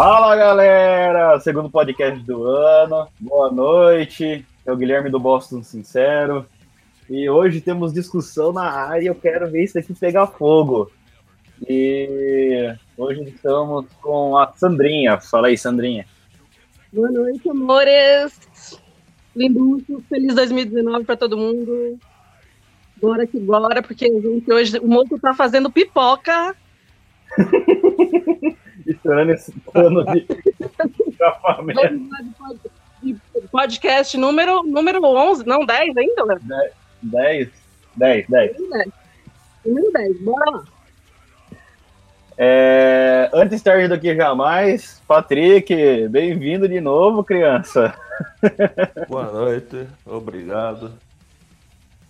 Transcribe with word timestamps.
Fala 0.00 0.36
galera, 0.36 1.40
segundo 1.40 1.68
podcast 1.68 2.24
do 2.24 2.44
ano, 2.44 3.08
boa 3.18 3.50
noite. 3.50 4.46
É 4.64 4.70
o 4.70 4.76
Guilherme 4.76 5.10
do 5.10 5.18
Boston 5.18 5.60
Sincero. 5.60 6.46
E 7.10 7.28
hoje 7.28 7.60
temos 7.60 7.92
discussão 7.92 8.52
na 8.52 8.62
área. 8.62 9.08
Eu 9.08 9.14
quero 9.16 9.50
ver 9.50 9.64
isso 9.64 9.76
aqui 9.76 9.92
pegar 9.92 10.28
fogo. 10.28 10.88
E 11.68 12.72
hoje 12.96 13.24
estamos 13.24 13.86
com 14.00 14.38
a 14.38 14.52
Sandrinha. 14.52 15.18
Fala 15.18 15.48
aí, 15.48 15.58
Sandrinha. 15.58 16.06
Boa 16.92 17.10
noite, 17.10 17.50
amores. 17.50 18.80
Linducho, 19.34 20.00
feliz 20.08 20.32
2019 20.32 21.04
para 21.06 21.16
todo 21.16 21.36
mundo. 21.36 21.98
Bora 23.02 23.26
que 23.26 23.40
bora, 23.40 23.82
porque 23.82 24.06
gente 24.06 24.52
hoje 24.52 24.78
o 24.78 24.86
moço 24.86 25.18
tá 25.18 25.34
fazendo 25.34 25.72
pipoca. 25.72 26.54
Estourando 28.88 29.32
esse 29.32 29.52
pano 29.72 30.02
de 30.12 30.26
Podcast 33.52 34.16
número, 34.16 34.62
número 34.64 35.04
11, 35.04 35.46
não 35.46 35.64
10 35.64 35.96
ainda, 35.96 36.24
né? 36.24 36.70
10, 37.02 37.48
10, 37.96 38.26
10. 38.28 38.56
Número 39.64 39.92
10, 39.92 40.20
bora 40.22 40.50
lá. 40.50 40.64
É, 42.36 43.30
antes 43.34 43.60
tarde 43.62 43.88
do 43.88 44.00
que 44.00 44.14
jamais, 44.16 45.02
Patrick, 45.06 46.08
bem-vindo 46.08 46.68
de 46.68 46.80
novo, 46.80 47.22
criança. 47.22 47.92
Boa 49.08 49.30
noite, 49.30 49.86
obrigado. 50.06 50.92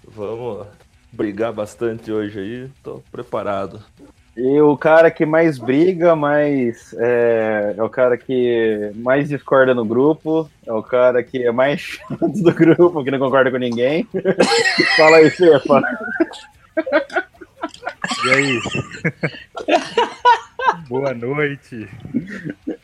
Vamos 0.06 0.66
brigar 1.10 1.52
bastante 1.52 2.12
hoje 2.12 2.38
aí, 2.38 2.70
tô 2.82 3.02
preparado. 3.10 3.82
E 4.38 4.60
o 4.60 4.76
cara 4.76 5.10
que 5.10 5.26
mais 5.26 5.58
briga, 5.58 6.14
mais 6.14 6.94
é, 6.96 7.74
é, 7.76 7.82
o 7.82 7.90
cara 7.90 8.16
que 8.16 8.92
mais 8.94 9.28
discorda 9.28 9.74
no 9.74 9.84
grupo, 9.84 10.48
é 10.64 10.72
o 10.72 10.80
cara 10.80 11.24
que 11.24 11.44
é 11.44 11.50
mais 11.50 11.80
chato 11.80 12.28
do 12.28 12.54
grupo, 12.54 13.02
que 13.02 13.10
não 13.10 13.18
concorda 13.18 13.50
com 13.50 13.56
ninguém. 13.56 14.06
Fala 14.96 15.16
aí, 15.16 15.28
Fefa. 15.28 15.82
E 18.24 18.30
aí? 18.30 18.60
Boa 20.88 21.12
noite. 21.12 21.88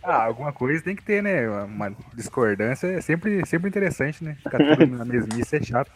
Ah, 0.02 0.24
alguma 0.24 0.52
coisa 0.52 0.82
tem 0.82 0.96
que 0.96 1.04
ter, 1.04 1.22
né? 1.22 1.48
Uma 1.48 1.92
discordância 2.14 2.88
é 2.88 3.00
sempre, 3.00 3.46
sempre 3.46 3.68
interessante, 3.68 4.24
né? 4.24 4.36
Ficar 4.42 4.58
tudo 4.58 4.88
na 4.88 5.04
mesmice 5.04 5.54
é 5.54 5.62
chato. 5.62 5.92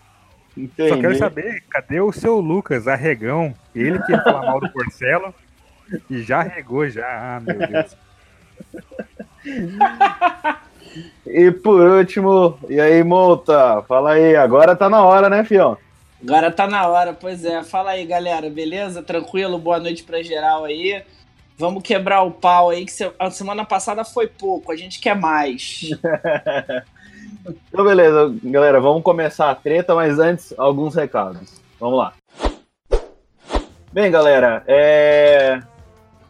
Entendi. 0.56 0.88
Só 0.88 1.00
quero 1.00 1.18
saber, 1.18 1.64
cadê 1.68 2.00
o 2.00 2.12
seu 2.12 2.38
Lucas, 2.38 2.86
arregão? 2.86 3.52
Ele 3.74 3.98
que 4.05 4.12
ia 4.12 4.22
falar 4.22 4.42
mal 4.42 4.61
do 4.61 4.70
Porcelo 4.70 5.34
e 6.11 6.22
já 6.22 6.42
regou 6.42 6.89
já. 6.89 7.06
Ah, 7.06 7.41
meu 7.41 7.58
Deus. 7.58 7.97
e 11.27 11.50
por 11.50 11.80
último, 11.80 12.58
e 12.69 12.80
aí, 12.80 13.03
Monta? 13.03 13.83
Fala 13.83 14.12
aí, 14.12 14.36
agora 14.36 14.77
tá 14.77 14.89
na 14.89 15.03
hora, 15.05 15.28
né, 15.28 15.45
fião? 15.45 15.77
Agora 16.22 16.50
tá 16.50 16.67
na 16.67 16.86
hora, 16.89 17.12
pois 17.12 17.45
é. 17.45 17.62
Fala 17.62 17.92
aí, 17.92 18.05
galera, 18.05 18.50
beleza? 18.50 19.03
Tranquilo? 19.03 19.58
Boa 19.58 19.78
noite 19.78 20.03
pra 20.03 20.22
geral 20.22 20.64
aí. 20.64 21.03
Vamos 21.56 21.83
quebrar 21.83 22.23
o 22.23 22.30
pau 22.30 22.70
aí, 22.70 22.84
que 22.84 22.92
a 23.19 23.30
semana 23.30 23.64
passada 23.64 24.05
foi 24.05 24.28
pouco, 24.28 24.70
a 24.70 24.77
gente 24.77 25.00
quer 25.00 25.17
mais. 25.17 25.91
então, 27.69 27.84
beleza, 27.84 28.33
galera, 28.45 28.80
vamos 28.80 29.02
começar 29.02 29.50
a 29.50 29.55
treta, 29.56 29.92
mas 29.95 30.20
antes, 30.20 30.55
alguns 30.56 30.95
recados. 30.95 31.61
Vamos 31.80 31.98
lá. 31.98 32.12
Bem, 33.92 34.11
galera, 34.11 34.62
é... 34.69 35.61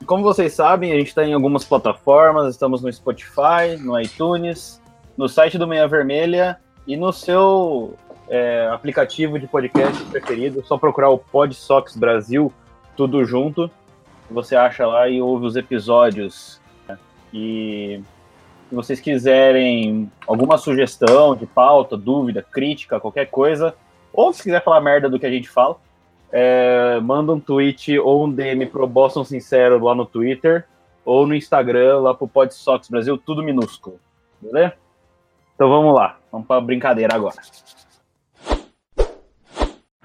como 0.09 0.25
vocês 0.25 0.55
sabem, 0.55 0.91
a 0.91 0.97
gente 0.97 1.09
está 1.09 1.25
em 1.25 1.35
algumas 1.35 1.65
plataformas, 1.65 2.51
estamos 2.51 2.83
no 2.83 2.93
Spotify, 2.93 3.77
no 3.79 4.01
iTunes, 4.01 4.83
no 5.17 5.29
site 5.29 5.57
do 5.57 5.67
Meia 5.67 5.87
Vermelha 5.87 6.59
e 6.87 6.97
no 6.97 7.13
seu 7.13 7.95
é, 8.29 8.69
aplicativo 8.73 9.39
de 9.39 9.47
podcast 9.47 10.03
preferido, 10.07 10.65
só 10.67 10.77
procurar 10.77 11.11
o 11.11 11.19
PodSox 11.19 11.97
Brasil, 11.97 12.53
tudo 12.97 13.25
junto 13.25 13.71
você 14.31 14.55
acha 14.55 14.87
lá 14.87 15.09
e 15.09 15.21
ouve 15.21 15.47
os 15.47 15.57
episódios. 15.57 16.61
E 17.33 18.01
se 18.69 18.75
vocês 18.75 19.01
quiserem 19.01 20.11
alguma 20.27 20.59
sugestão 20.59 21.35
de 21.35 21.47
pauta, 21.47 21.97
dúvida, 21.97 22.43
crítica, 22.43 23.01
qualquer 23.01 23.27
coisa, 23.27 23.75
ou 24.13 24.33
se 24.33 24.43
quiser 24.43 24.63
falar 24.63 24.81
merda 24.81 25.09
do 25.09 25.19
que 25.19 25.27
a 25.27 25.31
gente 25.31 25.49
fala, 25.49 25.77
é, 26.33 27.01
manda 27.01 27.33
um 27.33 27.41
tweet 27.41 27.99
ou 27.99 28.27
um 28.27 28.33
DM 28.33 28.67
pro 28.67 28.87
Boston 28.87 29.25
Sincero 29.25 29.83
lá 29.83 29.95
no 29.95 30.05
Twitter, 30.05 30.67
ou 31.05 31.27
no 31.27 31.35
Instagram, 31.35 32.01
lá 32.01 32.15
pro 32.15 32.29
PodSox 32.29 32.89
Brasil, 32.89 33.17
tudo 33.17 33.43
minúsculo. 33.43 33.99
Beleza? 34.41 34.75
Então 35.55 35.69
vamos 35.69 35.95
lá, 35.95 36.19
vamos 36.31 36.47
pra 36.47 36.61
brincadeira 36.61 37.15
agora. 37.15 37.37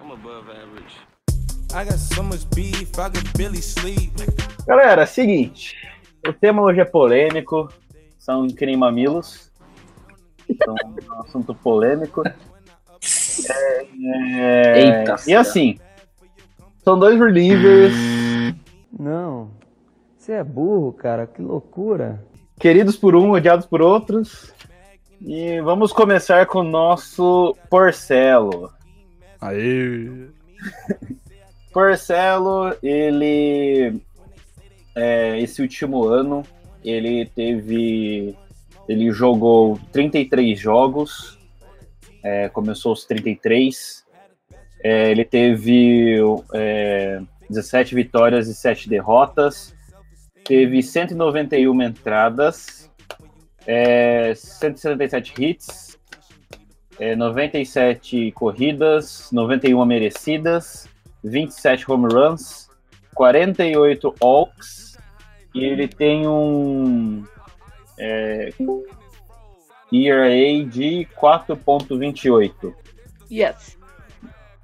I'm 0.01 0.11
above 0.11 0.49
average. 0.49 1.13
Galera, 4.67 5.05
seguinte. 5.05 5.75
O 6.27 6.31
tema 6.31 6.61
hoje 6.61 6.79
é 6.79 6.85
polêmico. 6.85 7.67
São 8.17 8.47
crime 8.47 8.77
mamilos. 8.77 9.51
São 10.63 10.75
um 10.75 11.21
assunto 11.21 11.53
polêmico. 11.55 12.23
É, 13.49 13.85
é... 14.37 14.99
Eita. 15.01 15.15
E 15.27 15.35
assim, 15.35 15.77
são 16.83 16.99
dois 16.99 17.17
relievers. 17.19 17.93
Não. 18.97 19.49
Você 20.17 20.33
é 20.33 20.43
burro, 20.43 20.93
cara. 20.93 21.25
Que 21.25 21.41
loucura. 21.41 22.23
Queridos 22.59 22.95
por 22.95 23.15
um, 23.15 23.31
odiados 23.31 23.65
por 23.65 23.81
outros. 23.81 24.53
E 25.21 25.61
vamos 25.61 25.93
começar 25.93 26.45
com 26.45 26.59
o 26.59 26.63
nosso 26.63 27.55
Porcelo. 27.69 28.71
Aê! 29.39 30.27
Porcelo, 31.73 32.75
ele. 32.83 34.01
É, 34.95 35.39
esse 35.39 35.61
último 35.61 36.05
ano, 36.05 36.43
ele 36.83 37.25
teve. 37.25 38.35
Ele 38.87 39.11
jogou 39.11 39.79
33 39.91 40.59
jogos, 40.59 41.39
é, 42.21 42.49
começou 42.49 42.91
os 42.91 43.05
33. 43.05 44.02
É, 44.83 45.09
ele 45.09 45.23
teve 45.23 46.17
é, 46.53 47.21
17 47.49 47.95
vitórias 47.95 48.47
e 48.47 48.53
7 48.53 48.89
derrotas. 48.89 49.73
Teve 50.43 50.83
191 50.83 51.81
entradas, 51.81 52.91
é, 53.65 54.33
177 54.35 55.33
hits, 55.41 55.97
é, 56.99 57.15
97 57.15 58.31
corridas, 58.33 59.29
91 59.31 59.85
merecidas, 59.85 60.87
27 61.23 61.89
home 61.89 62.13
runs, 62.13 62.69
48 63.15 64.15
walks, 64.21 64.97
e 65.55 65.63
ele 65.63 65.87
tem 65.87 66.27
um 66.27 67.23
é, 67.97 68.49
ERA 69.93 70.65
de 70.65 71.07
4.28. 71.15 72.73
Yes. 73.31 73.77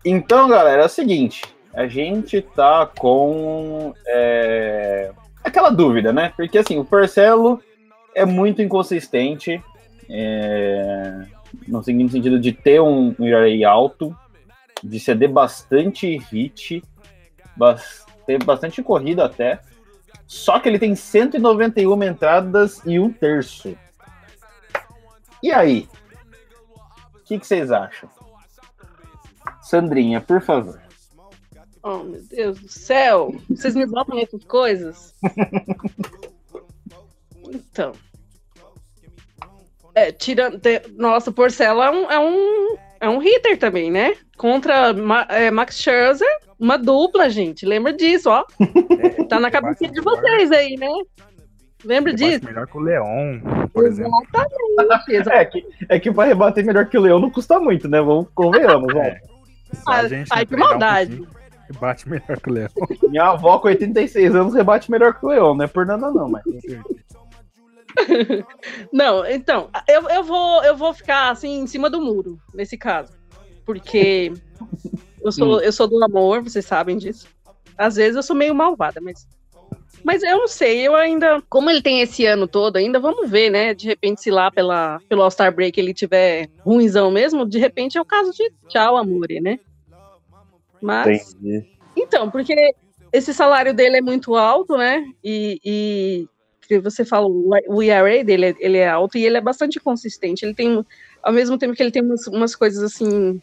Então, 0.03 0.47
galera, 0.47 0.83
é 0.83 0.85
o 0.85 0.89
seguinte, 0.89 1.43
a 1.73 1.87
gente 1.87 2.41
tá 2.41 2.85
com 2.85 3.93
é, 4.07 5.11
aquela 5.43 5.69
dúvida, 5.69 6.13
né? 6.13 6.33
Porque 6.35 6.57
assim, 6.57 6.77
o 6.77 6.85
Parcelo 6.85 7.61
é 8.15 8.25
muito 8.25 8.61
inconsistente, 8.61 9.61
é, 10.09 11.25
no 11.67 11.83
seguinte 11.83 12.13
sentido 12.13 12.39
de 12.39 12.53
ter 12.53 12.81
um 12.81 13.13
ERA 13.19 13.69
alto, 13.69 14.15
de 14.83 14.99
ceder 14.99 15.29
bastante 15.29 16.17
hit, 16.31 16.81
ter 18.25 18.43
bastante 18.43 18.81
corrida 18.81 19.25
até. 19.25 19.59
Só 20.25 20.59
que 20.59 20.69
ele 20.69 20.79
tem 20.79 20.95
191 20.95 22.03
entradas 22.03 22.81
e 22.85 22.99
um 22.99 23.11
terço. 23.11 23.75
E 25.41 25.51
aí? 25.51 25.87
O 27.15 27.19
que 27.25 27.37
vocês 27.39 27.71
acham? 27.71 28.09
Sandrinha, 29.69 30.19
por 30.19 30.41
favor. 30.41 30.81
Oh, 31.83 31.99
meu 31.99 32.21
Deus 32.23 32.59
do 32.59 32.67
céu! 32.67 33.33
Vocês 33.49 33.75
me 33.75 33.85
botam 33.85 34.15
nessas 34.15 34.43
coisas? 34.43 35.15
então. 37.47 37.93
É, 39.95 40.11
tirando. 40.11 40.59
Nossa, 40.97 41.31
Porcela 41.31 41.85
é 41.85 41.91
um, 41.91 42.11
é 42.11 42.19
um, 42.19 42.77
é 42.99 43.09
um 43.09 43.21
hitter 43.21 43.57
também, 43.57 43.89
né? 43.89 44.15
contra 44.39 44.95
é, 45.27 45.51
Max 45.51 45.77
Scherzer, 45.77 46.25
uma 46.57 46.77
dupla, 46.77 47.29
gente. 47.29 47.65
Lembra 47.65 47.91
disso, 47.91 48.29
ó. 48.29 48.45
É, 48.97 49.23
tá 49.27 49.37
na 49.37 49.51
cabeça 49.51 49.85
de 49.85 49.99
vocês 49.99 50.49
aí, 50.51 50.77
né? 50.77 50.87
Lembra 51.83 52.13
disso? 52.13 52.45
melhor 52.45 52.65
que 52.65 52.77
o 52.77 52.79
Leão, 52.79 53.41
por 53.73 53.85
exemplo. 53.85 54.11
Exatamente. 54.79 55.27
é, 55.29 55.45
que, 55.45 55.65
é 55.89 55.99
que 55.99 56.11
pra 56.11 56.25
rebater 56.25 56.65
melhor 56.65 56.87
que 56.87 56.97
o 56.97 57.01
Leão 57.01 57.19
não 57.19 57.29
custa 57.29 57.59
muito, 57.59 57.87
né? 57.87 58.01
Vamos 58.01 58.27
convenhamos, 58.33 58.95
é. 58.95 59.19
A 59.87 60.07
gente 60.07 60.29
Ai, 60.31 60.45
que 60.45 60.55
maldade. 60.55 61.21
Um 61.21 61.27
rebate 61.73 62.09
melhor 62.09 62.39
que 62.39 62.49
o 62.49 62.53
Leão. 62.53 62.69
Minha 63.09 63.25
avó 63.25 63.59
com 63.59 63.67
86 63.67 64.35
anos 64.35 64.53
rebate 64.53 64.89
melhor 64.89 65.17
que 65.17 65.25
o 65.25 65.29
Leão, 65.29 65.55
não 65.55 65.65
é 65.65 65.67
por 65.67 65.85
nada 65.85 66.11
não, 66.11 66.29
mas. 66.29 66.43
Não, 68.93 69.25
então, 69.25 69.69
eu, 69.87 70.07
eu, 70.09 70.23
vou, 70.23 70.63
eu 70.63 70.77
vou 70.77 70.93
ficar 70.93 71.31
assim 71.31 71.61
em 71.61 71.67
cima 71.67 71.89
do 71.89 72.01
muro, 72.01 72.39
nesse 72.53 72.77
caso. 72.77 73.13
Porque 73.65 74.31
eu 75.21 75.31
sou, 75.31 75.57
hum. 75.57 75.59
eu 75.59 75.71
sou 75.71 75.87
do 75.87 76.03
amor, 76.03 76.41
vocês 76.41 76.65
sabem 76.65 76.97
disso. 76.97 77.27
Às 77.77 77.95
vezes 77.95 78.15
eu 78.15 78.23
sou 78.23 78.35
meio 78.35 78.55
malvada, 78.55 78.99
mas. 79.01 79.27
Mas 80.03 80.23
eu 80.23 80.37
não 80.37 80.47
sei, 80.47 80.87
eu 80.87 80.95
ainda. 80.95 81.41
Como 81.49 81.69
ele 81.69 81.81
tem 81.81 82.01
esse 82.01 82.25
ano 82.25 82.47
todo 82.47 82.77
ainda, 82.77 82.99
vamos 82.99 83.29
ver, 83.29 83.49
né? 83.49 83.73
De 83.73 83.87
repente, 83.87 84.21
se 84.21 84.31
lá 84.31 84.49
pela, 84.49 84.99
pelo 85.09 85.21
All-Star 85.21 85.53
Break 85.53 85.79
ele 85.79 85.93
tiver 85.93 86.49
ruimzão 86.59 87.11
mesmo, 87.11 87.45
de 87.45 87.59
repente 87.59 87.97
é 87.97 88.01
o 88.01 88.05
caso 88.05 88.31
de 88.31 88.51
tchau, 88.67 88.97
amore, 88.97 89.39
né? 89.39 89.59
Mas. 90.81 91.35
Entendi. 91.35 91.65
Então, 91.95 92.29
porque 92.29 92.55
esse 93.11 93.33
salário 93.33 93.73
dele 93.73 93.97
é 93.97 94.01
muito 94.01 94.35
alto, 94.35 94.77
né? 94.77 95.05
E, 95.23 95.59
e 95.65 96.27
que 96.69 96.79
você 96.79 97.03
fala, 97.03 97.27
o 97.27 97.81
ERA 97.81 98.23
dele 98.23 98.55
ele 98.59 98.77
é 98.77 98.87
alto 98.87 99.17
e 99.17 99.25
ele 99.25 99.37
é 99.37 99.41
bastante 99.41 99.79
consistente. 99.79 100.45
Ele 100.45 100.53
tem, 100.53 100.85
ao 101.23 101.33
mesmo 101.33 101.57
tempo 101.57 101.73
que 101.73 101.81
ele 101.81 101.91
tem 101.91 102.03
umas, 102.03 102.27
umas 102.27 102.55
coisas 102.55 102.83
assim 102.83 103.41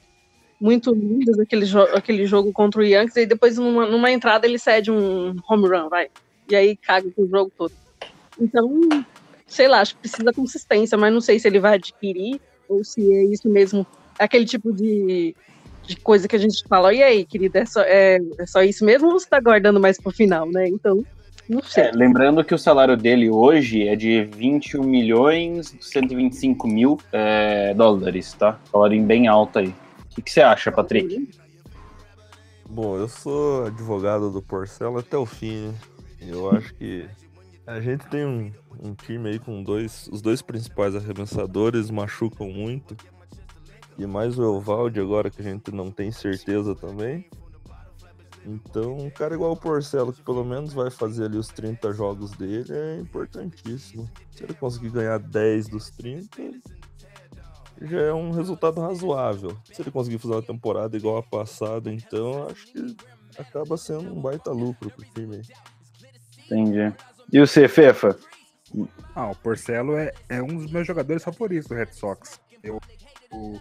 muito 0.60 0.94
lindas, 0.94 1.38
aquele, 1.38 1.66
jo 1.66 1.80
aquele 1.80 2.24
jogo 2.24 2.52
contra 2.52 2.80
o 2.80 2.84
Yankees, 2.84 3.16
e 3.16 3.26
depois 3.26 3.58
numa, 3.58 3.86
numa 3.86 4.10
entrada 4.10 4.46
ele 4.46 4.58
cede 4.58 4.90
um 4.90 5.34
home 5.50 5.68
run, 5.68 5.88
vai. 5.88 6.08
E 6.48 6.54
aí 6.54 6.76
caga 6.76 7.08
o 7.16 7.28
jogo 7.28 7.52
todo. 7.56 7.72
Então, 8.40 8.88
sei 9.46 9.68
lá, 9.68 9.80
acho 9.80 9.94
que 9.94 10.00
precisa 10.00 10.32
consistência, 10.32 10.96
mas 10.98 11.12
não 11.12 11.20
sei 11.20 11.38
se 11.38 11.48
ele 11.48 11.60
vai 11.60 11.74
adquirir 11.74 12.40
ou 12.68 12.84
se 12.84 13.00
é 13.12 13.24
isso 13.24 13.48
mesmo, 13.48 13.86
aquele 14.18 14.44
tipo 14.44 14.72
de, 14.72 15.34
de 15.84 15.96
coisa 15.96 16.26
que 16.26 16.36
a 16.36 16.38
gente 16.38 16.64
fala, 16.68 16.92
e 16.92 17.02
aí, 17.02 17.24
querida, 17.24 17.60
é 17.60 17.66
só, 17.66 17.80
é, 17.82 18.18
é 18.38 18.46
só 18.46 18.62
isso 18.62 18.84
mesmo 18.84 19.08
ou 19.08 19.18
você 19.18 19.28
tá 19.28 19.40
guardando 19.40 19.80
mais 19.80 20.00
pro 20.00 20.10
final, 20.10 20.50
né? 20.50 20.68
Então, 20.68 21.04
não 21.48 21.62
sei. 21.62 21.84
É, 21.84 21.92
lembrando 21.92 22.44
que 22.44 22.54
o 22.54 22.58
salário 22.58 22.96
dele 22.96 23.30
hoje 23.30 23.86
é 23.86 23.94
de 23.94 24.24
21 24.24 24.82
milhões 24.82 25.76
125 25.80 26.66
mil 26.66 26.98
é, 27.12 27.72
dólares, 27.74 28.32
tá? 28.32 28.58
Salário 28.70 29.00
bem 29.02 29.28
alto 29.28 29.60
aí. 29.60 29.68
O 29.68 30.14
que, 30.16 30.22
que 30.22 30.30
você 30.30 30.40
acha, 30.40 30.72
Patrick? 30.72 31.28
Bom, 32.68 32.96
eu 32.96 33.06
sou 33.06 33.66
advogado 33.66 34.30
do 34.30 34.42
Porcelo 34.42 34.98
até 34.98 35.16
o 35.16 35.24
fim. 35.24 35.68
Né? 35.68 35.74
Eu 36.20 36.50
acho 36.50 36.74
que 36.74 37.08
a 37.66 37.80
gente 37.80 38.06
tem 38.06 38.24
um, 38.24 38.52
um, 38.82 38.94
time 38.94 39.30
aí 39.30 39.38
com 39.38 39.62
dois. 39.62 40.08
Os 40.12 40.22
dois 40.22 40.40
principais 40.40 40.94
arremessadores 40.94 41.90
machucam 41.90 42.48
muito. 42.48 42.96
E 43.98 44.06
mais 44.06 44.38
o 44.38 44.42
Elvalde 44.42 45.00
agora 45.00 45.30
que 45.30 45.40
a 45.40 45.44
gente 45.44 45.72
não 45.72 45.90
tem 45.90 46.12
certeza 46.12 46.74
também. 46.74 47.28
Então, 48.44 48.96
um 48.96 49.10
cara 49.10 49.34
igual 49.34 49.52
o 49.52 49.56
Porcelo, 49.56 50.12
que 50.12 50.22
pelo 50.22 50.44
menos 50.44 50.72
vai 50.72 50.88
fazer 50.88 51.24
ali 51.24 51.36
os 51.36 51.48
30 51.48 51.92
jogos 51.92 52.30
dele, 52.32 52.72
é 52.72 53.00
importantíssimo. 53.00 54.08
Se 54.30 54.44
ele 54.44 54.54
conseguir 54.54 54.90
ganhar 54.90 55.18
10 55.18 55.68
dos 55.68 55.90
30, 55.90 56.52
já 57.82 58.00
é 58.00 58.14
um 58.14 58.30
resultado 58.30 58.80
razoável. 58.80 59.56
Se 59.72 59.82
ele 59.82 59.90
conseguir 59.90 60.18
fazer 60.18 60.34
uma 60.34 60.42
temporada 60.42 60.96
igual 60.96 61.16
a 61.16 61.22
passada, 61.22 61.92
então 61.92 62.46
acho 62.46 62.66
que 62.72 62.96
acaba 63.36 63.76
sendo 63.76 64.14
um 64.14 64.20
baita 64.20 64.52
lucro 64.52 64.90
pro 64.90 65.04
time. 65.06 65.42
Entendi. 66.46 66.94
E 67.32 67.40
o 67.40 67.46
C, 67.46 67.68
Fefa? 67.68 68.18
Ah, 69.14 69.30
o 69.30 69.36
Porcelo 69.36 69.96
é, 69.96 70.12
é 70.28 70.42
um 70.42 70.48
dos 70.48 70.70
meus 70.70 70.86
jogadores 70.86 71.22
favoritos 71.22 71.68
do 71.68 71.74
Red 71.74 71.92
Sox. 71.92 72.40
Eu, 72.62 72.80
eu, 73.32 73.60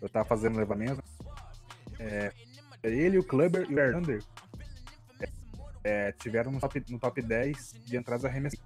eu 0.00 0.08
tava 0.08 0.24
fazendo 0.24 0.58
levantamento. 0.58 1.02
É, 1.98 2.32
ele, 2.82 3.18
o 3.18 3.24
Clubber 3.24 3.66
e 3.68 3.72
o 3.72 3.74
Verlander 3.74 4.22
é, 5.20 5.28
é, 5.84 6.12
tiveram 6.12 6.50
no 6.50 6.60
top, 6.60 6.84
no 6.88 6.98
top 6.98 7.22
10 7.22 7.74
de 7.84 7.96
entradas 7.96 8.24
arremessadas 8.24 8.64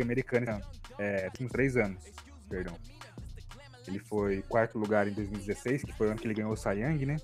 americanas 0.00 0.64
é, 0.98 1.26
últimos 1.26 1.52
três 1.52 1.76
anos. 1.76 2.02
Perdão. 2.48 2.76
Ele 3.86 3.98
foi 3.98 4.42
quarto 4.42 4.78
lugar 4.78 5.08
em 5.08 5.12
2016, 5.12 5.82
que 5.82 5.92
foi 5.92 6.08
o 6.08 6.10
ano 6.10 6.20
que 6.20 6.26
ele 6.26 6.34
ganhou 6.34 6.52
o 6.52 6.56
Sayang, 6.56 7.04
né? 7.06 7.16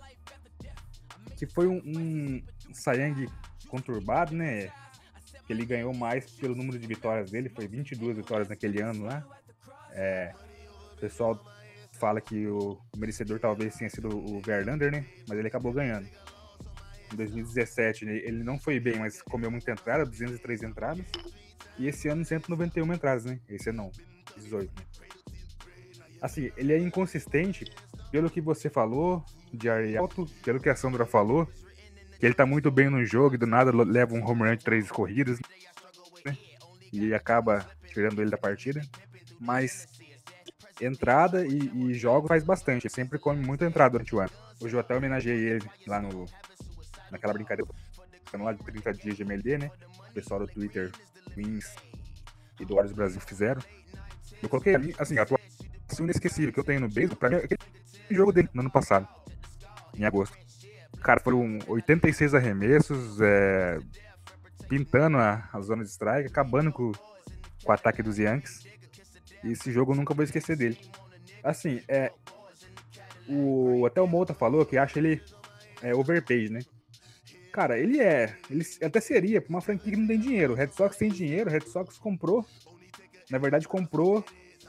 Que 1.37 1.47
foi 1.47 1.67
um, 1.67 1.81
um 1.85 2.43
Sayang 2.73 3.29
conturbado, 3.69 4.35
né? 4.35 4.71
Que 5.47 5.53
ele 5.53 5.65
ganhou 5.65 5.95
mais 5.95 6.31
pelo 6.33 6.55
número 6.55 6.79
de 6.79 6.87
vitórias 6.87 7.31
dele, 7.31 7.49
foi 7.49 7.69
22 7.69 8.17
vitórias 8.17 8.49
naquele 8.49 8.81
ano 8.81 9.05
lá. 9.05 9.25
É, 9.93 10.33
o 10.97 11.01
pessoal 11.01 11.39
fala 11.93 12.21
que 12.21 12.47
o 12.47 12.79
merecedor 12.97 13.39
talvez 13.39 13.77
tenha 13.77 13.91
sido 13.91 14.09
o 14.09 14.41
Verlander, 14.41 14.91
né? 14.91 15.07
Mas 15.29 15.39
ele 15.39 15.49
acabou 15.49 15.73
ganhando. 15.73 16.09
Em 17.13 17.17
2017 17.17 18.05
né? 18.05 18.17
ele 18.17 18.43
não 18.43 18.59
foi 18.59 18.81
bem, 18.81 18.99
mas 18.99 19.23
comeu 19.23 19.51
muita 19.51 19.73
entrada, 19.73 20.05
203 20.05 20.63
entradas. 20.63 21.05
E 21.79 21.87
esse 21.87 22.09
ano 22.09 22.25
191 22.25 22.93
entradas, 22.93 23.25
né? 23.25 23.39
Esse 23.49 23.71
não, 23.73 23.91
18, 24.37 24.73
né? 24.77 24.87
Assim, 26.21 26.51
ele 26.57 26.73
é 26.73 26.79
inconsistente 26.79 27.65
pelo 28.11 28.31
que 28.31 28.41
você 28.41 28.71
falou 28.71 29.25
de 29.53 29.69
área 29.69 30.01
alto, 30.01 30.27
pelo 30.43 30.59
que 30.59 30.69
a 30.69 30.77
Sandra 30.77 31.05
falou, 31.05 31.49
ele 32.25 32.35
tá 32.35 32.47
muito 32.47 32.71
bem 32.71 32.89
no 32.89 33.05
jogo 33.05 33.35
e 33.35 33.39
do 33.39 33.47
nada 33.47 33.71
leva 33.73 34.15
um 34.15 34.25
home 34.25 34.43
run 34.43 34.57
de 34.57 34.65
três 34.65 34.91
corridas, 34.91 35.39
né? 36.25 36.37
E 36.93 37.13
acaba 37.13 37.67
tirando 37.87 38.21
ele 38.21 38.31
da 38.31 38.39
partida. 38.39 38.81
Mas 39.41 39.87
entrada 40.81 41.47
e, 41.47 41.71
e 41.75 41.95
jogo 41.95 42.29
faz 42.29 42.45
bastante. 42.45 42.87
Ele 42.87 42.95
sempre 42.95 43.19
come 43.19 43.45
muita 43.45 43.67
entrada 43.67 43.93
durante 43.93 44.15
o 44.15 44.21
ano. 44.21 44.31
Hoje 44.61 44.75
eu 44.75 44.81
até 44.81 44.97
homenageei 44.97 45.49
ele 45.51 45.71
lá 45.87 46.01
no, 46.01 46.27
naquela 47.11 47.33
brincadeira 47.33 47.69
lá 48.43 48.53
de 48.53 48.65
30 48.65 48.93
dias 48.95 49.17
de 49.17 49.23
MLB, 49.23 49.59
né? 49.59 49.71
O 50.11 50.13
pessoal 50.13 50.41
do 50.41 50.47
Twitter, 50.47 50.91
Wins 51.37 51.75
e 52.59 52.65
do 52.65 52.75
Warriors 52.75 52.97
Brasil 52.97 53.21
fizeram. 53.21 53.63
Eu 54.43 54.49
coloquei, 54.49 54.75
assim, 54.99 55.19
a 55.19 55.23
atuação 55.23 56.05
inesquecível 56.05 56.53
que 56.53 56.59
eu 56.59 56.65
tenho 56.65 56.81
no 56.81 56.89
beisebol, 56.89 57.17
pra 57.17 57.31
mim, 57.31 57.37
é 57.37 57.45
aquele 57.45 57.61
jogo 58.11 58.33
dele 58.33 58.49
no 58.53 58.63
ano 58.63 58.71
passado, 58.71 59.09
em 59.97 60.05
agosto. 60.05 60.37
Cara, 61.05 61.21
foram 61.21 61.59
86 61.69 62.35
arremessos, 62.35 63.21
é, 63.21 63.79
pintando 64.67 65.19
a, 65.19 65.47
a 65.53 65.61
zona 65.61 65.85
de 65.85 65.91
strike, 65.91 66.29
acabando 66.29 66.73
com, 66.73 66.93
com 67.63 67.71
o 67.71 67.73
ataque 67.73 68.03
dos 68.03 68.17
Yankees. 68.17 68.67
E 69.45 69.53
esse 69.53 69.71
jogo 69.71 69.93
eu 69.93 69.97
nunca 69.97 70.15
vou 70.15 70.25
esquecer 70.25 70.57
dele. 70.57 70.79
Assim, 71.43 71.83
é. 71.87 72.11
O, 73.29 73.85
até 73.85 74.01
o 74.01 74.07
Mouta 74.07 74.33
falou 74.33 74.65
que 74.65 74.79
acha 74.79 74.99
ele 74.99 75.23
é, 75.83 75.95
overpaid, 75.95 76.49
né? 76.49 76.61
Cara, 77.53 77.79
ele 77.79 78.01
é. 78.01 78.35
Ele 78.51 78.65
até 78.83 78.99
seria 78.99 79.43
pra 79.43 79.51
uma 79.51 79.61
franquia 79.61 79.93
que 79.93 79.99
não 79.99 80.07
tem 80.07 80.19
dinheiro. 80.19 80.55
O 80.55 80.57
Red 80.57 80.71
Sox 80.71 80.97
tem 80.97 81.11
dinheiro, 81.11 81.51
o 81.51 81.53
Red 81.53 81.67
Sox 81.67 81.99
comprou. 81.99 82.47
Na 83.31 83.37
verdade, 83.37 83.69
comprou 83.69 84.25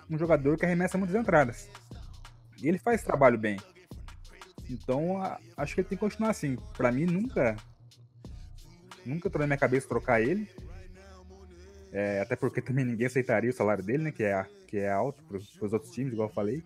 um 0.09 0.17
jogador 0.17 0.57
que 0.57 0.65
arremessa 0.65 0.97
muitas 0.97 1.15
entradas. 1.15 1.69
E 2.61 2.67
ele 2.67 2.77
faz 2.77 3.03
trabalho 3.03 3.37
bem. 3.37 3.57
Então, 4.69 5.21
a, 5.21 5.39
acho 5.57 5.73
que 5.73 5.81
ele 5.81 5.87
tem 5.87 5.97
que 5.97 6.03
continuar 6.03 6.31
assim. 6.31 6.57
Para 6.75 6.91
mim, 6.91 7.05
nunca. 7.05 7.55
Nunca 9.05 9.29
tô 9.29 9.37
na 9.39 9.47
minha 9.47 9.57
cabeça 9.57 9.87
trocar 9.87 10.21
ele. 10.21 10.47
É, 11.91 12.19
até 12.21 12.35
porque 12.35 12.61
também 12.61 12.83
ninguém 12.83 13.07
aceitaria 13.07 13.49
o 13.49 13.53
salário 13.53 13.83
dele, 13.83 14.03
né? 14.03 14.11
Que 14.11 14.23
é, 14.23 14.45
que 14.67 14.77
é 14.77 14.91
alto 14.91 15.23
para 15.23 15.37
os 15.37 15.73
outros 15.73 15.91
times, 15.91 16.13
igual 16.13 16.27
eu 16.27 16.33
falei. 16.33 16.63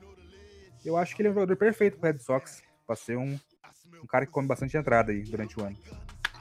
Eu 0.83 0.97
acho 0.97 1.15
que 1.15 1.21
ele 1.21 1.29
é 1.29 1.31
um 1.31 1.35
jogador 1.35 1.55
perfeito 1.55 1.97
para 1.97 2.09
o 2.09 2.13
Red 2.13 2.19
Sox, 2.19 2.63
para 2.87 2.95
ser 2.95 3.17
um, 3.17 3.37
um 4.01 4.07
cara 4.07 4.25
que 4.25 4.31
come 4.31 4.47
bastante 4.47 4.77
entrada 4.77 5.11
aí 5.11 5.21
durante 5.23 5.59
o 5.59 5.63
ano. 5.63 5.77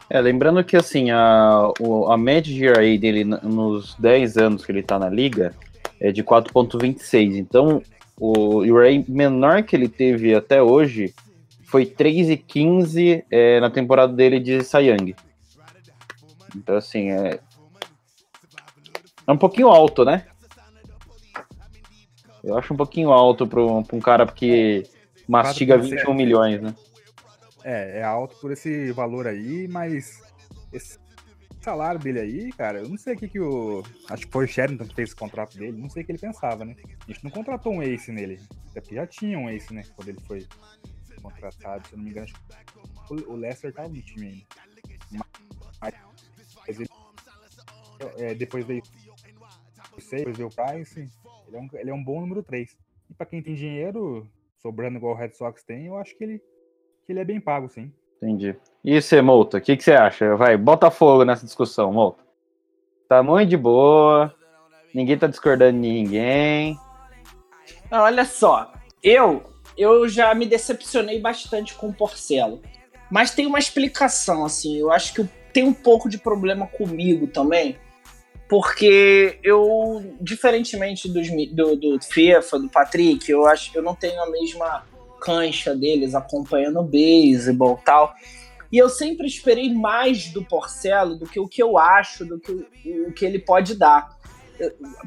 É, 0.09 0.19
lembrando 0.21 0.65
que 0.65 0.77
assim, 0.77 1.11
a, 1.11 1.71
a 2.09 2.17
média 2.17 2.79
aí 2.79 2.97
dele 2.97 3.25
nos 3.25 3.95
10 3.97 4.39
anos 4.39 4.65
que 4.65 4.73
ele 4.73 4.83
tá 4.83 4.99
na 4.99 5.11
liga 5.11 5.55
é 6.01 6.11
de 6.11 6.23
4.26. 6.25 7.37
Então, 7.37 7.83
o 8.17 8.75
Ray 8.75 9.05
menor 9.07 9.63
que 9.65 9.77
ele 9.77 9.89
teve 9.89 10.35
até 10.35 10.63
hoje 10.63 11.15
foi 11.69 11.85
3,15 11.85 13.25
é, 13.31 13.61
na 13.61 13.69
temporada 13.69 14.11
dele 14.11 14.41
de 14.41 14.65
Sayang. 14.65 15.15
Então, 16.57 16.77
assim, 16.77 17.11
é, 17.11 17.39
é 19.27 19.33
um 19.33 19.37
pouquinho 19.37 19.69
alto, 19.69 20.03
né? 20.03 20.27
Eu 22.43 22.57
acho 22.57 22.73
um 22.73 22.77
pouquinho 22.77 23.13
alto 23.13 23.47
para 23.47 23.61
um 23.61 24.01
cara 24.01 24.27
que 24.27 24.85
mastiga 25.29 25.77
21 25.77 26.15
milhões, 26.15 26.63
né? 26.63 26.75
É, 27.63 27.99
é 27.99 28.03
alto 28.03 28.35
por 28.41 28.51
esse 28.51 28.91
valor 28.93 29.27
aí, 29.27 29.69
mas 29.69 30.23
esse 30.73 30.99
salário 31.61 32.01
dele 32.01 32.21
aí, 32.21 32.53
cara, 32.53 32.79
eu 32.79 32.89
não 32.89 32.97
sei 32.97 33.13
o 33.13 33.19
que, 33.19 33.29
que 33.29 33.41
o. 33.41 33.83
Acho 34.09 34.27
que 34.27 34.33
foi 34.33 34.47
o 34.47 34.49
Sherrington 34.49 34.87
que 34.87 34.95
fez 34.95 35.11
esse 35.11 35.17
contrato 35.17 35.59
dele, 35.59 35.77
não 35.77 35.91
sei 35.91 36.03
o 36.03 36.07
que 36.07 36.13
ele 36.13 36.19
pensava, 36.19 36.65
né? 36.65 36.75
A 37.07 37.13
gente 37.13 37.23
não 37.23 37.31
contratou 37.31 37.75
um 37.75 37.83
ace 37.83 38.11
nele. 38.11 38.41
Até 38.71 38.81
porque 38.81 38.95
já 38.95 39.07
tinha 39.07 39.39
um 39.39 39.51
ace, 39.51 39.75
né? 39.75 39.83
Quando 39.95 40.09
ele 40.09 40.21
foi 40.27 40.47
contratado, 41.31 41.87
se 41.87 41.95
eu 41.95 41.99
não 41.99 42.05
me 42.05 42.11
engano, 42.11 42.29
o 43.27 43.35
Lester 43.35 43.73
tava 43.73 43.89
no 43.89 44.03
time 44.03 44.27
ainda. 44.27 45.25
Mas 45.81 46.81
ele, 46.81 46.89
é, 48.19 48.35
depois 48.35 48.65
veio 48.67 48.83
sei, 50.01 50.19
depois 50.21 50.37
veio 50.37 50.49
o 50.49 50.55
Price. 50.55 51.09
Ele 51.47 51.57
é, 51.57 51.61
um, 51.61 51.69
ele 51.75 51.91
é 51.91 51.95
um 51.95 52.03
bom 52.03 52.21
número 52.21 52.43
3. 52.43 52.77
E 53.11 53.15
pra 53.15 53.27
quem 53.27 53.43
tem 53.43 53.55
dinheiro, 53.55 54.27
sobrando 54.61 54.99
igual 54.99 55.15
o 55.15 55.17
Red 55.17 55.33
Sox 55.33 55.63
tem, 55.63 55.87
eu 55.87 55.97
acho 55.97 56.17
que 56.17 56.25
ele, 56.25 56.39
que 57.07 57.13
ele 57.13 57.21
é 57.21 57.25
bem 57.25 57.41
pago, 57.41 57.69
sim. 57.69 57.93
Entendi. 58.17 58.57
E 58.85 59.01
você, 59.01 59.23
Mouta, 59.23 59.59
o 59.59 59.61
que, 59.61 59.77
que 59.77 59.85
você 59.85 59.93
acha? 59.93 60.35
Vai, 60.37 60.57
bota 60.57 60.91
fogo 60.91 61.25
nessa 61.25 61.45
discussão, 61.45 61.93
Mouta. 61.93 62.23
Tá 63.09 63.23
muito 63.23 63.49
de 63.49 63.57
boa. 63.57 64.35
Ninguém 64.95 65.19
tá 65.19 65.27
discordando 65.27 65.81
de 65.81 65.89
ninguém. 65.89 66.79
Olha 67.91 68.25
só, 68.25 68.73
eu 69.03 69.43
eu 69.79 70.09
já 70.09 70.35
me 70.35 70.45
decepcionei 70.45 71.21
bastante 71.21 71.75
com 71.75 71.89
o 71.89 71.95
Porcelo. 71.95 72.61
Mas 73.11 73.31
tem 73.31 73.47
uma 73.47 73.59
explicação, 73.59 74.45
assim. 74.45 74.77
Eu 74.77 74.91
acho 74.91 75.15
que 75.15 75.27
tem 75.53 75.63
um 75.63 75.73
pouco 75.73 76.09
de 76.09 76.19
problema 76.19 76.67
comigo 76.67 77.29
também. 77.29 77.77
Porque 78.49 79.39
eu, 79.43 80.17
diferentemente 80.21 81.09
dos, 81.09 81.29
do, 81.53 81.77
do 81.77 82.01
FIFA, 82.03 82.59
do 82.59 82.69
Patrick, 82.69 83.31
eu 83.31 83.47
acho 83.47 83.71
que 83.71 83.79
eu 83.79 83.83
não 83.83 83.95
tenho 83.95 84.21
a 84.23 84.31
mesma 84.31 84.85
cancha 85.21 85.75
deles 85.75 86.15
acompanhando 86.15 86.81
o 86.81 86.85
beisebol 86.85 87.79
e 87.81 87.85
tal. 87.85 88.15
E 88.71 88.79
eu 88.79 88.89
sempre 88.89 89.27
esperei 89.27 89.73
mais 89.73 90.29
do 90.31 90.45
Porcelo 90.45 91.17
do 91.17 91.27
que 91.27 91.41
o 91.41 91.49
que 91.49 91.63
eu 91.63 91.79
acho, 91.79 92.25
do 92.25 92.39
que 92.39 92.53
o, 92.53 93.09
o 93.09 93.13
que 93.13 93.25
ele 93.25 93.39
pode 93.39 93.75
dar. 93.75 94.17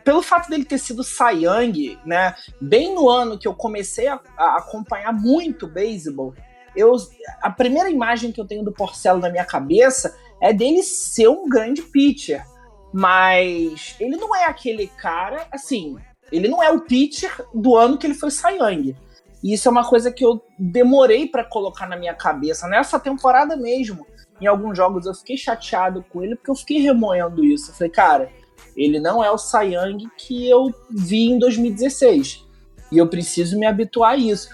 Pelo 0.03 0.21
fato 0.21 0.49
dele 0.49 0.65
ter 0.65 0.77
sido 0.77 1.03
Young, 1.33 1.99
né, 2.05 2.35
bem 2.59 2.93
no 2.95 3.09
ano 3.09 3.37
que 3.37 3.47
eu 3.47 3.53
comecei 3.53 4.07
a, 4.07 4.19
a 4.37 4.57
acompanhar 4.57 5.11
muito 5.11 5.67
beisebol, 5.67 6.33
eu, 6.75 6.95
a 7.41 7.49
primeira 7.49 7.89
imagem 7.89 8.31
que 8.31 8.39
eu 8.39 8.47
tenho 8.47 8.63
do 8.63 8.71
Porcelo 8.71 9.19
na 9.19 9.29
minha 9.29 9.45
cabeça 9.45 10.15
é 10.41 10.53
dele 10.53 10.83
ser 10.83 11.27
um 11.27 11.47
grande 11.47 11.81
pitcher. 11.81 12.45
Mas 12.93 13.95
ele 13.99 14.17
não 14.17 14.35
é 14.35 14.45
aquele 14.45 14.87
cara, 14.87 15.47
assim, 15.51 15.97
ele 16.31 16.47
não 16.47 16.61
é 16.61 16.69
o 16.71 16.81
pitcher 16.81 17.31
do 17.53 17.75
ano 17.75 17.97
que 17.97 18.07
ele 18.07 18.13
foi 18.13 18.29
Young. 18.29 18.95
E 19.43 19.53
isso 19.53 19.67
é 19.67 19.71
uma 19.71 19.87
coisa 19.87 20.11
que 20.11 20.23
eu 20.23 20.43
demorei 20.57 21.27
para 21.27 21.43
colocar 21.43 21.87
na 21.87 21.97
minha 21.97 22.13
cabeça. 22.13 22.67
Nessa 22.67 22.99
temporada 22.99 23.55
mesmo, 23.55 24.05
em 24.39 24.47
alguns 24.47 24.77
jogos 24.77 25.05
eu 25.05 25.13
fiquei 25.13 25.37
chateado 25.37 26.03
com 26.09 26.23
ele 26.23 26.35
porque 26.35 26.51
eu 26.51 26.55
fiquei 26.55 26.79
remoendo 26.79 27.43
isso. 27.43 27.71
Eu 27.71 27.75
falei, 27.75 27.91
cara, 27.91 28.31
ele 28.75 28.99
não 28.99 29.23
é 29.23 29.31
o 29.31 29.37
Young 29.61 30.09
que 30.17 30.49
eu 30.49 30.73
vi 30.89 31.29
em 31.31 31.39
2016. 31.39 32.45
E 32.91 32.97
eu 32.97 33.07
preciso 33.07 33.57
me 33.57 33.65
habituar 33.65 34.13
a 34.13 34.17
isso. 34.17 34.49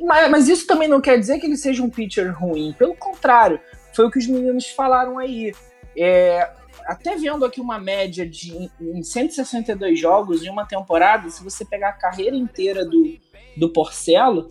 Mas, 0.00 0.30
mas 0.30 0.48
isso 0.48 0.66
também 0.66 0.88
não 0.88 1.00
quer 1.00 1.18
dizer 1.18 1.38
que 1.38 1.46
ele 1.46 1.56
seja 1.56 1.82
um 1.82 1.90
pitcher 1.90 2.36
ruim. 2.36 2.74
Pelo 2.78 2.94
contrário, 2.96 3.60
foi 3.94 4.06
o 4.06 4.10
que 4.10 4.18
os 4.18 4.26
meninos 4.26 4.66
falaram 4.66 5.18
aí. 5.18 5.54
É, 5.96 6.50
até 6.86 7.16
vendo 7.16 7.44
aqui 7.44 7.60
uma 7.60 7.78
média 7.78 8.28
de 8.28 8.70
em 8.80 9.02
162 9.02 9.98
jogos 9.98 10.42
em 10.42 10.50
uma 10.50 10.66
temporada, 10.66 11.28
se 11.30 11.42
você 11.42 11.64
pegar 11.64 11.90
a 11.90 11.92
carreira 11.92 12.36
inteira 12.36 12.84
do, 12.84 13.16
do 13.56 13.72
Porcelo, 13.72 14.48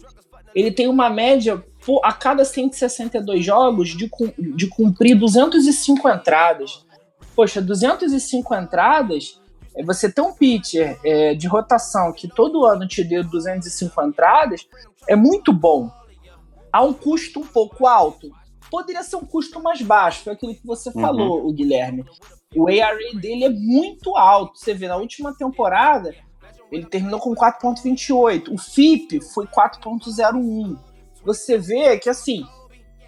ele 0.53 0.71
tem 0.71 0.87
uma 0.87 1.09
média 1.09 1.63
a 2.03 2.13
cada 2.13 2.43
162 2.43 3.43
jogos 3.43 3.89
de, 3.89 4.09
de 4.55 4.67
cumprir 4.67 5.15
205 5.15 6.09
entradas. 6.09 6.85
Poxa, 7.35 7.61
205 7.61 8.55
entradas, 8.55 9.41
é 9.75 9.83
você 9.83 10.09
ter 10.09 10.21
um 10.21 10.33
pitcher 10.33 10.97
é, 11.03 11.35
de 11.35 11.47
rotação 11.47 12.13
que 12.13 12.27
todo 12.27 12.65
ano 12.65 12.87
te 12.87 13.03
deu 13.03 13.23
205 13.23 14.01
entradas, 14.03 14.65
é 15.07 15.15
muito 15.15 15.51
bom. 15.51 15.91
Há 16.71 16.81
um 16.81 16.93
custo 16.93 17.41
um 17.41 17.45
pouco 17.45 17.85
alto. 17.85 18.31
Poderia 18.71 19.03
ser 19.03 19.17
um 19.17 19.25
custo 19.25 19.61
mais 19.61 19.81
baixo, 19.81 20.23
foi 20.23 20.33
aquilo 20.33 20.55
que 20.55 20.65
você 20.65 20.89
uhum. 20.89 21.01
falou, 21.01 21.47
o 21.47 21.53
Guilherme. 21.53 22.05
O 22.55 22.69
ARA 22.69 22.97
dele 23.19 23.45
é 23.45 23.49
muito 23.49 24.15
alto. 24.15 24.57
Você 24.57 24.73
vê, 24.73 24.87
na 24.87 24.95
última 24.95 25.35
temporada, 25.35 26.15
ele 26.71 26.85
terminou 26.85 27.19
com 27.19 27.35
4.28. 27.35 28.53
O 28.53 28.57
FIP 28.57 29.21
foi 29.21 29.45
4.01. 29.45 30.77
Você 31.23 31.57
vê 31.57 31.97
que, 31.97 32.09
assim, 32.09 32.45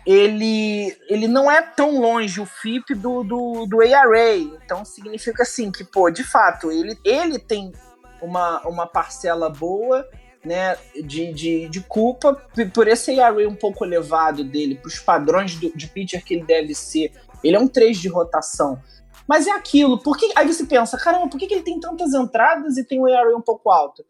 ele, 0.08 0.98
ele 1.10 1.28
não 1.28 1.52
é 1.52 1.62
tão 1.62 2.00
longe 2.00 2.40
o 2.40 2.46
FIP 2.46 2.96
do, 2.96 3.24
do, 3.24 3.66
do 3.66 3.82
ARA. 3.82 4.36
Então 4.38 4.86
significa 4.86 5.44
assim 5.44 5.70
que, 5.70 5.84
pô, 5.84 6.10
de 6.10 6.24
fato, 6.24 6.72
ele, 6.72 6.98
ele 7.04 7.38
tem 7.38 7.74
uma, 8.22 8.66
uma 8.66 8.88
parcela 8.88 9.50
boa 9.50 10.08
né, 10.46 10.78
de, 11.04 11.34
de, 11.34 11.68
de 11.68 11.82
culpa 11.82 12.42
por 12.74 12.88
esse 12.88 13.20
ARA 13.20 13.50
um 13.50 13.56
pouco 13.56 13.84
elevado 13.84 14.46
dele, 14.46 14.76
para 14.76 14.88
os 14.88 14.98
padrões 14.98 15.58
do, 15.58 15.76
de 15.76 15.88
pitcher 15.88 16.24
que 16.24 16.36
ele 16.36 16.46
deve 16.46 16.74
ser. 16.74 17.12
Ele 17.44 17.58
é 17.58 17.60
um 17.60 17.68
3 17.68 17.98
de 17.98 18.08
rotação. 18.08 18.82
Mas 19.28 19.46
é 19.46 19.52
aquilo, 19.52 20.02
porque 20.02 20.32
aí 20.38 20.48
você 20.48 20.66
pensa, 20.66 20.98
caramba, 20.98 21.28
por 21.28 21.38
que, 21.38 21.48
que 21.48 21.54
ele 21.54 21.64
tem 21.64 21.82
tantas 21.82 22.14
entradas 22.14 22.78
e 22.78 22.84
tem 22.86 22.98
um 22.98 23.10
ERA 23.10 23.36
um 23.36 23.42
pouco 23.42 23.70
alto? 23.70 24.06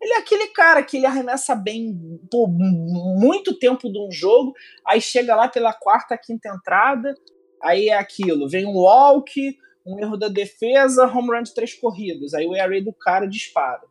Ele 0.00 0.12
é 0.12 0.18
aquele 0.18 0.48
cara 0.48 0.82
que 0.82 0.96
ele 0.96 1.06
arremessa 1.06 1.54
bem 1.54 1.98
por 2.30 2.48
muito 2.48 3.58
tempo 3.58 3.90
de 3.90 3.98
um 3.98 4.10
jogo, 4.10 4.52
aí 4.86 5.00
chega 5.00 5.34
lá 5.34 5.48
pela 5.48 5.72
quarta, 5.72 6.18
quinta 6.18 6.48
entrada, 6.48 7.14
aí 7.62 7.88
é 7.88 7.98
aquilo, 7.98 8.48
vem 8.48 8.66
um 8.66 8.76
walk, 8.76 9.56
um 9.86 9.98
erro 9.98 10.16
da 10.16 10.28
defesa, 10.28 11.06
home 11.06 11.28
run 11.28 11.42
de 11.42 11.54
três 11.54 11.72
corridas, 11.74 12.34
aí 12.34 12.46
o 12.46 12.54
ERA 12.54 12.82
do 12.82 12.92
cara 12.92 13.26
dispara. 13.26 13.82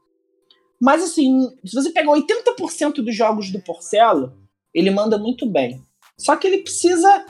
Mas 0.80 1.04
assim, 1.04 1.50
se 1.66 1.74
você 1.74 1.90
pegar 1.90 2.12
80% 2.12 2.96
dos 2.96 3.16
jogos 3.16 3.50
do 3.50 3.62
Porcelo, 3.62 4.38
ele 4.74 4.92
manda 4.92 5.18
muito 5.18 5.50
bem. 5.50 5.82
Só 6.18 6.36
que 6.36 6.48
ele 6.48 6.60
precisa, 6.60 7.26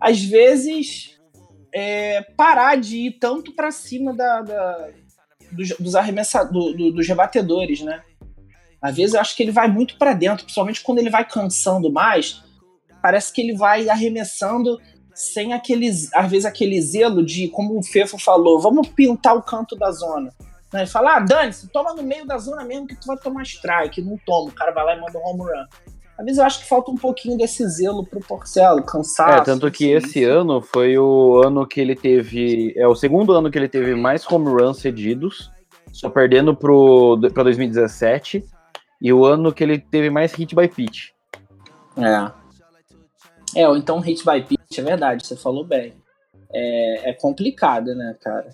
às 0.00 0.22
vezes, 0.22 1.18
é, 1.74 2.22
parar 2.36 2.76
de 2.76 2.98
ir 2.98 3.18
tanto 3.18 3.52
para 3.52 3.72
cima 3.72 4.14
da, 4.14 4.42
da 4.42 4.90
dos, 5.50 5.70
dos 5.78 5.94
arremessadores, 5.94 6.76
do, 6.76 6.92
dos 6.92 7.06
rebatedores, 7.06 7.80
né? 7.80 8.02
Às 8.84 8.96
vezes 8.96 9.14
eu 9.14 9.20
acho 9.22 9.34
que 9.34 9.42
ele 9.42 9.50
vai 9.50 9.66
muito 9.66 9.96
para 9.96 10.12
dentro, 10.12 10.44
principalmente 10.44 10.82
quando 10.82 10.98
ele 10.98 11.08
vai 11.08 11.26
cansando 11.26 11.90
mais. 11.90 12.42
Parece 13.02 13.32
que 13.32 13.40
ele 13.40 13.56
vai 13.56 13.88
arremessando 13.88 14.78
sem 15.14 15.54
aquele, 15.54 15.88
às 15.88 16.30
vezes, 16.30 16.44
aquele 16.44 16.78
zelo 16.82 17.24
de, 17.24 17.48
como 17.48 17.78
o 17.78 17.82
Fefo 17.82 18.18
falou, 18.18 18.60
vamos 18.60 18.88
pintar 18.88 19.34
o 19.34 19.42
canto 19.42 19.74
da 19.74 19.90
zona. 19.90 20.30
Né? 20.70 20.80
Ele 20.80 20.86
fala, 20.86 21.16
ah, 21.16 21.20
dane-se, 21.20 21.68
toma 21.68 21.94
no 21.94 22.02
meio 22.02 22.26
da 22.26 22.36
zona 22.36 22.62
mesmo 22.62 22.86
que 22.86 22.94
tu 22.94 23.06
vai 23.06 23.16
tomar 23.16 23.44
strike. 23.44 24.02
Não 24.02 24.18
toma, 24.26 24.50
o 24.50 24.54
cara 24.54 24.70
vai 24.70 24.84
lá 24.84 24.96
e 24.96 25.00
manda 25.00 25.18
um 25.18 25.30
home 25.30 25.50
run. 25.50 25.66
Às 26.18 26.24
vezes 26.26 26.38
eu 26.38 26.44
acho 26.44 26.58
que 26.60 26.68
falta 26.68 26.90
um 26.90 26.96
pouquinho 26.96 27.38
desse 27.38 27.66
zelo 27.66 28.04
pro 28.04 28.20
Porcelo, 28.20 28.82
cansado. 28.82 29.40
É, 29.40 29.44
tanto 29.44 29.70
que 29.70 29.92
esse 29.92 30.24
ano 30.24 30.60
foi 30.60 30.98
o 30.98 31.40
ano 31.42 31.66
que 31.66 31.80
ele 31.80 31.96
teve. 31.96 32.74
É 32.76 32.86
o 32.86 32.94
segundo 32.94 33.32
ano 33.32 33.50
que 33.50 33.56
ele 33.56 33.68
teve 33.68 33.94
mais 33.94 34.30
home 34.30 34.46
runs 34.46 34.78
cedidos, 34.78 35.50
só 35.90 36.10
perdendo 36.10 36.54
pro, 36.54 37.18
pra 37.32 37.44
2017. 37.44 38.44
E 39.00 39.12
o 39.12 39.24
ano 39.24 39.52
que 39.52 39.62
ele 39.62 39.78
teve 39.78 40.10
mais 40.10 40.32
hit 40.32 40.54
by 40.54 40.68
pitch. 40.68 41.10
É. 41.96 43.60
É, 43.60 43.68
ou 43.68 43.76
então 43.76 44.00
hit 44.00 44.24
by 44.24 44.42
pitch, 44.42 44.78
é 44.78 44.82
verdade, 44.82 45.26
você 45.26 45.36
falou 45.36 45.64
bem. 45.64 45.92
É, 46.52 47.10
é 47.10 47.12
complicado, 47.12 47.94
né, 47.94 48.16
cara? 48.20 48.48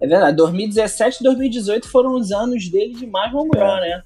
É 0.00 0.06
verdade, 0.06 0.36
2017 0.36 1.20
e 1.20 1.22
2018 1.22 1.88
foram 1.88 2.14
os 2.14 2.32
anos 2.32 2.68
dele 2.68 2.94
de 2.94 3.06
mais 3.06 3.32
home 3.32 3.50
run, 3.54 3.80
né? 3.80 4.02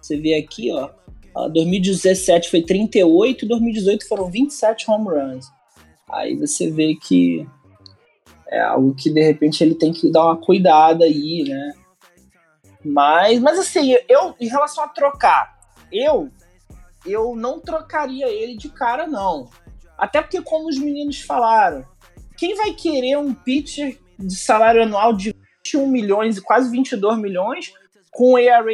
Você 0.00 0.16
vê 0.16 0.34
aqui, 0.34 0.70
ó. 0.72 0.90
2017 1.48 2.48
foi 2.48 2.62
38, 2.62 3.46
2018 3.46 4.06
foram 4.06 4.30
27 4.30 4.88
home 4.88 5.08
runs. 5.08 5.46
Aí 6.08 6.36
você 6.36 6.70
vê 6.70 6.94
que 6.94 7.46
é 8.48 8.60
algo 8.60 8.94
que 8.94 9.10
de 9.10 9.22
repente 9.22 9.64
ele 9.64 9.74
tem 9.74 9.92
que 9.92 10.10
dar 10.12 10.26
uma 10.26 10.36
cuidada 10.36 11.04
aí, 11.04 11.44
né? 11.48 11.72
Mas, 12.84 13.40
mas 13.40 13.58
assim, 13.58 13.96
eu 14.08 14.34
em 14.40 14.48
relação 14.48 14.84
a 14.84 14.88
trocar, 14.88 15.58
eu 15.90 16.30
eu 17.06 17.36
não 17.36 17.60
trocaria 17.60 18.28
ele 18.28 18.56
de 18.56 18.68
cara 18.68 19.06
não. 19.06 19.48
Até 19.96 20.22
porque 20.22 20.40
como 20.42 20.68
os 20.68 20.78
meninos 20.78 21.20
falaram, 21.20 21.84
quem 22.36 22.54
vai 22.54 22.72
querer 22.72 23.18
um 23.18 23.34
pitcher 23.34 23.98
de 24.18 24.36
salário 24.36 24.82
anual 24.82 25.12
de 25.12 25.34
21 25.64 25.86
milhões 25.86 26.36
e 26.36 26.42
quase 26.42 26.70
22 26.70 27.18
milhões 27.18 27.72
com 28.10 28.32
um 28.32 28.38
ERA 28.38 28.72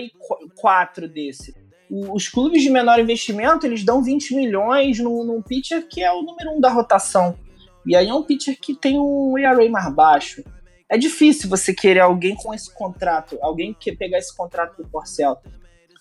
4 0.56 1.08
desse? 1.08 1.54
os 1.90 2.28
clubes 2.28 2.62
de 2.62 2.70
menor 2.70 3.00
investimento, 3.00 3.66
eles 3.66 3.84
dão 3.84 4.02
20 4.02 4.34
milhões 4.34 5.00
num, 5.00 5.42
pitcher 5.42 5.86
que 5.88 6.00
é 6.02 6.12
o 6.12 6.22
número 6.22 6.52
um 6.52 6.60
da 6.60 6.70
rotação. 6.70 7.36
E 7.84 7.96
aí 7.96 8.08
é 8.08 8.14
um 8.14 8.22
pitcher 8.22 8.58
que 8.60 8.74
tem 8.74 8.98
um 8.98 9.36
ERA 9.36 9.68
mais 9.68 9.92
baixo. 9.92 10.44
É 10.90 10.99
difícil 10.99 11.49
você 11.49 11.73
querer 11.73 12.00
alguém 12.00 12.35
com 12.35 12.52
esse 12.52 12.75
contrato, 12.75 13.38
alguém 13.40 13.73
que 13.73 13.94
pegar 13.94 14.18
esse 14.18 14.37
contrato 14.37 14.76
do 14.82 14.88
Porcel. 14.88 15.38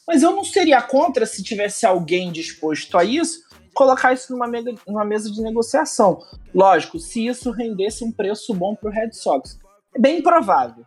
Mas 0.07 0.23
eu 0.23 0.35
não 0.35 0.43
seria 0.43 0.81
contra 0.81 1.27
se 1.27 1.43
tivesse 1.43 1.85
alguém 1.85 2.31
disposto 2.31 2.97
a 2.97 3.03
isso, 3.03 3.41
colocar 3.75 4.13
isso 4.13 4.33
numa, 4.33 4.47
mega, 4.47 4.73
numa 4.87 5.05
mesa 5.05 5.31
de 5.31 5.39
negociação. 5.43 6.19
Lógico, 6.53 6.97
se 6.97 7.27
isso 7.27 7.51
rendesse 7.51 8.03
um 8.03 8.11
preço 8.11 8.51
bom 8.51 8.75
para 8.75 8.89
o 8.89 8.91
Red 8.91 9.11
Sox. 9.11 9.59
É 9.93 9.99
bem 9.99 10.23
provável. 10.23 10.83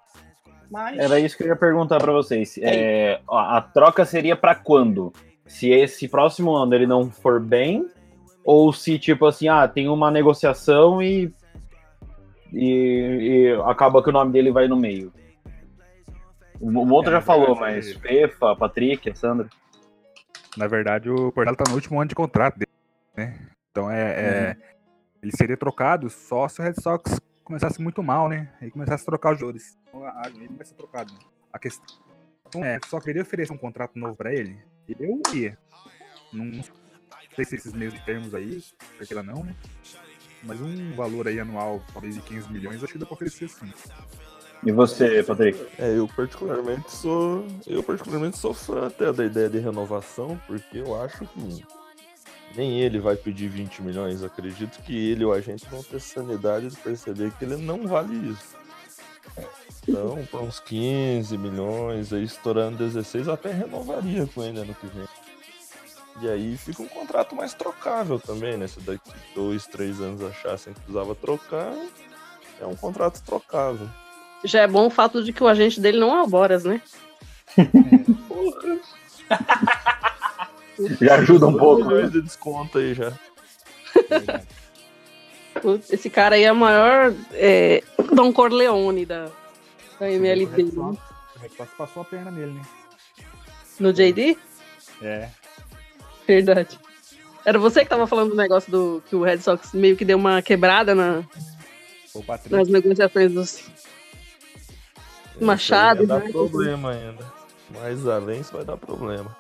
Mas... 0.68 0.99
Era 0.99 1.21
isso 1.21 1.37
que 1.37 1.44
eu 1.44 1.49
ia 1.49 1.56
perguntar 1.56 2.00
para 2.00 2.11
vocês. 2.11 2.59
É, 2.61 3.21
a 3.30 3.61
troca 3.61 4.04
seria 4.04 4.35
para 4.35 4.56
quando? 4.56 5.12
Se 5.47 5.71
esse 5.71 6.09
próximo 6.09 6.56
ano 6.56 6.75
ele 6.75 6.87
não 6.88 7.09
for 7.09 7.38
bem, 7.38 7.87
ou 8.44 8.73
se 8.73 8.99
tipo 8.99 9.26
assim, 9.26 9.47
ah, 9.47 9.68
tem 9.68 9.88
uma 9.88 10.11
negociação 10.11 11.00
e, 11.00 11.32
e, 12.52 13.49
e 13.49 13.62
acaba 13.64 14.02
que 14.02 14.11
o 14.11 14.12
nome 14.12 14.32
dele 14.32 14.52
vai 14.52 14.68
no 14.68 14.76
meio. 14.76 15.12
O 16.61 16.92
outro 16.92 17.11
é, 17.11 17.14
já 17.14 17.21
falou, 17.21 17.56
mas 17.56 17.92
Fefa, 17.94 18.54
Patrick, 18.54 19.16
Sandra. 19.18 19.49
Na 20.56 20.66
verdade, 20.66 21.11
o 21.11 21.32
Portela 21.32 21.56
tá 21.56 21.64
no 21.68 21.75
último 21.75 22.00
ano 22.00 22.09
de 22.09 22.14
contrato 22.14 22.59
dele, 22.59 22.71
né? 23.16 23.49
Então 23.71 23.90
é, 23.90 24.02
é 24.02 24.56
uhum. 24.56 24.62
ele 25.23 25.32
seria 25.37 25.56
trocado 25.56 26.09
só 26.11 26.47
se 26.47 26.61
o 26.61 26.64
Red 26.64 26.75
Sox 26.75 27.18
começasse 27.42 27.80
muito 27.82 28.02
mal, 28.02 28.28
né? 28.28 28.52
Aí 28.61 28.71
começasse 28.71 29.02
a 29.02 29.06
trocar 29.06 29.32
os 29.32 29.40
jogadores. 29.40 29.76
Então, 29.88 30.04
a, 30.04 30.11
a 30.11 30.30
vai 30.56 30.64
ser 30.64 30.75
trocado. 30.75 31.12
A 31.52 31.59
questão 31.59 31.85
é, 32.62 32.78
só 32.87 33.00
queria 33.00 33.23
oferecer 33.23 33.52
um 33.52 33.59
contrato 33.59 33.99
novo 33.99 34.14
pra 34.14 34.32
ele, 34.32 34.59
eu 35.00 35.21
ia. 35.35 35.59
Não 36.32 36.62
sei 37.35 37.44
se 37.44 37.56
esses 37.56 37.73
mesmos 37.73 38.00
termos 38.02 38.35
aí, 38.35 38.62
porque 38.99 39.12
ela 39.12 39.23
não, 39.23 39.42
né? 39.42 39.54
Mas 40.42 40.61
um 40.61 40.94
valor 40.94 41.28
aí 41.28 41.38
anual, 41.38 41.82
talvez 41.92 42.14
de 42.14 42.22
15 42.22 42.52
milhões, 42.52 42.82
acho 42.82 42.92
que 42.92 42.99
dá 42.99 43.06
pra 43.06 43.14
oferecer 43.14 43.49
sim. 43.49 43.72
E 44.64 44.70
você, 44.70 45.22
Patrick? 45.22 45.58
É, 45.78 45.99
eu 45.99 46.06
particularmente 46.08 46.90
sou. 46.90 47.44
Eu 47.66 47.82
particularmente 47.82 48.38
sou 48.38 48.54
fã 48.54 48.87
até 48.87 49.12
da 49.12 49.25
ideia 49.25 49.49
de 49.49 49.58
renovação, 49.58 50.40
porque 50.46 50.78
eu 50.78 51.00
acho 51.00 51.26
que 51.26 51.64
nem 52.56 52.80
ele 52.80 53.00
vai 53.00 53.16
pedir 53.16 53.49
20 53.49 53.82
milhões. 53.82 54.22
Acredito 54.22 54.80
que 54.82 55.11
ele 55.11 55.25
ou 55.25 55.32
a 55.32 55.40
gente 55.40 55.68
vão 55.68 55.82
ter 55.82 56.00
sanidade 56.00 56.68
de 56.68 56.76
perceber 56.76 57.32
que 57.32 57.44
ele 57.44 57.56
não 57.56 57.88
vale 57.88 58.30
isso. 58.30 58.56
Então, 59.88 60.25
por 60.30 60.42
uns 60.42 60.61
15 60.61 61.37
milhões, 61.38 62.12
aí 62.12 62.22
estourando 62.22 62.78
16, 62.78 63.26
eu 63.26 63.32
até 63.32 63.50
renovaria 63.52 64.26
com 64.26 64.44
ele 64.44 64.61
ano 64.61 64.75
que 64.75 64.87
vem. 64.87 65.08
E 66.21 66.28
aí 66.28 66.57
fica 66.57 66.83
um 66.83 66.88
contrato 66.88 67.35
mais 67.35 67.54
trocável 67.54 68.19
também, 68.21 68.57
né? 68.57 68.66
Se 68.69 68.81
daqui 68.81 69.11
dois, 69.35 69.66
três 69.66 70.00
anos 70.00 70.23
achassem 70.23 70.73
que 70.75 70.81
precisava 70.81 71.14
trocar, 71.14 71.73
é 72.61 72.66
um 72.66 72.76
contrato 72.76 73.23
trocável. 73.25 73.88
Já 74.45 74.61
é 74.62 74.66
bom 74.66 74.87
o 74.87 74.90
fato 74.90 75.23
de 75.25 75.33
que 75.33 75.42
o 75.42 75.49
agente 75.49 75.81
dele 75.81 75.99
não 75.99 76.14
é 76.16 76.23
o 76.23 76.26
Boras, 76.26 76.64
né? 76.64 76.83
Porra! 78.28 78.78
Já 81.00 81.14
ajuda 81.16 81.47
um 81.47 81.57
pouco. 81.57 81.85
Milhões 81.85 82.11
de 82.11 82.23
desconto 82.23 82.78
aí 82.78 82.95
já. 82.95 83.12
Esse 85.90 86.09
cara 86.11 86.35
aí 86.35 86.45
é 86.45 86.50
o 86.52 86.57
maior 86.57 87.14
é, 87.35 87.83
Don 88.12 88.33
Corleone 88.33 89.04
da, 89.07 89.28
da 90.00 90.11
MLB. 90.11 90.45
O 90.45 90.57
Red 90.57 90.62
né? 90.64 90.71
Sox- 90.73 90.99
o 91.37 91.38
Red 91.40 91.49
Sox 91.50 91.71
passou 91.76 92.02
a 92.02 92.04
perna 92.04 92.31
nele, 92.31 92.52
né? 92.54 92.62
No 93.78 93.92
JD? 93.92 94.37
É. 95.02 95.28
Verdade. 96.26 96.78
Era 97.44 97.58
você 97.58 97.82
que 97.82 97.90
tava 97.90 98.06
falando 98.06 98.30
do 98.30 98.36
negócio 98.36 98.70
do 98.70 99.02
que 99.08 99.16
o 99.16 99.22
Red 99.22 99.38
Sox 99.38 99.72
meio 99.72 99.96
que 99.96 100.04
deu 100.04 100.16
uma 100.16 100.40
quebrada 100.42 100.94
na- 100.94 101.22
nas 102.50 102.68
negociações 102.68 103.32
dos. 103.32 103.64
Machado, 105.40 106.06
Vai 106.06 106.18
dar 106.20 106.24
né? 106.26 106.30
problema 106.32 106.90
ainda. 106.92 107.24
Mais 107.70 108.06
além, 108.06 108.40
isso 108.40 108.52
vai 108.52 108.64
dar 108.64 108.76
problema. 108.76 109.34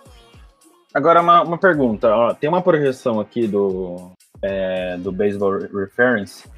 Agora, 0.92 1.20
uma, 1.20 1.42
uma 1.42 1.58
pergunta. 1.58 2.08
ó, 2.14 2.34
tem 2.34 2.48
uma 2.48 2.62
projeção 2.62 3.20
aqui 3.20 3.46
do, 3.46 4.10
é, 4.42 4.96
do 4.96 5.12
Baseball 5.12 5.58
Reference 5.58 6.48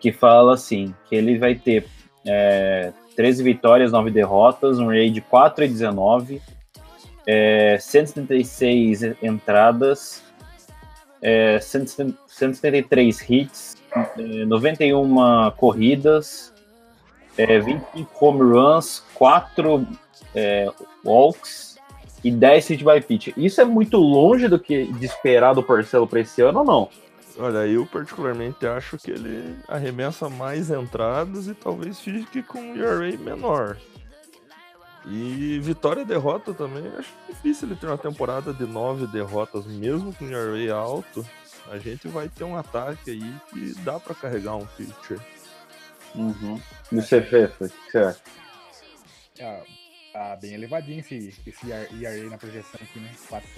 que 0.00 0.12
fala 0.12 0.54
assim, 0.54 0.94
que 1.08 1.14
ele 1.16 1.38
vai 1.38 1.54
ter 1.54 1.86
é, 2.26 2.92
13 3.16 3.42
vitórias, 3.42 3.90
9 3.92 4.10
derrotas, 4.10 4.78
um 4.78 4.92
ERA 4.92 5.10
de 5.10 5.20
4 5.20 5.64
e 5.64 5.68
19, 5.68 6.42
é, 7.26 7.78
176 7.80 9.02
entradas, 9.22 10.22
é, 11.22 11.58
170 11.60 12.24
173 12.34 13.30
hits, 13.30 13.76
é, 14.18 14.44
91 14.44 15.50
corridas, 15.56 16.52
é, 17.38 17.60
25 17.60 18.26
home 18.26 18.40
runs, 18.40 19.04
4 19.14 19.86
é, 20.34 20.68
walks, 21.04 21.78
e 22.24 22.30
10 22.30 22.68
hit 22.68 22.84
by 22.84 23.00
pitch. 23.00 23.28
Isso 23.36 23.60
é 23.60 23.64
muito 23.64 23.98
longe 23.98 24.48
do 24.48 24.58
que 24.58 24.86
de 24.86 25.06
esperar 25.06 25.54
do 25.54 25.62
Porcelo 25.62 26.08
para 26.08 26.20
esse 26.20 26.40
ano 26.40 26.60
ou 26.60 26.64
não? 26.64 26.88
Olha, 27.38 27.66
eu 27.66 27.84
particularmente 27.84 28.66
acho 28.66 28.96
que 28.96 29.10
ele 29.10 29.56
arremessa 29.68 30.28
mais 30.28 30.70
entradas 30.70 31.46
e 31.46 31.54
talvez 31.54 32.00
fique 32.00 32.42
com 32.42 32.60
um 32.60 32.76
ERA 32.76 33.16
menor. 33.18 33.76
E 35.06 35.58
vitória 35.60 36.00
e 36.00 36.04
derrota 36.04 36.54
também, 36.54 36.86
acho 36.98 37.12
difícil 37.28 37.68
ele 37.68 37.76
ter 37.76 37.86
uma 37.86 37.98
temporada 37.98 38.54
de 38.54 38.64
nove 38.64 39.06
derrotas, 39.06 39.66
mesmo 39.66 40.14
com 40.14 40.24
ERA 40.26 40.74
alto. 40.74 41.26
A 41.70 41.78
gente 41.78 42.08
vai 42.08 42.28
ter 42.28 42.44
um 42.44 42.56
ataque 42.56 43.10
aí 43.10 43.34
que 43.50 43.74
dá 43.82 44.00
pra 44.00 44.14
carregar 44.14 44.56
um 44.56 44.66
pitcher. 44.66 45.20
Uhum. 46.14 46.60
E 46.90 46.96
você, 46.96 47.20
Fefa, 47.20 47.66
o 47.66 47.68
que 47.68 47.90
você 47.90 47.98
acha? 47.98 48.20
Ah, 49.40 49.62
tá 50.12 50.36
bem 50.36 50.54
elevadinho 50.54 51.00
esse, 51.00 51.34
esse 51.46 51.70
ERA 51.70 52.30
na 52.30 52.38
projeção 52.38 52.80
aqui, 52.80 52.98
né? 53.00 53.10
4. 53.28 53.48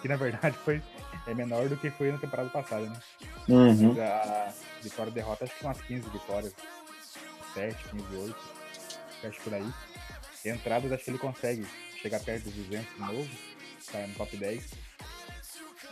Que 0.00 0.08
na 0.08 0.16
verdade 0.16 0.56
foi, 0.64 0.80
é 1.26 1.34
menor 1.34 1.68
do 1.68 1.76
que 1.76 1.90
foi 1.90 2.10
na 2.12 2.18
temporada 2.18 2.48
passada, 2.48 2.86
né? 2.86 3.00
Uhum. 3.48 3.88
Mas 3.88 3.98
a 3.98 4.52
vitória 4.82 5.10
e 5.10 5.14
derrota 5.14 5.44
acho 5.44 5.54
que 5.56 5.64
umas 5.64 5.80
15 5.82 6.08
vitórias. 6.08 6.54
7, 7.52 7.76
15, 7.90 8.16
8. 8.16 8.36
Acho 9.24 9.40
por 9.40 9.54
aí. 9.54 9.72
Entradas 10.48 10.92
acho 10.92 11.04
que 11.04 11.10
ele 11.10 11.18
consegue 11.18 11.66
chegar 12.00 12.20
perto 12.20 12.44
dos 12.44 12.54
200 12.54 12.94
de 12.94 13.00
novo. 13.00 13.28
Tá 13.90 14.06
no 14.06 14.14
top 14.14 14.36
10. 14.36 14.70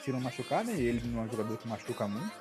Se 0.05 0.13
não 0.13 0.21
machucar, 0.21 0.65
né? 0.65 0.73
Ele 0.75 1.07
não 1.09 1.23
é 1.23 1.25
um 1.25 1.31
jogador 1.31 1.57
que 1.59 1.69
machuca 1.69 2.07
muito. 2.07 2.33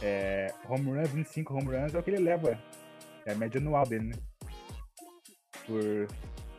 É, 0.00 0.52
home 0.68 0.90
runs, 0.90 1.10
25 1.10 1.54
home 1.54 1.76
runs 1.76 1.94
é 1.94 1.98
o 1.98 2.02
que 2.02 2.10
ele 2.10 2.22
leva. 2.22 2.58
É 3.24 3.32
a 3.32 3.34
média 3.36 3.60
anual 3.60 3.86
dele, 3.86 4.06
né? 4.06 4.16
Por 5.66 6.08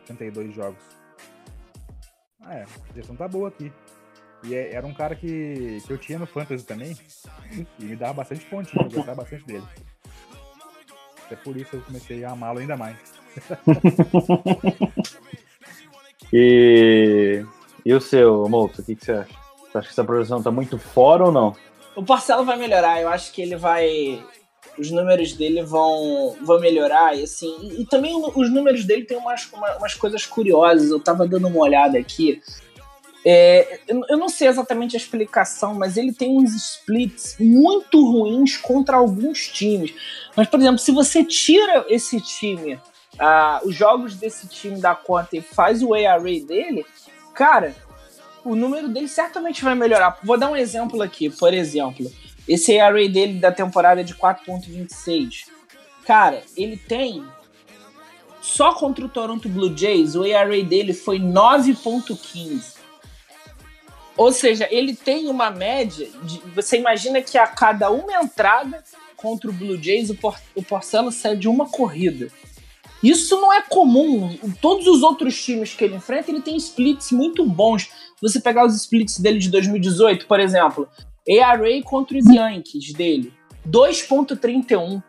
32 0.06 0.54
jogos. 0.56 0.82
Ah, 2.42 2.56
é. 2.56 2.64
A 2.64 2.94
gestão 2.96 3.16
tá 3.16 3.28
boa 3.28 3.50
aqui. 3.50 3.72
E 4.44 4.54
é- 4.56 4.74
era 4.74 4.86
um 4.86 4.94
cara 4.94 5.16
que, 5.16 5.82
que 5.86 5.92
eu 5.92 5.98
tinha 5.98 6.20
no 6.20 6.26
Fantasy 6.28 6.66
também. 6.66 6.98
E 7.80 7.84
me 7.84 7.96
dava 7.96 8.14
bastante 8.14 8.46
pontinho, 8.46 8.84
eu 8.86 8.90
gostava 8.92 9.22
bastante 9.22 9.46
dele. 9.46 9.66
Até 11.26 11.36
por 11.38 11.56
isso 11.56 11.76
eu 11.76 11.82
comecei 11.82 12.24
a 12.24 12.32
amá-lo 12.32 12.60
ainda 12.60 12.76
mais. 12.76 13.13
E, 16.32 17.46
e 17.86 17.94
o 17.94 18.02
seu, 18.02 18.48
Moço, 18.50 18.82
o 18.82 18.86
que, 18.86 18.96
que 18.96 19.06
você 19.06 19.12
acha? 19.12 19.30
Você 19.72 19.78
acha 19.78 19.88
que 19.88 19.94
essa 19.94 20.04
projeção 20.04 20.42
tá 20.42 20.52
muito 20.52 20.78
fora 20.78 21.26
ou 21.26 21.32
não? 21.32 21.56
O 21.96 22.04
Parcelo 22.04 22.44
vai 22.44 22.58
melhorar, 22.58 23.02
eu 23.02 23.10
acho 23.10 23.32
que 23.32 23.42
ele 23.42 23.56
vai. 23.56 24.24
Os 24.78 24.90
números 24.90 25.34
dele 25.34 25.62
vão, 25.62 26.36
vão 26.42 26.60
melhorar, 26.60 27.16
e 27.16 27.24
assim. 27.24 27.56
E, 27.62 27.82
e 27.82 27.86
também 27.86 28.16
os 28.36 28.52
números 28.52 28.86
dele 28.86 29.06
tem 29.06 29.18
umas, 29.18 29.48
uma- 29.54 29.78
umas 29.78 29.94
coisas 29.94 30.26
curiosas. 30.26 30.90
Eu 30.90 31.00
tava 31.00 31.28
dando 31.28 31.48
uma 31.48 31.60
olhada 31.60 31.98
aqui. 32.00 32.42
É, 33.26 33.80
eu, 33.88 34.02
eu 34.10 34.18
não 34.18 34.28
sei 34.28 34.48
exatamente 34.48 34.96
a 34.96 35.00
explicação, 35.00 35.76
mas 35.76 35.96
ele 35.96 36.12
tem 36.12 36.36
uns 36.38 36.54
splits 36.56 37.36
muito 37.40 38.04
ruins 38.12 38.58
contra 38.58 38.98
alguns 38.98 39.48
times. 39.48 39.94
Mas, 40.36 40.48
por 40.48 40.60
exemplo, 40.60 40.80
se 40.80 40.92
você 40.92 41.24
tira 41.24 41.86
esse 41.88 42.20
time, 42.20 42.80
ah, 43.20 43.62
os 43.64 43.76
jogos 43.76 44.16
desse 44.16 44.48
time 44.48 44.80
da 44.80 44.96
conta 44.96 45.38
e 45.38 45.42
faz 45.42 45.82
o 45.84 45.96
ERA 45.96 46.22
dele, 46.22 46.86
cara, 47.34 47.76
o 48.44 48.56
número 48.56 48.88
dele 48.88 49.08
certamente 49.08 49.64
vai 49.64 49.76
melhorar. 49.76 50.20
Vou 50.24 50.38
dar 50.38 50.50
um 50.50 50.56
exemplo 50.56 51.02
aqui, 51.02 51.30
por 51.30 51.54
exemplo. 51.54 52.12
Esse 52.48 52.74
ERA 52.74 53.08
dele 53.08 53.40
da 53.40 53.52
temporada 53.52 54.02
é 54.02 54.04
de 54.04 54.16
4.26. 54.16 55.48
Cara, 56.06 56.44
ele 56.58 56.76
tem 56.76 57.26
só 58.42 58.74
contra 58.74 59.06
o 59.06 59.10
Toronto 59.10 59.48
Blue 59.48 59.76
Jays, 59.76 60.16
o 60.16 60.26
ERA 60.26 60.62
dele 60.64 60.94
foi 60.94 61.18
9.15. 61.18 62.74
Ou 64.18 64.32
seja, 64.32 64.68
ele 64.70 64.96
tem 64.96 65.28
uma 65.28 65.50
média 65.50 66.08
de, 66.24 66.40
você 66.54 66.78
imagina 66.78 67.22
que 67.22 67.38
a 67.38 67.48
cada 67.48 67.90
uma 67.90 68.14
entrada 68.22 68.84
contra 69.16 69.50
o 69.50 69.54
Blue 69.54 69.82
Jays, 69.82 70.10
o, 70.10 70.16
Por, 70.16 70.38
o 70.54 70.62
Porcelo 70.62 71.12
sai 71.12 71.38
de 71.38 71.48
uma 71.48 71.68
corrida. 71.68 72.28
Isso 73.04 73.40
não 73.42 73.52
é 73.52 73.62
comum. 73.62 74.38
Todos 74.62 74.88
os 74.88 75.04
outros 75.04 75.44
times 75.44 75.74
que 75.74 75.84
ele 75.84 75.96
enfrenta, 75.96 76.32
ele 76.32 76.42
tem 76.42 76.56
splits 76.56 77.12
muito 77.12 77.46
bons. 77.46 77.90
Você 78.22 78.40
pegar 78.40 78.66
os 78.66 78.76
splits 78.76 79.20
dele 79.20 79.40
de 79.40 79.50
2018, 79.50 80.26
por 80.26 80.40
exemplo, 80.40 80.88
ERA 81.28 81.82
contra 81.84 82.18
os 82.18 82.26
Yankees 82.26 82.94
dele, 82.94 83.34
2.31. 83.68 85.04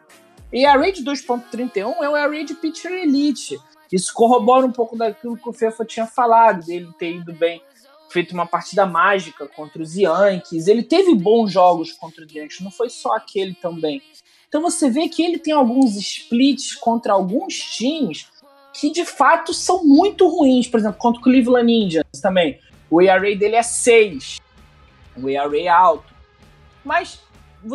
ERA 0.52 0.92
de 0.92 1.04
2.31 1.04 1.94
é 2.02 2.08
o 2.08 2.16
ERA 2.16 2.44
de 2.44 2.54
pitcher 2.54 2.90
elite. 2.92 3.58
Isso 3.92 4.12
corrobora 4.12 4.66
um 4.66 4.72
pouco 4.72 4.96
daquilo 4.96 5.36
que 5.36 5.48
o 5.48 5.52
Fefa 5.52 5.84
tinha 5.84 6.06
falado, 6.06 6.66
dele 6.66 6.88
ter 6.98 7.14
ido 7.14 7.32
bem, 7.32 7.62
feito 8.08 8.32
uma 8.32 8.46
partida 8.46 8.84
mágica 8.86 9.46
contra 9.46 9.80
os 9.80 9.94
Yankees. 9.94 10.66
Ele 10.66 10.82
teve 10.82 11.14
bons 11.14 11.52
jogos 11.52 11.92
contra 11.92 12.24
os 12.24 12.32
Yankees, 12.32 12.60
não 12.60 12.72
foi 12.72 12.90
só 12.90 13.14
aquele 13.14 13.54
também. 13.54 14.02
Então 14.54 14.62
você 14.62 14.88
vê 14.88 15.08
que 15.08 15.20
ele 15.20 15.36
tem 15.36 15.52
alguns 15.52 15.96
splits 15.96 16.76
contra 16.76 17.12
alguns 17.12 17.54
times 17.54 18.28
que 18.72 18.88
de 18.88 19.04
fato 19.04 19.52
são 19.52 19.82
muito 19.82 20.28
ruins. 20.28 20.68
Por 20.68 20.78
exemplo, 20.78 20.96
contra 20.96 21.20
o 21.20 21.24
Cleveland 21.24 21.72
Indians 21.72 22.20
também. 22.22 22.60
O 22.88 23.02
ERA 23.02 23.34
dele 23.34 23.56
é 23.56 23.64
6. 23.64 24.40
O 25.16 25.28
ERA 25.28 25.58
é 25.58 25.66
alto. 25.66 26.14
Mas 26.84 27.20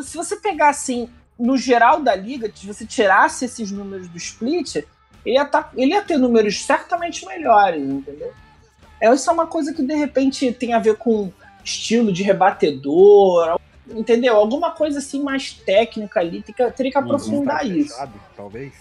se 0.04 0.16
você 0.16 0.38
pegar 0.38 0.70
assim, 0.70 1.10
no 1.38 1.58
geral 1.58 2.00
da 2.00 2.16
liga, 2.16 2.50
se 2.56 2.66
você 2.66 2.86
tirasse 2.86 3.44
esses 3.44 3.70
números 3.72 4.08
do 4.08 4.16
split, 4.16 4.78
ele 5.26 5.36
ia, 5.36 5.44
tá, 5.44 5.70
ele 5.76 5.92
ia 5.92 6.02
ter 6.02 6.18
números 6.18 6.62
certamente 6.62 7.26
melhores, 7.26 7.84
entendeu? 7.84 8.32
Essa 9.02 9.32
é 9.32 9.34
uma 9.34 9.48
coisa 9.48 9.74
que 9.74 9.84
de 9.84 9.96
repente 9.96 10.50
tem 10.54 10.72
a 10.72 10.80
ver 10.80 10.96
com 10.96 11.30
estilo 11.62 12.14
de 12.14 12.24
rebatedor, 12.24 13.60
entendeu? 13.92 14.36
Alguma 14.36 14.72
coisa 14.72 15.00
assim 15.00 15.22
mais 15.24 15.52
técnica 15.54 16.20
ali, 16.20 16.42
tem 16.42 16.54
que, 16.54 16.72
teria 16.72 16.92
que 16.92 16.98
aprofundar 16.98 17.60
Tá 17.60 17.64
isso. 17.66 17.90
fechado, 17.90 18.14
talvez? 18.36 18.74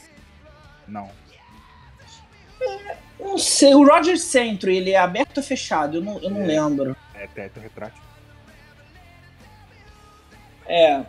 Não. 0.87 1.11
Não 3.21 3.37
sei, 3.39 3.75
o 3.75 3.87
Roger 3.87 4.19
Centro, 4.19 4.71
ele 4.71 4.91
é 4.93 4.97
aberto 4.99 5.39
ou 5.39 5.43
fechado? 5.43 5.99
Eu 5.99 6.03
não, 6.03 6.19
eu 6.21 6.31
não 6.31 6.43
É. 6.43 6.47
lembro. 6.47 6.97
É 7.15 7.27
teto 7.27 7.59
retrátil. 7.61 8.01
É. 10.67 11.03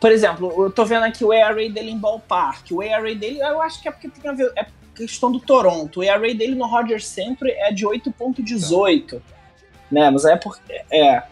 Por 0.00 0.12
exemplo, 0.12 0.64
eu 0.64 0.70
tô 0.70 0.84
vendo 0.84 1.04
aqui 1.04 1.24
o 1.24 1.32
ERA 1.32 1.54
dele 1.68 1.90
em 1.90 1.98
Ballpark. 1.98 2.70
O 2.70 2.82
ERA 2.82 3.14
dele, 3.14 3.40
eu 3.40 3.60
acho 3.60 3.80
que 3.82 3.88
é 3.88 3.90
porque 3.92 4.08
tem 4.08 4.30
a 4.30 4.34
ver. 4.34 4.50
É 4.56 4.66
questão 4.94 5.32
do 5.32 5.40
Toronto. 5.40 6.00
O 6.00 6.02
ERA 6.02 6.20
dele 6.34 6.54
no 6.54 6.66
Roger 6.66 7.02
Centro 7.02 7.48
é 7.48 7.72
de 7.72 7.84
8,18. 7.86 9.20
Né? 9.90 10.08
Mas 10.10 10.24
é 10.24 10.36
porque. 10.36 10.82
É. 10.90 11.22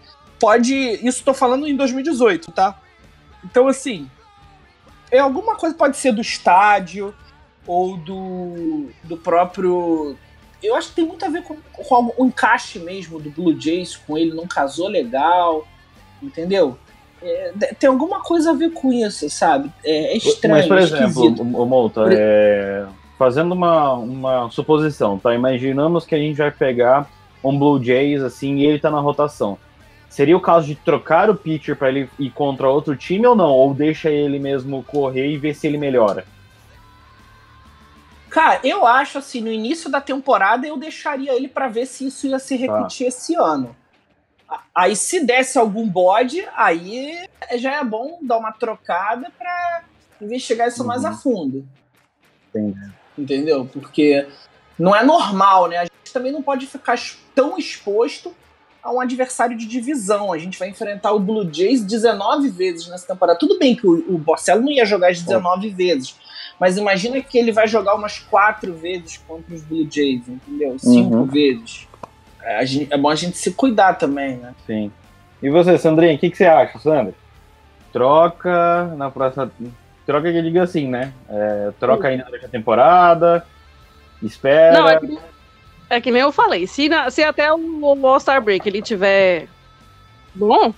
Pode. 0.40 0.74
Isso 1.07 1.22
tô 1.22 1.35
falando 1.35 1.68
em 1.68 1.76
2018, 1.76 2.50
tá? 2.50 2.81
Então, 3.44 3.68
assim. 3.68 4.11
É 5.12 5.18
alguma 5.18 5.57
coisa 5.57 5.74
pode 5.74 5.96
ser 5.96 6.12
do 6.12 6.20
estádio 6.20 7.12
ou 7.66 7.96
do, 7.96 8.90
do 9.05 9.16
próprio. 9.16 10.16
Eu 10.62 10.74
acho 10.74 10.90
que 10.90 10.96
tem 10.96 11.07
muito 11.07 11.24
a 11.24 11.29
ver 11.29 11.42
com, 11.42 11.57
com 11.72 12.14
o 12.16 12.26
encaixe 12.26 12.79
mesmo 12.79 13.18
do 13.18 13.31
Blue 13.31 13.59
Jays 13.59 13.96
com 13.96 14.16
ele, 14.16 14.35
não 14.35 14.46
casou 14.46 14.88
legal, 14.88 15.66
entendeu? 16.22 16.79
É, 17.22 17.53
tem 17.79 17.88
alguma 17.88 18.20
coisa 18.20 18.50
a 18.50 18.55
ver 18.55 18.70
com 18.70 18.92
isso, 18.92 19.29
sabe? 19.29 19.70
É, 19.85 20.14
é 20.14 20.16
estranho, 20.16 20.57
Mas, 20.57 20.66
por 20.66 20.79
exemplo, 20.79 21.07
esquisito. 21.07 21.42
o, 21.42 21.62
o 21.62 21.66
Monta, 21.66 22.09
é, 22.11 22.87
fazendo 23.18 23.53
uma, 23.53 23.94
uma 23.94 24.50
suposição, 24.50 25.18
tá? 25.18 25.35
Imaginamos 25.35 26.07
que 26.07 26.14
a 26.14 26.18
gente 26.18 26.37
vai 26.37 26.50
pegar 26.50 27.11
um 27.42 27.59
Blue 27.59 27.83
Jays 27.83 28.22
assim 28.22 28.57
e 28.57 28.66
ele 28.66 28.79
tá 28.79 28.90
na 28.90 29.00
rotação. 29.00 29.59
Seria 30.11 30.37
o 30.37 30.40
caso 30.40 30.66
de 30.66 30.75
trocar 30.75 31.31
o 31.31 31.37
pitcher 31.37 31.77
para 31.77 31.88
ele 31.88 32.11
ir 32.18 32.31
contra 32.33 32.68
outro 32.68 32.96
time 32.96 33.25
ou 33.27 33.37
não? 33.37 33.51
Ou 33.51 33.73
deixa 33.73 34.11
ele 34.11 34.40
mesmo 34.40 34.83
correr 34.83 35.31
e 35.31 35.38
ver 35.38 35.55
se 35.55 35.68
ele 35.68 35.79
melhora? 35.79 36.27
Cara, 38.29 38.61
eu 38.64 38.87
acho 38.87 39.18
assim, 39.18 39.40
no 39.40 39.51
início 39.53 39.88
da 39.90 40.01
temporada 40.01 40.66
eu 40.66 40.77
deixaria 40.77 41.33
ele 41.35 41.49
pra 41.49 41.68
ver 41.68 41.87
se 41.87 42.07
isso 42.07 42.27
ia 42.27 42.38
se 42.40 42.57
Tá. 42.59 42.61
repetir 42.77 43.07
esse 43.07 43.35
ano. 43.37 43.75
Aí 44.75 44.96
se 44.96 45.25
desse 45.25 45.59
algum 45.59 45.88
bode, 45.88 46.44
aí 46.57 47.25
já 47.57 47.77
é 47.77 47.85
bom 47.85 48.18
dar 48.23 48.38
uma 48.38 48.51
trocada 48.53 49.31
pra 49.38 49.83
investigar 50.20 50.68
isso 50.68 50.85
mais 50.85 51.03
Uhum. 51.05 51.09
a 51.09 51.12
fundo. 51.12 51.68
Entendi. 52.49 52.90
Entendeu? 53.16 53.64
Porque 53.73 54.27
não 54.79 54.94
é 54.94 55.05
normal, 55.05 55.68
né? 55.68 55.79
A 55.79 55.83
gente 55.85 56.12
também 56.12 56.33
não 56.33 56.42
pode 56.42 56.66
ficar 56.66 56.99
tão 57.35 57.57
exposto 57.59 58.35
a 58.82 58.92
um 58.92 59.00
adversário 59.00 59.56
de 59.56 59.66
divisão. 59.66 60.32
A 60.32 60.38
gente 60.38 60.58
vai 60.58 60.68
enfrentar 60.68 61.12
o 61.12 61.18
Blue 61.20 61.48
Jays 61.52 61.84
19 61.84 62.48
vezes 62.48 62.88
nessa 62.88 63.06
temporada. 63.06 63.38
Tudo 63.38 63.58
bem 63.58 63.74
que 63.76 63.86
o, 63.86 64.14
o 64.14 64.18
Borcello 64.18 64.62
não 64.62 64.70
ia 64.72 64.84
jogar 64.86 65.10
as 65.10 65.20
19 65.22 65.68
vezes, 65.70 66.16
mas 66.58 66.76
imagina 66.76 67.20
que 67.20 67.38
ele 67.38 67.52
vai 67.52 67.66
jogar 67.68 67.94
umas 67.94 68.18
quatro 68.18 68.72
vezes 68.74 69.18
contra 69.28 69.54
os 69.54 69.62
Blue 69.62 69.86
Jays, 69.90 70.26
entendeu? 70.28 70.78
Cinco 70.78 71.16
Uhum. 71.16 71.24
vezes. 71.26 71.86
É, 72.42 72.56
a 72.58 72.64
gente- 72.64 72.92
é 72.92 72.96
bom 72.96 73.10
a 73.10 73.14
gente 73.14 73.36
se 73.36 73.50
cuidar 73.52 73.94
também, 73.94 74.36
né? 74.38 74.54
Sim. 74.66 74.90
E 75.42 75.50
você, 75.50 75.76
Sandrinha, 75.78 76.14
o 76.14 76.18
que, 76.18 76.30
que 76.30 76.36
você 76.36 76.46
acha, 76.46 76.78
Sandra? 76.78 77.14
Troca 77.92 78.84
na 78.96 79.10
próxima. 79.10 79.50
Troca 80.06 80.30
que 80.30 80.38
eu 80.38 80.42
digo 80.42 80.60
assim, 80.60 80.88
né? 80.88 81.12
É, 81.28 81.70
troca 81.78 82.08
ainda 82.08 82.24
durante 82.24 82.46
a 82.46 82.48
temporada. 82.48 83.44
Espera. 84.22 84.78
Não, 84.78 84.88
é 84.88 84.98
que, 85.00 85.18
é 85.90 86.00
que 86.00 86.11
nem 86.11 86.22
eu 86.22 86.33
falei. 86.33 86.66
Se, 86.66 86.88
na- 86.88 87.11
se 87.11 87.22
até 87.22 87.53
o 87.53 88.07
All-Star 88.07 88.40
Break 88.40 88.66
ele 88.68 88.81
tiver 88.81 89.48
bom, 90.35 90.72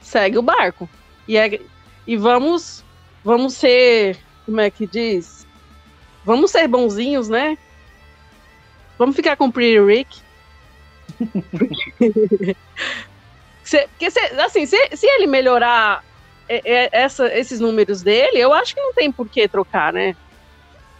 segue 0.00 0.36
o 0.36 0.42
barco. 0.42 0.88
E, 1.26 1.36
é, 1.36 1.60
e 2.06 2.16
vamos, 2.16 2.84
vamos 3.24 3.54
ser, 3.54 4.18
como 4.44 4.60
é 4.60 4.70
que 4.70 4.86
diz? 4.86 5.46
Vamos 6.24 6.50
ser 6.50 6.66
bonzinhos, 6.68 7.28
né? 7.28 7.56
Vamos 8.98 9.14
ficar 9.16 9.36
com 9.36 9.46
o 9.46 9.52
Pretty 9.52 9.78
Rick. 9.80 10.20
Se- 13.62 13.86
porque 13.88 14.06
assim, 14.40 14.64
se, 14.66 14.76
se 14.96 15.06
ele 15.06 15.26
melhorar 15.26 16.04
é, 16.48 16.60
é, 16.64 16.88
essa- 16.92 17.32
esses 17.36 17.58
números 17.58 18.00
dele, 18.02 18.38
eu 18.38 18.52
acho 18.54 18.74
que 18.74 18.80
não 18.80 18.92
tem 18.94 19.10
por 19.10 19.28
que 19.28 19.48
trocar, 19.48 19.92
né? 19.92 20.14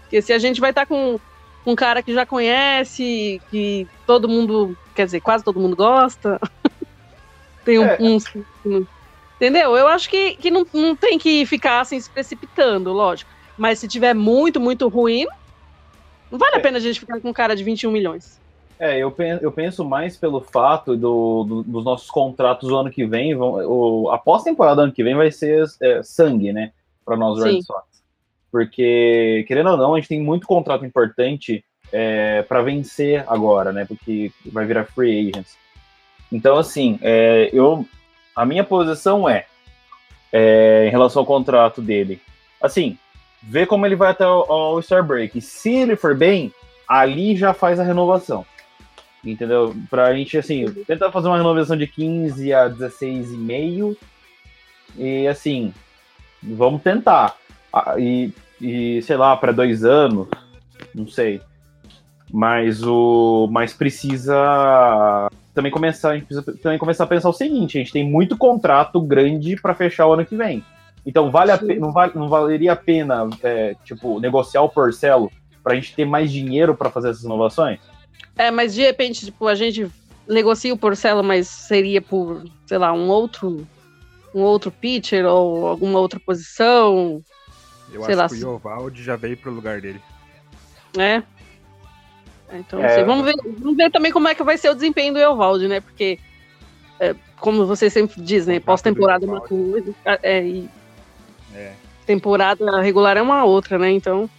Porque 0.03 0.21
se 0.21 0.33
a 0.33 0.39
gente 0.39 0.61
vai 0.61 0.71
estar 0.71 0.85
com 0.87 1.19
um 1.66 1.74
cara 1.74 2.02
que 2.02 2.14
já 2.14 2.24
conhece, 2.24 3.40
que 3.50 3.87
todo 4.07 4.29
mundo, 4.29 4.76
quer 4.94 5.05
dizer, 5.05 5.20
quase 5.20 5.42
todo 5.44 5.61
mundo 5.61 5.74
gosta. 5.76 6.40
tem 7.64 7.79
um, 7.79 7.85
É. 7.85 7.98
um- 8.00 8.87
entendeu? 9.37 9.76
Eu 9.76 9.88
acho 9.88 10.09
que, 10.09 10.37
que 10.37 10.50
não, 10.50 10.64
não 10.72 10.94
tem 10.94 11.18
que 11.18 11.44
ficar 11.44 11.81
assim 11.81 11.98
se 12.00 12.09
precipitando, 12.09 12.92
lógico. 12.92 13.31
Mas 13.59 13.79
se 13.79 13.88
tiver 13.88 14.14
muito, 14.14 14.61
muito 14.61 14.87
ruim, 14.88 15.26
não 16.31 16.38
vale 16.38 16.57
a 16.57 16.59
É. 16.59 16.62
pena 16.62 16.79
a 16.79 16.81
gente 16.81 17.00
ficar 17.00 17.20
com 17.20 17.29
um 17.31 17.33
cara 17.33 17.57
de 17.57 17.64
21 17.64 17.90
milhões. 17.90 18.40
É, 18.79 18.98
eu 18.98 19.11
penso, 19.11 19.42
eu 19.42 19.50
penso 19.50 19.83
mais 19.85 20.18
pelo 20.18 20.40
fato 20.42 20.94
do, 20.96 21.44
do- 21.44 21.62
dos 21.62 21.83
nossos 21.85 22.11
contratos 22.11 22.68
do 22.68 22.76
ano 22.76 22.90
que 22.90 23.07
vem. 23.07 23.35
Vão, 23.35 23.55
o, 23.66 24.11
a 24.11 24.18
pós-temporada 24.18 24.76
do 24.76 24.83
ano 24.83 24.92
que 24.92 25.02
vem 25.02 25.14
vai 25.14 25.33
ser 25.33 25.64
é, 25.81 26.02
sangue, 26.02 26.52
né? 26.52 26.72
Para 27.05 27.16
nós. 27.16 27.42
Red 27.42 27.62
Sox. 27.62 27.85
Porque, 28.51 29.45
querendo 29.47 29.71
ou 29.71 29.77
não, 29.77 29.95
a 29.95 29.99
gente 29.99 30.09
tem 30.09 30.21
muito 30.21 30.47
contrato 30.47 30.85
importante 30.85 31.65
é, 31.93 32.43
para 32.43 32.63
vencer 32.63 33.25
agora, 33.27 33.73
né? 33.73 33.85
Porque 33.85 34.33
vai 34.47 34.65
virar 34.65 34.85
free 34.85 35.31
agents. 35.31 35.57
Então, 36.31 36.57
assim, 36.57 36.99
é, 37.03 37.51
eu, 37.53 37.87
a 38.35 38.45
minha 38.45 38.65
posição 38.65 39.29
é, 39.29 39.47
é, 40.33 40.87
em 40.87 40.91
relação 40.91 41.21
ao 41.21 41.27
contrato 41.27 41.81
dele, 41.81 42.21
assim, 42.61 42.99
ver 43.43 43.67
como 43.67 43.87
ele 43.87 43.97
vai 43.97 44.11
até 44.11 44.27
o 44.27 44.81
Star 44.83 45.05
Break. 45.05 45.41
Se 45.41 45.73
ele 45.75 45.97
for 45.97 46.15
bem, 46.15 46.53
ali 46.89 47.37
já 47.37 47.55
faz 47.55 47.79
a 47.79 47.85
renovação. 47.85 48.45
Entendeu? 49.25 49.75
Pra 49.91 50.15
gente, 50.15 50.39
assim, 50.39 50.67
tentar 50.85 51.11
fazer 51.11 51.29
uma 51.29 51.37
renovação 51.37 51.77
de 51.77 51.87
15 51.87 52.53
a 52.53 52.69
16,5. 52.71 53.97
E, 54.97 55.27
assim, 55.27 55.75
vamos 56.43 56.83
tentar. 56.83 57.37
Ah, 57.79 57.95
E, 57.99 58.33
e 58.61 59.03
sei 59.03 59.17
lá, 59.19 59.37
para 59.37 59.53
dois 59.53 59.85
anos, 59.85 60.27
não 60.95 61.07
sei. 61.07 61.43
Mas 62.33 62.83
o. 62.83 63.49
Mas 63.53 63.75
precisa 63.75 65.29
também 65.55 65.71
começar. 65.71 66.11
A 66.11 66.15
gente 66.15 66.27
precisa 66.27 66.57
também 66.62 66.79
começar 66.79 67.05
a 67.05 67.07
pensar 67.07 67.29
o 67.29 67.33
seguinte: 67.35 67.77
a 67.77 67.81
gente 67.81 67.93
tem 67.93 68.09
muito 68.09 68.37
contrato 68.37 69.01
grande 69.01 69.57
para 69.61 69.75
fechar 69.75 70.07
o 70.07 70.15
ano 70.15 70.25
que 70.25 70.37
vem. 70.37 70.65
Então, 71.05 71.31
vale 71.31 71.53
a 71.53 71.59
Sim. 71.59 71.67
pe- 71.67 71.79
não, 71.79 71.93
vale, 71.93 72.12
não 72.17 72.29
valeria 72.29 72.73
a 72.73 72.77
pena, 72.77 73.29
é, 73.43 73.77
tipo, 73.85 74.19
negociar 74.19 74.62
o 74.62 74.69
Porcelo 74.69 75.31
pra 75.62 75.75
gente 75.77 75.95
ter 75.95 76.05
mais 76.05 76.33
dinheiro 76.33 76.75
para 76.75 76.91
fazer 76.91 77.11
essas 77.11 77.23
inovações? 77.23 77.79
É, 78.37 78.51
mas 78.51 78.75
de 78.75 78.83
repente, 78.83 79.25
tipo, 79.25 79.47
a 79.47 79.55
gente 79.55 79.87
negocia 80.29 80.75
o 80.75 80.79
Porcelo, 80.79 81.23
mas 81.23 81.47
seria 81.47 82.03
por, 82.03 82.43
sei 82.67 82.79
lá, 82.79 82.93
um 82.93 83.09
outro. 83.09 83.67
Um 84.35 84.43
outro 84.43 84.71
pitcher 84.71 85.25
ou 85.25 85.67
alguma 85.67 85.99
outra 85.99 86.21
posição, 86.21 87.23
Eu 87.92 88.03
Sei 88.03 88.14
acho 88.14 88.22
lá, 88.22 88.29
que 88.29 88.35
o 88.35 88.38
Yovaldi 88.57 89.03
já 89.03 89.16
veio 89.16 89.37
pro 89.37 89.51
lugar 89.53 89.81
dele. 89.81 90.01
né? 90.96 91.22
Então, 92.53 92.81
É. 92.81 92.87
assim, 92.87 93.05
vamos, 93.05 93.25
ver, 93.25 93.35
vamos 93.59 93.77
ver 93.77 93.90
também 93.90 94.12
como 94.12 94.29
é 94.29 94.35
que 94.35 94.42
vai 94.42 94.57
ser 94.57 94.70
o 94.70 94.75
desempenho 94.75 95.12
do 95.12 95.18
Evaldi, 95.18 95.66
né? 95.68 95.81
Porque, 95.81 96.18
é, 97.01 97.14
como 97.40 97.66
você 97.66 97.90
sempre 97.90 98.20
diz, 98.22 98.46
né? 98.46 98.61
Pós-temporada 98.61 99.25
é 99.25 99.29
uma 99.29 99.40
coisa, 99.40 99.92
é, 100.22 100.44
e 100.46 100.70
É. 101.55 101.75
temporada 102.07 102.81
regular 102.81 103.16
é 103.16 103.22
uma 103.22 103.44
outra, 103.44 103.79
né? 103.79 103.90
Então, 103.90 104.31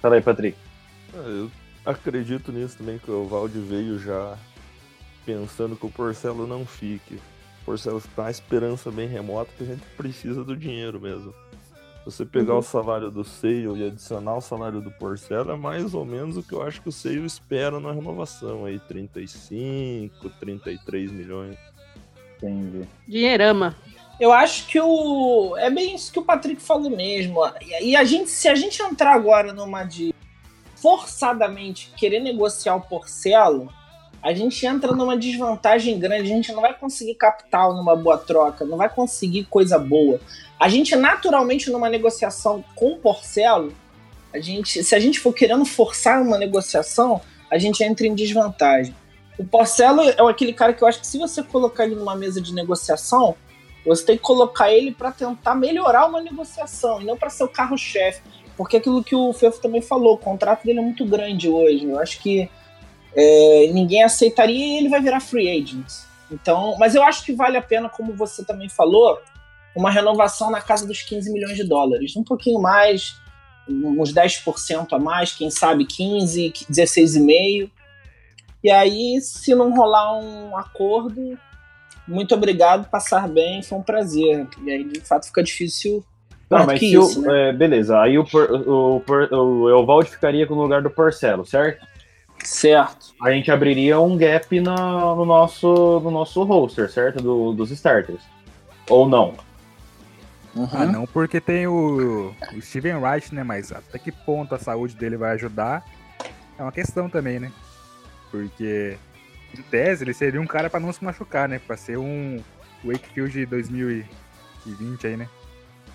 Fala 0.00 0.14
aí, 0.16 0.22
Patrick. 0.22 0.56
Ah, 1.14 1.18
Eu 1.28 1.50
acredito 1.84 2.50
nisso 2.52 2.78
também, 2.78 2.98
que 2.98 3.10
o 3.10 3.26
Valde 3.26 3.58
veio 3.60 3.98
já 3.98 4.36
pensando 5.24 5.76
que 5.76 5.86
o 5.86 5.90
Porcelo 5.90 6.46
não 6.46 6.64
fique. 6.64 7.14
O 7.62 7.64
Porcelo 7.66 7.98
está 7.98 8.22
uma 8.22 8.30
esperança 8.30 8.90
bem 8.90 9.08
remota 9.08 9.50
que 9.56 9.64
a 9.64 9.66
gente 9.66 9.82
precisa 9.96 10.42
do 10.44 10.56
dinheiro 10.56 11.00
mesmo. 11.00 11.34
Você 12.06 12.24
pegar 12.24 12.52
Uhum. 12.52 12.60
o 12.60 12.62
salário 12.62 13.10
do 13.10 13.24
Seio 13.24 13.76
e 13.76 13.84
adicionar 13.84 14.36
o 14.36 14.40
salário 14.40 14.80
do 14.80 14.92
Porcelo, 14.92 15.50
é 15.50 15.56
mais 15.56 15.92
ou 15.92 16.04
menos 16.04 16.36
o 16.36 16.42
que 16.42 16.52
eu 16.54 16.62
acho 16.62 16.80
que 16.80 16.88
o 16.88 16.92
Seio 16.92 17.26
espera 17.26 17.80
na 17.80 17.90
renovação, 17.92 18.64
aí 18.64 18.78
35, 18.78 20.30
33 20.38 21.10
milhões. 21.10 21.58
Entendi. 22.36 22.86
dinheirama. 23.08 23.74
Eu 24.20 24.32
acho 24.32 24.66
que 24.68 24.80
o. 24.80 25.56
É 25.58 25.68
bem 25.68 25.94
isso 25.96 26.12
que 26.12 26.18
o 26.18 26.24
Patrick 26.24 26.62
falou 26.62 26.88
mesmo. 26.90 27.40
E 27.60 27.90
e 27.90 27.96
a 27.96 28.04
gente, 28.04 28.30
se 28.30 28.48
a 28.48 28.54
gente 28.54 28.80
entrar 28.80 29.12
agora 29.12 29.52
numa 29.52 29.82
de 29.82 30.14
forçadamente 30.76 31.92
querer 31.96 32.20
negociar 32.20 32.76
o 32.76 32.80
Porcelo, 32.80 33.68
a 34.26 34.34
gente 34.34 34.66
entra 34.66 34.92
numa 34.92 35.16
desvantagem 35.16 36.00
grande. 36.00 36.22
A 36.22 36.34
gente 36.34 36.52
não 36.52 36.60
vai 36.60 36.74
conseguir 36.74 37.14
capital 37.14 37.76
numa 37.76 37.94
boa 37.94 38.18
troca, 38.18 38.64
não 38.64 38.76
vai 38.76 38.88
conseguir 38.88 39.44
coisa 39.44 39.78
boa. 39.78 40.18
A 40.58 40.68
gente, 40.68 40.96
naturalmente, 40.96 41.70
numa 41.70 41.88
negociação 41.88 42.64
com 42.74 42.94
o 42.94 42.96
Porcelo, 42.96 43.72
a 44.34 44.40
gente, 44.40 44.82
se 44.82 44.96
a 44.96 44.98
gente 44.98 45.20
for 45.20 45.32
querendo 45.32 45.64
forçar 45.64 46.20
uma 46.20 46.36
negociação, 46.36 47.20
a 47.48 47.56
gente 47.56 47.84
entra 47.84 48.04
em 48.04 48.16
desvantagem. 48.16 48.92
O 49.38 49.44
Porcelo 49.44 50.02
é 50.02 50.16
aquele 50.28 50.52
cara 50.52 50.72
que 50.72 50.82
eu 50.82 50.88
acho 50.88 50.98
que 50.98 51.06
se 51.06 51.18
você 51.18 51.40
colocar 51.40 51.84
ele 51.84 51.94
numa 51.94 52.16
mesa 52.16 52.40
de 52.40 52.52
negociação, 52.52 53.36
você 53.86 54.04
tem 54.04 54.16
que 54.16 54.24
colocar 54.24 54.72
ele 54.72 54.90
para 54.90 55.12
tentar 55.12 55.54
melhorar 55.54 56.04
uma 56.04 56.20
negociação 56.20 57.00
e 57.00 57.04
não 57.04 57.16
para 57.16 57.30
ser 57.30 57.44
o 57.44 57.48
carro-chefe. 57.48 58.22
porque 58.56 58.78
aquilo 58.78 59.04
que 59.04 59.14
o 59.14 59.32
Fefo 59.32 59.60
também 59.60 59.82
falou, 59.82 60.14
o 60.14 60.18
contrato 60.18 60.64
dele 60.64 60.80
é 60.80 60.82
muito 60.82 61.04
grande 61.04 61.48
hoje. 61.48 61.84
Eu 61.84 62.00
acho 62.00 62.18
que 62.20 62.50
é, 63.16 63.70
ninguém 63.72 64.04
aceitaria 64.04 64.66
e 64.66 64.78
ele 64.78 64.88
vai 64.88 65.00
virar 65.00 65.20
free 65.20 65.48
agent. 65.48 65.86
Então, 66.30 66.76
mas 66.78 66.94
eu 66.94 67.02
acho 67.02 67.24
que 67.24 67.32
vale 67.32 67.56
a 67.56 67.62
pena, 67.62 67.88
como 67.88 68.12
você 68.12 68.44
também 68.44 68.68
falou, 68.68 69.18
uma 69.74 69.90
renovação 69.90 70.50
na 70.50 70.60
casa 70.60 70.86
dos 70.86 71.02
15 71.02 71.32
milhões 71.32 71.56
de 71.56 71.64
dólares. 71.64 72.16
Um 72.16 72.24
pouquinho 72.24 72.60
mais, 72.60 73.16
uns 73.68 74.12
10% 74.12 74.92
a 74.92 74.98
mais, 74.98 75.32
quem 75.32 75.50
sabe 75.50 75.86
15, 75.86 76.52
16,5%. 76.70 77.70
E 78.64 78.70
aí, 78.70 79.20
se 79.20 79.54
não 79.54 79.74
rolar 79.74 80.18
um 80.18 80.56
acordo, 80.56 81.38
muito 82.06 82.34
obrigado, 82.34 82.88
passar 82.90 83.28
bem, 83.28 83.62
foi 83.62 83.78
um 83.78 83.82
prazer. 83.82 84.46
E 84.64 84.70
aí, 84.70 84.84
de 84.84 85.00
fato, 85.00 85.26
fica 85.26 85.42
difícil. 85.42 86.04
Não, 86.50 86.66
mas 86.66 86.80
se 86.80 86.92
isso, 86.92 87.20
o, 87.20 87.22
né? 87.22 87.50
é, 87.50 87.52
beleza, 87.52 88.00
aí 88.00 88.18
o, 88.18 88.24
o, 88.24 89.02
o, 89.06 89.34
o 89.36 89.82
Evaldo 89.82 90.06
ficaria 90.06 90.46
no 90.46 90.54
lugar 90.54 90.82
do 90.82 90.90
Porcelo, 90.90 91.44
certo? 91.44 91.86
Certo. 92.46 93.12
A 93.20 93.32
gente 93.32 93.50
abriria 93.50 94.00
um 94.00 94.16
gap 94.16 94.60
no, 94.60 95.16
no 95.16 95.24
nosso, 95.24 95.98
no 96.00 96.12
nosso 96.12 96.44
roster, 96.44 96.88
certo? 96.88 97.20
Do, 97.20 97.52
dos 97.52 97.72
starters. 97.72 98.22
Ou 98.88 99.08
não? 99.08 99.34
Uhum. 100.54 100.68
Ah, 100.72 100.86
não, 100.86 101.06
porque 101.06 101.40
tem 101.40 101.66
o, 101.66 102.32
o 102.54 102.62
Steven 102.62 102.94
Wright, 102.98 103.34
né? 103.34 103.42
Mas 103.42 103.72
até 103.72 103.98
que 103.98 104.12
ponto 104.12 104.54
a 104.54 104.58
saúde 104.60 104.94
dele 104.94 105.16
vai 105.16 105.32
ajudar 105.32 105.84
é 106.56 106.62
uma 106.62 106.70
questão 106.70 107.10
também, 107.10 107.40
né? 107.40 107.50
Porque, 108.30 108.96
em 109.52 109.62
tese, 109.62 110.04
ele 110.04 110.14
seria 110.14 110.40
um 110.40 110.46
cara 110.46 110.70
para 110.70 110.78
não 110.78 110.92
se 110.92 111.04
machucar, 111.04 111.48
né? 111.48 111.58
Pra 111.58 111.76
ser 111.76 111.98
um 111.98 112.40
Wakefield 112.84 113.44
2020 113.46 115.06
aí, 115.06 115.16
né? 115.16 115.28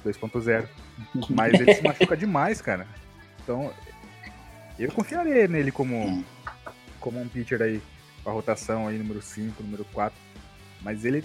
2.0. 0.06 0.68
Mas 1.30 1.54
ele 1.54 1.74
se 1.74 1.82
machuca 1.88 2.18
demais, 2.18 2.62
cara. 2.62 2.86
Então, 3.42 3.72
eu 4.78 4.92
confiaria 4.92 5.48
nele 5.48 5.72
como, 5.72 6.26
como 7.02 7.20
um 7.20 7.28
pitcher 7.28 7.62
aí, 7.62 7.82
pra 8.24 8.32
rotação 8.32 8.88
aí, 8.88 8.98
número 8.98 9.22
5, 9.22 9.62
número 9.62 9.84
4. 9.92 10.18
Mas 10.82 11.04
ele 11.04 11.24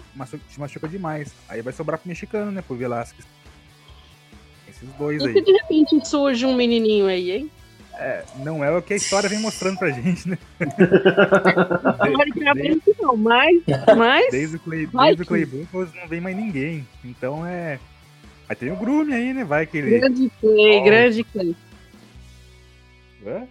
se 0.49 0.59
machuca 0.59 0.89
demais. 0.89 1.33
Aí 1.49 1.63
vai 1.63 1.73
sobrar 1.73 1.99
pro 1.99 2.09
mexicano, 2.09 2.51
né? 2.51 2.63
Pro 2.63 2.77
Velasquez. 2.77 3.25
Esses 4.69 4.89
dois 4.95 5.23
e 5.23 5.29
aí. 5.29 5.37
E 5.37 5.41
de 5.43 5.53
repente 5.53 6.07
surge 6.07 6.45
um 6.45 6.55
menininho 6.55 7.07
aí, 7.07 7.31
hein? 7.31 7.51
É, 7.99 8.23
não 8.41 8.63
é 8.63 8.71
o 8.71 8.83
que 8.83 8.93
a 8.93 8.97
história 8.97 9.27
vem 9.27 9.39
mostrando 9.41 9.79
pra 9.79 9.89
gente, 9.89 10.29
né? 10.29 10.37
desde, 12.55 12.95
não, 13.01 13.17
mas, 13.17 13.63
mas 13.97 14.31
desde 14.31 14.57
o 14.57 14.61
Clay, 14.61 14.87
desde 14.87 15.23
o 15.23 15.27
Clay 15.27 15.47
Buffalo 15.47 15.89
não 15.95 16.07
vem 16.07 16.21
mais 16.21 16.37
ninguém. 16.37 16.87
Então 17.03 17.47
é. 17.47 17.79
Aí 18.49 18.55
tem 18.55 18.71
o 18.71 18.77
Grume 18.77 19.15
aí, 19.15 19.33
né? 19.33 19.45
Vai 19.45 19.67
que 19.67 19.79
ele. 19.79 19.99
Grande 19.99 20.31
Clay, 20.41 20.79
oh. 20.79 20.85
grande 20.85 21.25
Clay. 21.25 21.57
Hã? 23.27 23.47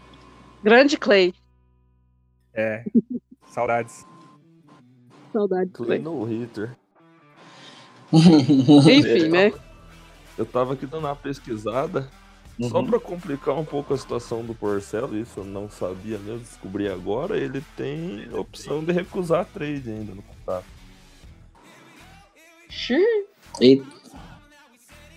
Grande 0.64 0.98
Clay. 0.98 1.34
É. 2.56 2.84
Saudades. 3.48 4.06
Saudades. 5.32 5.74
Clay 5.74 6.00
no 6.00 6.24
hitter. 6.24 6.76
Enfim, 8.14 9.30
né? 9.30 9.52
Eu 10.38 10.46
tava 10.46 10.74
aqui 10.74 10.86
dando 10.86 11.06
uma 11.06 11.16
pesquisada. 11.16 12.10
Uhum. 12.58 12.70
Só 12.70 12.82
para 12.82 13.00
complicar 13.00 13.56
um 13.56 13.66
pouco 13.66 13.94
a 13.94 13.98
situação 13.98 14.44
do 14.44 14.56
Porcelo, 14.56 15.18
isso 15.18 15.42
eu 15.42 15.44
não 15.44 15.70
sabia 15.70 16.18
mesmo, 16.18 16.40
descobri 16.40 16.88
agora, 16.88 17.38
ele 17.38 17.62
tem 17.76 18.34
opção 18.34 18.82
de 18.82 18.94
recusar 18.94 19.46
trade 19.46 19.90
ainda 19.90 20.16
no 20.16 20.22
contrato. 20.22 20.66
E... 23.62 23.84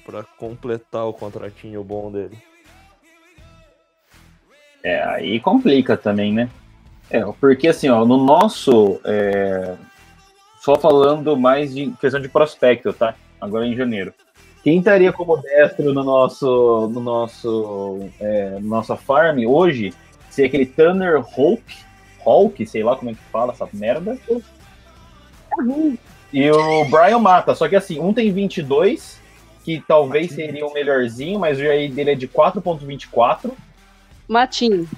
Pra 0.05 0.25
completar 0.25 1.07
o 1.07 1.13
contratinho 1.13 1.85
bom 1.85 2.11
dele. 2.11 2.37
É, 4.83 5.05
aí 5.05 5.39
complica 5.39 5.97
também, 5.97 6.33
né? 6.33 6.51
É, 7.11 7.25
porque 7.41 7.69
assim, 7.69 7.89
ó, 7.89 8.05
no 8.05 8.17
nosso. 8.17 9.01
É... 9.05 9.75
Só 10.61 10.77
falando 10.77 11.37
mais 11.37 11.75
de 11.75 11.91
questão 12.01 12.21
de 12.21 12.29
prospecto, 12.29 12.93
tá? 12.93 13.15
Agora 13.41 13.67
em 13.67 13.77
janeiro. 13.77 14.13
Quem 14.63 14.79
estaria 14.79 15.13
como 15.13 15.37
destro 15.37 15.95
no 15.95 16.03
nosso, 16.03 16.91
no 16.93 17.01
nosso, 17.01 18.01
é, 18.21 18.59
nossa 18.61 18.97
farm 18.97 19.39
hoje 19.47 19.95
seria 20.29 20.49
aquele 20.49 20.67
Tanner 20.67 21.21
Hulk, 21.21 21.63
Hulk, 22.25 22.67
sei 22.67 22.83
lá 22.83 22.97
como 22.97 23.11
é 23.11 23.15
que 23.15 23.21
fala 23.33 23.53
essa 23.53 23.69
merda. 23.73 24.19
E 26.33 26.51
o 26.51 26.85
Brian 26.87 27.19
Mata, 27.19 27.55
só 27.55 27.69
que 27.69 27.77
assim, 27.77 27.99
um 27.99 28.13
tem 28.13 28.31
22, 28.33 29.21
que 29.65 29.83
talvez 29.87 30.33
seria 30.33 30.67
o 30.67 30.73
melhorzinho, 30.73 31.39
mas 31.39 31.57
o 31.57 31.63
GI 31.63 31.89
dele 31.89 32.11
é 32.11 32.15
de 32.15 32.29
4.24. 32.29 33.53
Matinho. 34.29 34.89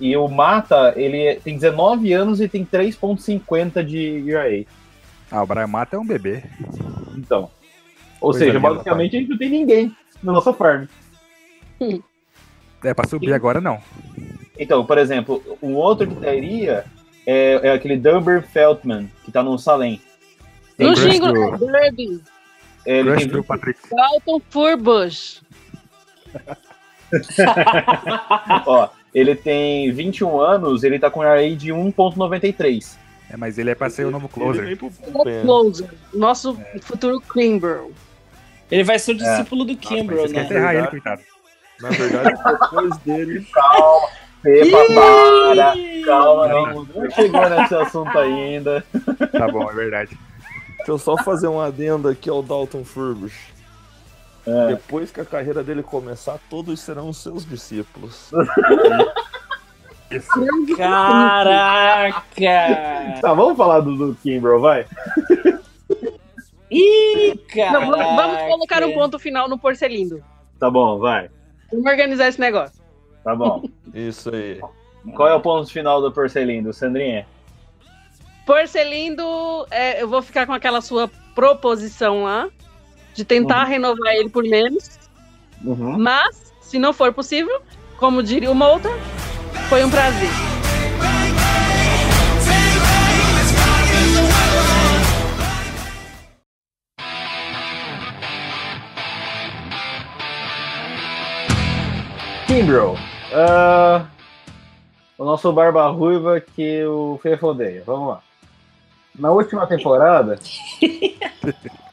E 0.00 0.16
o 0.16 0.26
Mata, 0.28 0.94
ele 0.96 1.36
tem 1.36 1.54
19 1.54 2.12
anos 2.12 2.40
e 2.40 2.48
tem 2.48 2.64
3.50 2.64 3.84
de 3.84 4.28
ERA. 4.30 4.64
Ah, 5.30 5.42
o 5.42 5.46
Brian 5.46 5.66
Mata 5.66 5.96
é 5.96 5.98
um 5.98 6.06
bebê. 6.06 6.42
Então. 7.16 7.50
Ou 8.20 8.30
Coisa 8.30 8.46
seja, 8.46 8.60
basicamente 8.60 9.16
a 9.16 9.20
gente 9.20 9.30
não 9.30 9.38
tem 9.38 9.50
ninguém 9.50 9.96
na 10.22 10.32
nossa 10.32 10.52
farm. 10.52 10.84
É, 12.84 12.94
pra 12.94 13.06
subir 13.06 13.30
e... 13.30 13.32
agora 13.32 13.60
não. 13.60 13.78
Então, 14.58 14.84
por 14.84 14.98
exemplo, 14.98 15.42
o 15.60 15.72
outro 15.72 16.06
que 16.06 16.14
teria 16.16 16.84
é, 17.26 17.68
é 17.68 17.72
aquele 17.72 17.96
Dumber 17.96 18.42
Feltman, 18.42 19.10
que 19.24 19.32
tá 19.32 19.42
no 19.42 19.58
Salem. 19.58 20.00
No 20.78 20.94
jingle 20.94 21.56
Derby. 21.58 22.20
É, 22.84 22.98
ele 22.98 23.16
tem 23.16 23.28
20... 23.28 23.46
Patrick. 23.46 23.80
Dalton 23.90 24.40
Furbush. 24.50 25.42
Ó, 28.66 28.88
ele 29.14 29.34
tem 29.34 29.92
21 29.92 30.40
anos, 30.40 30.82
ele 30.84 30.98
tá 30.98 31.10
com 31.10 31.20
um 31.20 31.22
RA 31.22 31.48
de 31.56 31.70
1.93. 31.70 32.96
É, 33.30 33.36
mas 33.36 33.58
ele 33.58 33.70
é 33.70 33.74
pra 33.74 33.88
ser 33.88 34.06
o 34.06 34.10
novo 34.10 34.28
closer. 34.28 34.78
closer. 35.42 35.88
Nosso 36.12 36.58
é. 36.74 36.78
futuro 36.80 37.20
Kimbrel. 37.20 37.90
Ele 38.70 38.84
vai 38.84 38.98
ser 38.98 39.12
o 39.12 39.14
é. 39.14 39.18
discípulo 39.18 39.64
do 39.64 39.76
Kimbrough, 39.76 40.24
ah, 40.24 40.28
né? 40.28 40.44
Enterrar 40.44 40.74
ele, 40.74 40.86
coitado. 40.86 41.22
Na 41.80 41.90
verdade, 41.90 42.38
depois 42.44 42.96
dele. 42.98 43.46
Calma, 43.52 44.08
Pepa, 44.42 44.78
para. 44.94 45.74
Calma, 46.04 46.48
não, 46.48 46.84
não 46.84 47.10
chegou 47.10 47.48
nesse 47.48 47.74
assunto 47.74 48.18
ainda. 48.18 48.84
Tá 49.30 49.48
bom, 49.48 49.70
é 49.70 49.74
verdade. 49.74 50.18
Deixa 50.78 50.90
eu 50.90 50.98
só 50.98 51.16
fazer 51.18 51.48
um 51.48 51.60
adendo 51.60 52.08
aqui 52.08 52.28
ao 52.28 52.42
Dalton 52.42 52.84
Furbush. 52.84 53.51
É. 54.46 54.68
Depois 54.68 55.10
que 55.10 55.20
a 55.20 55.24
carreira 55.24 55.62
dele 55.62 55.82
começar, 55.82 56.38
todos 56.50 56.80
serão 56.80 57.12
seus 57.12 57.46
discípulos. 57.46 58.30
Caraca! 60.76 62.22
Tá, 63.20 63.32
vamos 63.32 63.56
falar 63.56 63.80
do, 63.80 63.96
do 63.96 64.14
Kimbrough, 64.16 64.60
vai? 64.60 64.86
Ih, 66.70 67.38
cara! 67.54 67.80
Vamos, 67.80 67.96
vamos, 67.96 68.42
colocar 68.42 68.84
um 68.84 68.92
ponto 68.92 69.18
final 69.18 69.48
no 69.48 69.58
Porcelindo. 69.58 70.22
Tá 70.58 70.70
bom, 70.70 70.98
vai. 70.98 71.30
Vamos 71.70 71.86
organizar 71.86 72.28
esse 72.28 72.40
negócio. 72.40 72.82
Tá 73.24 73.34
bom. 73.34 73.62
Isso 73.94 74.34
aí. 74.34 74.60
Qual 75.14 75.28
é 75.28 75.34
o 75.34 75.40
ponto 75.40 75.70
final 75.70 76.00
do 76.00 76.12
Porcelindo, 76.12 76.72
Sandrinha? 76.72 77.26
Porcelindo, 78.46 79.66
é, 79.70 80.02
eu 80.02 80.08
vou 80.08 80.22
ficar 80.22 80.46
com 80.46 80.52
aquela 80.52 80.80
sua 80.80 81.10
proposição 81.34 82.24
lá, 82.24 82.48
de 83.14 83.24
tentar 83.24 83.64
uhum. 83.64 83.70
renovar 83.70 84.14
ele 84.14 84.28
por 84.28 84.44
menos. 84.44 84.98
Uhum. 85.64 85.98
Mas, 85.98 86.52
se 86.60 86.78
não 86.78 86.92
for 86.92 87.12
possível, 87.12 87.60
como 87.98 88.22
diria 88.22 88.50
o 88.50 88.54
Mouta, 88.54 88.88
foi 89.68 89.84
um 89.84 89.90
prazer. 89.90 90.28
Kimbrough. 102.46 102.98
Uh, 103.32 104.06
o 105.16 105.24
nosso 105.24 105.50
Barba 105.52 105.88
Ruiva 105.88 106.38
que 106.38 106.84
o 106.84 107.18
odeia. 107.40 107.82
Vamos 107.86 108.08
lá. 108.08 108.22
Na 109.18 109.30
última 109.30 109.66
temporada, 109.66 110.38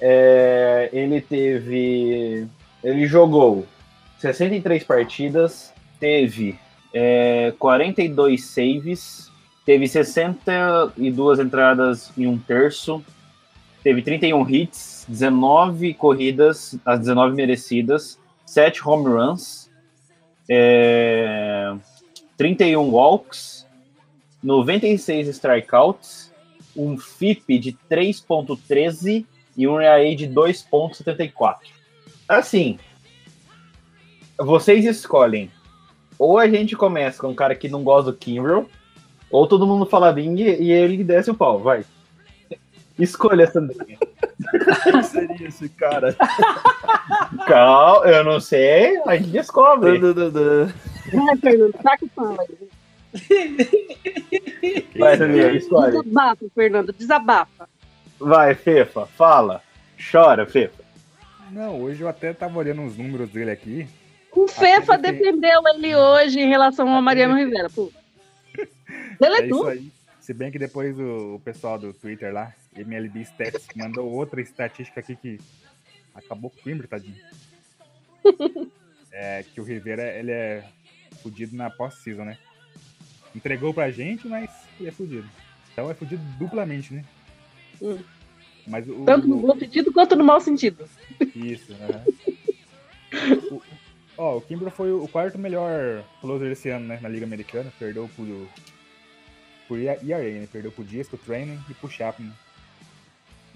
é, 0.00 0.88
ele 0.92 1.20
teve. 1.20 2.46
Ele 2.82 3.06
jogou 3.06 3.66
63 4.18 4.82
partidas, 4.84 5.72
teve 5.98 6.58
é, 6.94 7.52
42 7.58 8.44
saves, 8.44 9.30
teve 9.66 9.86
62 9.86 11.38
entradas 11.38 12.10
em 12.16 12.26
um 12.26 12.38
terço, 12.38 13.04
teve 13.82 14.00
31 14.00 14.48
hits, 14.48 15.04
19 15.08 15.94
corridas, 15.94 16.78
as 16.84 17.00
19 17.00 17.34
merecidas, 17.34 18.18
7 18.46 18.86
home 18.88 19.08
runs, 19.08 19.70
é, 20.48 21.74
31 22.38 22.90
walks, 22.90 23.66
96 24.42 25.28
strikeouts, 25.28 26.32
um 26.74 26.96
FIP 26.96 27.58
de 27.58 27.76
3.13 27.90 29.26
e 29.60 29.68
um 29.68 29.78
ERA 29.78 30.16
de 30.16 30.26
2.74. 30.26 31.56
Assim, 32.26 32.78
vocês 34.38 34.86
escolhem. 34.86 35.50
Ou 36.18 36.38
a 36.38 36.48
gente 36.48 36.74
começa 36.74 37.20
com 37.20 37.28
um 37.28 37.34
cara 37.34 37.54
que 37.54 37.68
não 37.68 37.84
gosta 37.84 38.10
do 38.10 38.16
Kimbrel, 38.16 38.66
ou 39.30 39.46
todo 39.46 39.66
mundo 39.66 39.84
fala 39.84 40.12
Bing 40.12 40.40
e 40.40 40.72
ele 40.72 41.04
desce 41.04 41.30
o 41.30 41.34
pau, 41.34 41.58
vai. 41.58 41.84
Escolha, 42.98 43.46
Sandrinha. 43.50 43.98
Quem 44.82 45.02
seria 45.04 45.48
esse 45.48 45.68
cara? 45.68 46.16
Calma, 47.46 48.06
eu 48.06 48.24
não 48.24 48.40
sei, 48.40 48.98
a 49.06 49.16
gente 49.16 49.28
descobre. 49.28 50.00
Vai, 54.98 55.16
Sandrinha, 55.18 55.52
escolhe. 55.52 56.02
Desabafa, 56.02 56.46
Fernando, 56.54 56.92
desabafa. 56.94 57.68
Vai, 58.20 58.54
Fefa, 58.54 59.06
fala. 59.06 59.62
Chora, 60.10 60.46
Fefa. 60.46 60.82
Não, 61.50 61.80
hoje 61.80 62.02
eu 62.02 62.08
até 62.08 62.32
tava 62.32 62.58
olhando 62.58 62.84
os 62.84 62.96
números 62.96 63.30
dele 63.30 63.50
aqui. 63.50 63.88
O 64.32 64.46
Fefa 64.46 64.96
defendeu 64.96 65.60
ele 65.74 65.96
hoje 65.96 66.38
em 66.38 66.48
relação 66.48 66.88
ao 66.88 67.02
Mariano 67.02 67.34
Rivera, 67.36 67.68
pô. 67.68 67.90
Ele 69.20 69.34
É 69.34 69.44
é 69.44 69.48
tudo. 69.48 69.68
aí. 69.68 69.90
Se 70.20 70.32
bem 70.32 70.52
que 70.52 70.58
depois 70.58 70.96
o, 70.98 71.34
o 71.34 71.40
pessoal 71.40 71.76
do 71.78 71.92
Twitter 71.92 72.32
lá, 72.32 72.52
MLB 72.76 73.22
Stats, 73.22 73.66
mandou 73.74 74.08
outra 74.08 74.40
estatística 74.40 75.00
aqui 75.00 75.16
que 75.16 75.40
acabou 76.14 76.50
com 76.50 76.60
o 76.60 76.62
Coimbra, 76.62 76.86
tadinho. 76.86 77.16
É 79.12 79.42
que 79.42 79.60
o 79.60 79.64
Rivera, 79.64 80.04
ele 80.16 80.30
é 80.30 80.62
fudido 81.20 81.56
na 81.56 81.68
pós-season, 81.68 82.24
né? 82.24 82.38
Entregou 83.34 83.74
pra 83.74 83.90
gente, 83.90 84.28
mas 84.28 84.48
ele 84.78 84.88
é 84.88 84.92
fudido. 84.92 85.28
Então 85.72 85.90
é 85.90 85.94
fudido 85.94 86.22
duplamente, 86.38 86.94
né? 86.94 87.04
Hum. 87.82 87.98
Mas 88.66 88.88
o, 88.88 89.04
Tanto 89.04 89.26
no 89.26 89.36
bom 89.38 89.58
sentido 89.58 89.92
quanto 89.92 90.14
no 90.16 90.24
mau 90.24 90.40
sentido. 90.40 90.88
Isso, 91.34 91.72
aham. 91.72 92.04
O- 93.50 93.62
Ó, 94.18 94.36
o 94.36 94.40
Kimbrough 94.42 94.70
foi 94.70 94.92
o 94.92 95.08
quarto 95.08 95.38
melhor 95.38 96.04
closer 96.20 96.52
esse 96.52 96.68
ano, 96.68 96.86
né, 96.86 96.98
na 97.00 97.08
Liga 97.08 97.24
Americana. 97.24 97.72
Perdeu 97.78 98.08
pro, 98.14 98.46
pro 99.66 99.78
ERA, 99.78 99.98
né? 100.40 100.46
Perdeu 100.52 100.70
pro 100.70 100.84
Dias, 100.84 101.08
pro 101.08 101.16
Training 101.16 101.58
e 101.70 101.74
pro 101.74 101.88
Chapman. 101.90 102.30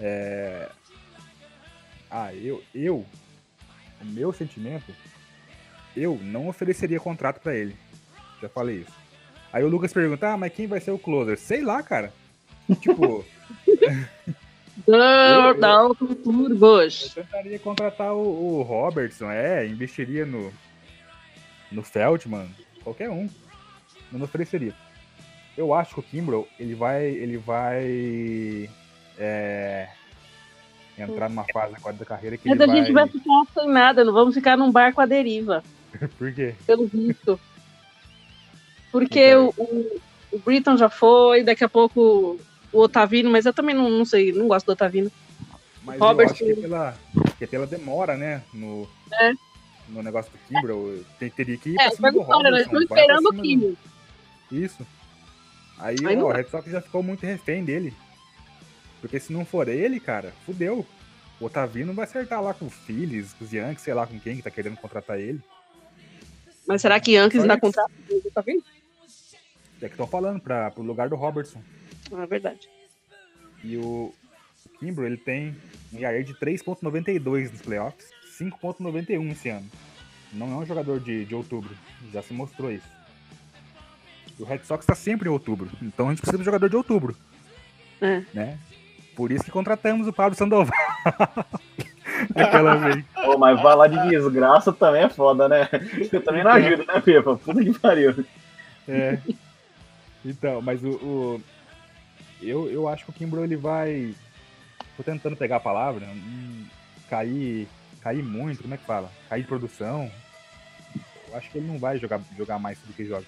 É... 0.01 0.71
Ah, 2.11 2.33
eu, 2.35 2.63
eu, 2.75 3.05
o 4.01 4.05
meu 4.07 4.33
sentimento, 4.33 4.91
eu 5.95 6.19
não 6.23 6.49
ofereceria 6.49 6.99
contrato 6.99 7.41
pra 7.41 7.55
ele. 7.55 7.77
Já 8.41 8.49
falei 8.49 8.79
isso. 8.79 8.93
Aí 9.53 9.63
o 9.65 9.69
Lucas 9.69 9.93
pergunta, 9.93 10.33
ah, 10.33 10.37
mas 10.39 10.53
quem 10.55 10.67
vai 10.67 10.81
ser 10.81 10.93
o 10.93 10.99
closer? 10.99 11.37
Sei 11.39 11.63
lá, 11.63 11.83
cara. 11.83 12.13
Tipo, 12.81 13.25
Não, 14.87 15.55
não, 15.55 15.95
tudo, 15.95 16.83
Eu 16.83 16.91
tentaria 17.15 17.59
contratar 17.59 18.13
o, 18.13 18.59
o 18.59 18.63
Robertson, 18.63 19.31
é, 19.31 19.67
investiria 19.67 20.27
no, 20.27 20.53
no 21.71 21.83
Feltman, 21.83 22.49
qualquer 22.83 23.09
um. 23.09 23.29
Eu 24.13 24.19
não 24.19 24.25
ofereceria. 24.25 24.75
Eu 25.57 25.73
acho 25.73 25.95
que 25.95 26.01
o 26.01 26.03
Kimbrough, 26.03 26.47
ele 26.59 26.75
vai, 26.75 27.05
ele 27.07 27.39
vai 27.39 28.69
é, 29.17 29.89
entrar 30.99 31.31
numa 31.31 31.45
fase 31.53 31.75
agora 31.77 31.97
da 31.97 32.05
carreira 32.05 32.37
que 32.37 32.49
Mas 32.49 32.61
ele 32.61 32.71
a 32.71 32.75
gente 32.75 32.93
vai 32.93 33.05
vai... 33.05 33.13
ficar 33.13 33.45
sem 33.55 33.71
nada, 33.71 34.05
não 34.05 34.13
vamos 34.13 34.35
ficar 34.35 34.57
num 34.57 34.73
barco 34.73 35.01
à 35.01 35.07
deriva, 35.07 35.63
Por 36.19 36.33
quê? 36.33 36.55
pelo 36.67 36.87
visto. 36.87 37.39
Porque 38.91 39.21
Então. 39.31 39.55
o, 39.57 39.63
o, 39.63 40.01
o 40.33 40.39
Britton 40.41 40.77
já 40.77 40.89
foi, 40.89 41.45
daqui 41.45 41.65
a 41.65 41.69
pouco 41.69 42.39
o 42.75 42.81
Otavino, 42.81 43.31
mas 43.31 43.47
eu 43.47 43.53
também 43.55 43.75
não, 43.75 43.89
não 43.89 44.05
sei, 44.05 44.33
não 44.33 44.49
gosto 44.49 44.67
do 44.67 44.73
Otavino. 44.73 45.11
Mas 45.85 45.99
Robertson. 46.01 46.45
eu 46.45 46.51
acho 46.51 46.55
que 46.55 46.61
é 46.61 46.63
pela, 46.63 46.99
que 47.39 47.45
é 47.45 47.47
pela 47.47 47.67
demora, 47.67 48.17
né, 48.17 48.43
no, 48.53 48.89
É. 49.21 49.33
no 49.89 50.03
negócio 50.03 50.33
do 50.33 50.39
Kimbrough, 50.49 51.05
tem- 51.19 51.31
teria 51.31 51.57
que 51.59 51.71
ir 51.71 51.75
É, 51.81 51.85
pra 51.89 51.91
cima 51.97 52.13
foi 52.13 52.21
do? 52.21 52.27
Robertson. 52.27 52.59
Estou 52.61 52.83
esperando 52.83 53.17
o 53.19 53.29
cima 53.29 53.33
do- 53.35 53.43
Kimi. 53.43 53.79
Isso. 54.53 54.87
Aí, 55.79 55.97
Aí 56.07 56.17
ó, 56.17 56.27
o. 56.29 56.33
Red 56.33 56.45
Sox 56.45 56.71
já 56.71 56.81
ficou 56.81 57.03
muito 57.03 57.25
refém 57.27 57.65
dele. 57.65 57.93
Porque 59.01 59.21
se 59.21 59.33
não 59.33 59.45
for 59.45 59.69
ele, 59.69 60.01
cara, 60.01 60.33
fudeu. 60.47 60.87
O 61.41 61.47
Otavino 61.47 61.93
vai 61.93 62.05
acertar 62.05 62.41
lá 62.43 62.55
com 62.55 62.67
o 62.67 62.71
Phillies, 62.71 63.33
com 63.35 63.45
os 63.45 63.53
Yankees, 63.53 63.83
sei 63.85 63.93
lá 63.93 64.07
com 64.07 64.19
quem 64.19 64.37
que 64.37 64.43
tá 64.43 64.51
querendo 64.51 64.77
contratar 64.77 65.19
ele. 65.19 65.41
Mas 66.67 66.81
será 66.81 66.99
que 67.01 67.13
Yankees 67.13 67.45
isso. 67.45 67.61
contrato 67.61 67.93
do 68.09 68.29
Otavino? 68.29 68.63
É 69.83 69.87
que 69.87 69.93
estão 69.93 70.07
falando 70.07 70.41
pra, 70.41 70.71
pro 70.71 70.83
lugar 70.83 71.11
do 71.11 71.17
Robertson. 71.17 71.61
É 72.23 72.27
verdade. 72.27 72.69
E 73.63 73.77
o, 73.77 74.13
Kimbrough, 74.79 75.07
ele 75.07 75.17
tem 75.17 75.57
um 75.93 75.99
ERA 75.99 76.23
de 76.23 76.35
3.92 76.35 77.51
nos 77.51 77.63
playoffs, 77.63 78.07
5.91 78.39 79.33
esse 79.33 79.49
ano. 79.49 79.67
Não 80.33 80.53
é 80.53 80.57
um 80.57 80.67
jogador 80.67 81.01
de, 81.01 81.25
de 81.25 81.35
outubro, 81.35 81.75
já 82.13 82.23
se 82.23 82.33
mostrou 82.35 82.71
isso. 82.71 82.89
E 84.39 84.43
o 84.43 84.47
Red 84.47 84.61
Sox 84.65 84.85
tá 84.85 84.95
sempre 84.95 85.29
em 85.29 85.33
outubro, 85.33 85.71
então 85.81 86.09
a 86.09 86.11
gente 86.11 86.21
precisa 86.21 86.39
de 86.39 86.43
um 86.43 86.45
jogador 86.45 86.69
de 86.69 86.77
outubro. 86.77 87.17
É. 88.01 88.23
Né? 88.35 88.59
Por 89.15 89.31
isso 89.31 89.45
que 89.45 89.51
contratamos 89.51 90.09
o 90.09 90.13
Pablo 90.13 90.37
Sandoval. 90.37 90.75
Aquela 92.35 92.75
vez. 92.77 93.05
Pô, 93.15 93.39
mas 93.39 93.61
falar 93.61 93.89
de 93.89 94.09
desgraça 94.09 94.73
também 94.73 95.03
é 95.05 95.09
foda, 95.09 95.49
né? 95.49 95.69
Você 95.99 96.21
também 96.21 96.43
não 96.43 96.51
ajuda, 96.51 96.85
né, 96.85 97.01
Fefa? 97.01 97.37
Puta 97.37 97.63
que 97.63 97.79
pariu. 97.79 98.25
É. 98.89 99.19
Então, 100.25 100.61
mas 100.61 100.83
o. 100.83 100.91
o- 100.91 101.41
eu, 102.49 102.71
eu 102.71 102.89
acho 102.89 103.05
que 103.05 103.11
o 103.11 103.13
Kimbrough 103.15 103.45
ele 103.45 103.57
vai. 103.57 104.15
Tô 104.97 105.03
tentando 105.03 105.37
pegar 105.37 105.57
a 105.57 105.61
palavra. 105.61 106.07
hum, 106.07 106.67
cair. 107.09 107.69
Cair 108.01 108.23
muito, 108.23 108.63
como 108.63 108.75
é 108.75 108.77
que 108.77 108.85
fala? 108.85 109.11
Cair 109.31 109.43
de 109.43 109.49
produção. 109.49 110.11
Eu 111.29 111.37
acho 111.37 111.51
que 111.51 111.59
ele 111.59 111.67
não 111.67 111.79
vai 111.79 111.99
jogar, 111.99 112.21
jogar 112.37 112.59
mais 112.59 112.79
do 112.81 112.93
que 112.93 113.05
joga. 113.05 113.25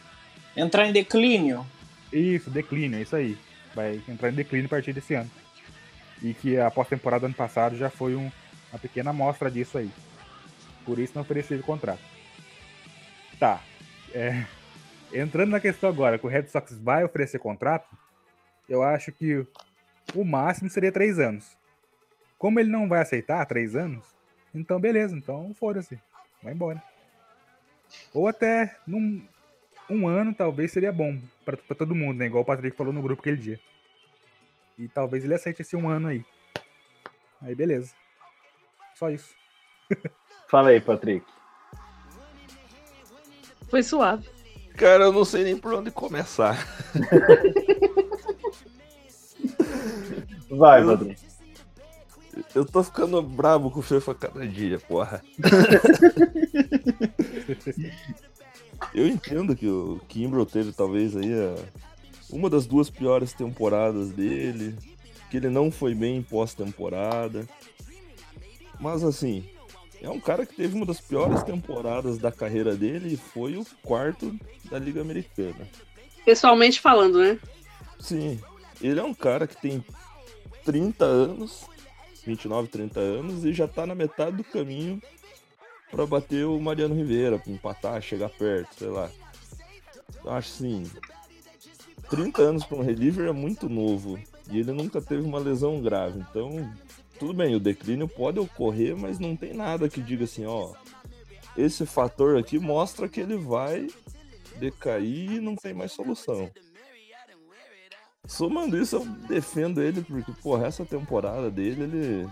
Entrar 0.56 0.86
em 0.86 0.92
declínio? 0.92 1.66
Isso, 2.12 2.50
declínio, 2.50 2.98
é 2.98 3.02
isso 3.02 3.16
aí. 3.16 3.36
Vai 3.74 4.00
entrar 4.08 4.30
em 4.30 4.34
declínio 4.34 4.66
a 4.66 4.70
partir 4.70 4.92
desse 4.92 5.14
ano. 5.14 5.30
E 6.22 6.32
que 6.34 6.58
a 6.58 6.70
pós-temporada 6.70 7.20
do 7.20 7.26
ano 7.26 7.34
passado 7.34 7.76
já 7.76 7.90
foi 7.90 8.14
um- 8.14 8.30
uma 8.70 8.78
pequena 8.78 9.10
amostra 9.10 9.50
disso 9.50 9.78
aí. 9.78 9.90
Por 10.84 10.98
isso 10.98 11.12
não 11.14 11.22
ofereceu 11.22 11.58
o 11.58 11.62
contrato. 11.62 12.00
Tá. 13.38 13.60
é, 14.14 14.44
entrando 15.12 15.50
na 15.50 15.60
questão 15.60 15.90
agora, 15.90 16.18
que 16.18 16.24
o 16.24 16.28
Red 16.28 16.46
Sox 16.46 16.72
vai 16.78 17.04
oferecer 17.04 17.38
contrato, 17.38 17.86
eu 18.68 18.82
acho 18.82 19.12
que 19.12 19.46
o 20.14 20.24
máximo 20.24 20.68
seria 20.68 20.92
três 20.92 21.18
anos. 21.18 21.56
Como 22.38 22.60
ele 22.60 22.70
não 22.70 22.88
vai 22.88 23.00
aceitar 23.00 23.46
três 23.46 23.74
anos, 23.74 24.04
então 24.54 24.80
beleza, 24.80 25.16
então 25.16 25.54
foda-se. 25.54 25.98
Vai 26.42 26.52
embora. 26.52 26.82
Ou 28.12 28.28
até 28.28 28.76
num, 28.86 29.26
um 29.88 30.06
ano 30.06 30.34
talvez 30.34 30.72
seria 30.72 30.92
bom 30.92 31.18
pra 31.44 31.56
todo 31.76 31.94
mundo, 31.94 32.18
né? 32.18 32.26
Igual 32.26 32.42
o 32.42 32.46
Patrick 32.46 32.76
falou 32.76 32.92
no 32.92 33.02
grupo 33.02 33.20
aquele 33.20 33.36
dia. 33.36 33.60
E 34.78 34.88
talvez 34.88 35.24
ele 35.24 35.34
aceite 35.34 35.62
esse 35.62 35.76
um 35.76 35.88
ano 35.88 36.08
aí. 36.08 36.24
Aí 37.40 37.54
beleza. 37.54 37.94
Só 38.94 39.10
isso. 39.10 39.34
Fala 40.48 40.70
aí, 40.70 40.80
Patrick. 40.80 41.26
Foi 43.68 43.82
suave. 43.82 44.28
Cara, 44.76 45.04
eu 45.04 45.12
não 45.12 45.24
sei 45.24 45.44
nem 45.44 45.56
por 45.56 45.74
onde 45.74 45.90
começar. 45.90 46.56
Vai, 50.50 50.82
Eu-. 50.82 51.14
Eu 52.54 52.66
tô 52.66 52.82
ficando 52.84 53.20
brabo 53.22 53.70
com 53.70 53.80
o 53.80 53.82
FIFA 53.82 54.14
cada 54.14 54.46
dia, 54.46 54.78
porra. 54.78 55.22
Eu 58.94 59.06
entendo 59.06 59.56
que 59.56 59.66
o 59.66 60.00
Kimbrough 60.08 60.46
teve 60.46 60.72
talvez 60.72 61.16
aí 61.16 61.32
a- 61.32 61.56
uma 62.30 62.50
das 62.50 62.66
duas 62.66 62.90
piores 62.90 63.32
temporadas 63.32 64.10
dele, 64.10 64.76
que 65.30 65.36
ele 65.38 65.48
não 65.48 65.70
foi 65.70 65.94
bem 65.94 66.18
em 66.18 66.22
pós-temporada. 66.22 67.46
Mas 68.80 69.02
assim, 69.02 69.48
é 70.02 70.10
um 70.10 70.20
cara 70.20 70.44
que 70.44 70.54
teve 70.54 70.74
uma 70.74 70.84
das 70.84 71.00
piores 71.00 71.42
temporadas 71.42 72.18
da 72.18 72.30
carreira 72.30 72.76
dele 72.76 73.14
e 73.14 73.16
foi 73.16 73.56
o 73.56 73.64
quarto 73.82 74.34
da 74.70 74.78
Liga 74.78 75.00
Americana. 75.00 75.66
Pessoalmente 76.24 76.80
falando, 76.80 77.18
né? 77.18 77.38
Sim, 77.98 78.38
ele 78.80 79.00
é 79.00 79.04
um 79.04 79.14
cara 79.14 79.46
que 79.46 79.56
tem 79.60 79.82
30 80.66 81.04
anos, 81.04 81.64
29, 82.26 82.68
30 82.68 83.00
anos, 83.00 83.44
e 83.44 83.52
já 83.52 83.68
tá 83.68 83.86
na 83.86 83.94
metade 83.94 84.36
do 84.36 84.44
caminho 84.44 85.00
pra 85.90 86.04
bater 86.04 86.44
o 86.44 86.60
Mariano 86.60 86.94
Rivera, 86.94 87.38
pra 87.38 87.52
empatar, 87.52 88.02
chegar 88.02 88.28
perto, 88.28 88.74
sei 88.76 88.88
lá. 88.88 89.08
Eu 90.24 90.32
acho 90.32 90.52
assim, 90.52 90.82
30 92.10 92.42
anos 92.42 92.64
pra 92.64 92.76
um 92.76 92.82
reliever 92.82 93.28
é 93.28 93.32
muito 93.32 93.68
novo, 93.68 94.18
e 94.50 94.58
ele 94.58 94.72
nunca 94.72 95.00
teve 95.00 95.22
uma 95.22 95.38
lesão 95.38 95.80
grave, 95.80 96.18
então, 96.18 96.68
tudo 97.18 97.32
bem, 97.32 97.54
o 97.54 97.60
declínio 97.60 98.08
pode 98.08 98.40
ocorrer, 98.40 98.96
mas 98.96 99.20
não 99.20 99.36
tem 99.36 99.54
nada 99.54 99.88
que 99.88 100.02
diga 100.02 100.24
assim, 100.24 100.44
ó, 100.44 100.72
esse 101.56 101.86
fator 101.86 102.36
aqui 102.36 102.58
mostra 102.58 103.08
que 103.08 103.20
ele 103.20 103.36
vai 103.36 103.86
decair 104.58 105.32
e 105.32 105.40
não 105.40 105.54
tem 105.54 105.72
mais 105.72 105.92
solução. 105.92 106.50
Somando 108.26 108.76
isso, 108.76 108.96
eu 108.96 109.04
defendo 109.28 109.80
ele 109.80 110.02
porque, 110.02 110.32
porra, 110.42 110.66
essa 110.66 110.84
temporada 110.84 111.50
dele, 111.50 111.84
ele 111.84 112.28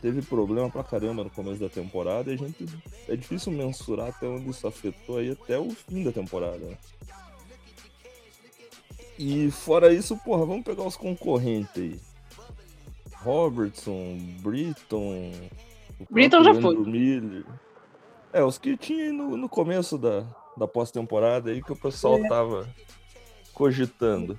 teve 0.00 0.22
problema 0.22 0.70
pra 0.70 0.84
caramba 0.84 1.24
no 1.24 1.30
começo 1.30 1.60
da 1.60 1.68
temporada 1.68 2.30
e 2.30 2.34
a 2.34 2.36
gente. 2.36 2.66
É 3.08 3.16
difícil 3.16 3.52
mensurar 3.52 4.08
até 4.08 4.26
onde 4.26 4.50
isso 4.50 4.66
afetou 4.66 5.18
aí 5.18 5.32
até 5.32 5.58
o 5.58 5.70
fim 5.70 6.04
da 6.04 6.12
temporada. 6.12 6.58
Né? 6.58 6.76
E 9.18 9.50
fora 9.50 9.92
isso, 9.92 10.16
porra, 10.18 10.44
vamos 10.44 10.64
pegar 10.64 10.84
os 10.84 10.96
concorrentes 10.96 11.76
aí. 11.76 12.00
Robertson, 13.16 14.18
Britton. 14.42 15.32
Britton 16.10 16.44
já 16.44 16.54
foi. 16.54 16.76
Miller. 16.76 17.44
É, 18.32 18.44
os 18.44 18.58
que 18.58 18.76
tinha 18.76 19.12
no, 19.12 19.36
no 19.36 19.48
começo 19.48 19.96
da, 19.96 20.26
da 20.56 20.68
pós-temporada 20.68 21.50
aí 21.50 21.62
que 21.62 21.72
o 21.72 21.76
pessoal 21.76 22.18
é. 22.18 22.28
tava 22.28 22.68
cogitando. 23.54 24.36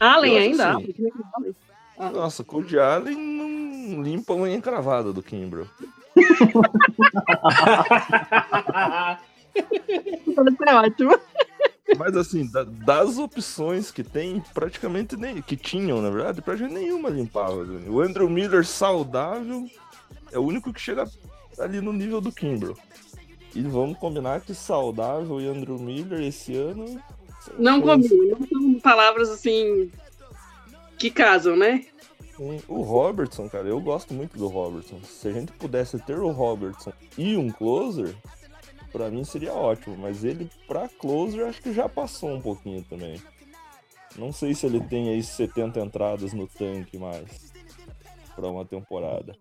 Allen 0.00 0.38
ainda? 0.38 0.78
Assim, 0.78 0.94
nossa, 2.12 2.42
Cody 2.42 2.78
Allen 2.78 3.16
não 3.16 4.02
limpa 4.02 4.32
a 4.32 4.36
unha 4.36 4.54
encravada 4.54 5.12
do 5.12 5.22
Kimbrough. 5.22 5.68
é 10.66 10.74
ótimo. 10.74 11.18
Mas 11.98 12.16
assim, 12.16 12.50
da, 12.50 12.64
das 12.64 13.18
opções 13.18 13.90
que 13.90 14.02
tem, 14.02 14.42
praticamente 14.54 15.16
nem. 15.16 15.42
que 15.42 15.56
tinham, 15.56 16.00
na 16.00 16.08
verdade, 16.08 16.40
pra 16.40 16.56
gente 16.56 16.72
nenhuma 16.72 17.10
limpava. 17.10 17.66
O 17.88 18.00
Andrew 18.00 18.30
Miller 18.30 18.64
saudável 18.64 19.68
é 20.32 20.38
o 20.38 20.42
único 20.42 20.72
que 20.72 20.80
chega 20.80 21.04
ali 21.58 21.80
no 21.80 21.92
nível 21.92 22.20
do 22.20 22.32
Kimbrough. 22.32 22.78
E 23.54 23.62
vamos 23.62 23.98
combinar 23.98 24.40
que 24.40 24.54
saudável 24.54 25.40
e 25.40 25.48
Andrew 25.48 25.78
Miller 25.78 26.20
esse 26.20 26.56
ano. 26.56 27.02
Não 27.58 27.80
combinam, 27.80 28.38
não 28.38 28.46
são 28.46 28.80
palavras 28.80 29.30
assim 29.30 29.90
que 30.98 31.10
casam, 31.10 31.56
né? 31.56 31.86
O 32.68 32.80
Robertson, 32.82 33.48
cara, 33.50 33.68
eu 33.68 33.80
gosto 33.80 34.14
muito 34.14 34.38
do 34.38 34.48
Robertson. 34.48 34.98
Se 35.02 35.28
a 35.28 35.32
gente 35.32 35.52
pudesse 35.52 35.98
ter 35.98 36.18
o 36.18 36.30
Robertson 36.30 36.92
e 37.18 37.36
um 37.36 37.50
closer, 37.50 38.14
para 38.90 39.10
mim 39.10 39.24
seria 39.24 39.52
ótimo. 39.52 39.96
Mas 39.98 40.24
ele, 40.24 40.50
pra 40.66 40.88
closer, 40.88 41.46
acho 41.46 41.60
que 41.60 41.72
já 41.72 41.88
passou 41.88 42.30
um 42.30 42.40
pouquinho 42.40 42.82
também. 42.84 43.20
Não 44.16 44.32
sei 44.32 44.54
se 44.54 44.66
ele 44.66 44.80
tem 44.80 45.10
aí 45.10 45.22
70 45.22 45.80
entradas 45.80 46.32
no 46.32 46.46
tanque 46.46 46.98
mais 46.98 47.52
para 48.34 48.48
uma 48.48 48.64
temporada. 48.64 49.36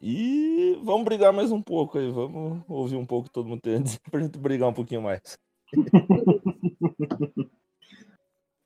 E 0.00 0.78
vamos 0.82 1.04
brigar 1.04 1.30
mais 1.32 1.52
um 1.52 1.60
pouco 1.60 1.98
aí. 1.98 2.10
Vamos 2.10 2.62
ouvir 2.66 2.96
um 2.96 3.04
pouco 3.04 3.28
todo 3.28 3.48
mundo 3.48 3.60
tem 3.60 3.82
pra 4.10 4.20
gente 4.20 4.38
brigar 4.38 4.68
um 4.68 4.72
pouquinho 4.72 5.02
mais. 5.02 5.38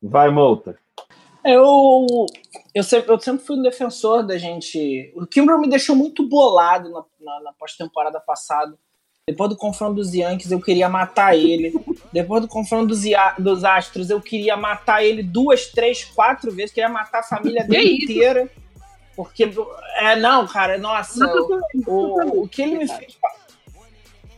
Vai, 0.00 0.30
Molta. 0.30 0.78
Eu, 1.44 2.06
eu, 2.74 2.82
sempre, 2.82 3.12
eu 3.12 3.18
sempre 3.18 3.44
fui 3.44 3.56
um 3.56 3.62
defensor 3.62 4.24
da 4.24 4.38
gente. 4.38 5.12
O 5.16 5.26
Kimbrel 5.26 5.58
me 5.58 5.68
deixou 5.68 5.96
muito 5.96 6.26
bolado 6.26 6.88
na, 6.90 7.04
na, 7.20 7.40
na 7.42 7.52
pós-temporada 7.52 8.20
passada. 8.20 8.78
Depois 9.26 9.50
do 9.50 9.56
confronto 9.56 9.94
dos 9.94 10.14
Yankees, 10.14 10.52
eu 10.52 10.60
queria 10.60 10.88
matar 10.88 11.36
ele. 11.36 11.72
Depois 12.12 12.42
do 12.42 12.48
confronto 12.48 12.88
dos, 12.88 13.02
dos 13.38 13.64
Astros, 13.64 14.10
eu 14.10 14.20
queria 14.20 14.56
matar 14.56 15.02
ele 15.02 15.22
duas, 15.22 15.66
três, 15.66 16.04
quatro 16.04 16.52
vezes. 16.52 16.72
Queria 16.74 16.90
matar 16.90 17.20
a 17.20 17.24
família 17.24 17.64
dele 17.64 18.04
inteira. 18.04 18.50
Porque, 19.16 19.52
é, 19.96 20.16
não, 20.16 20.46
cara, 20.46 20.76
nossa, 20.78 21.24
o, 21.86 22.42
o, 22.42 22.48
que 22.48 22.62
ele 22.62 22.78
me 22.78 22.88
fez. 22.88 23.16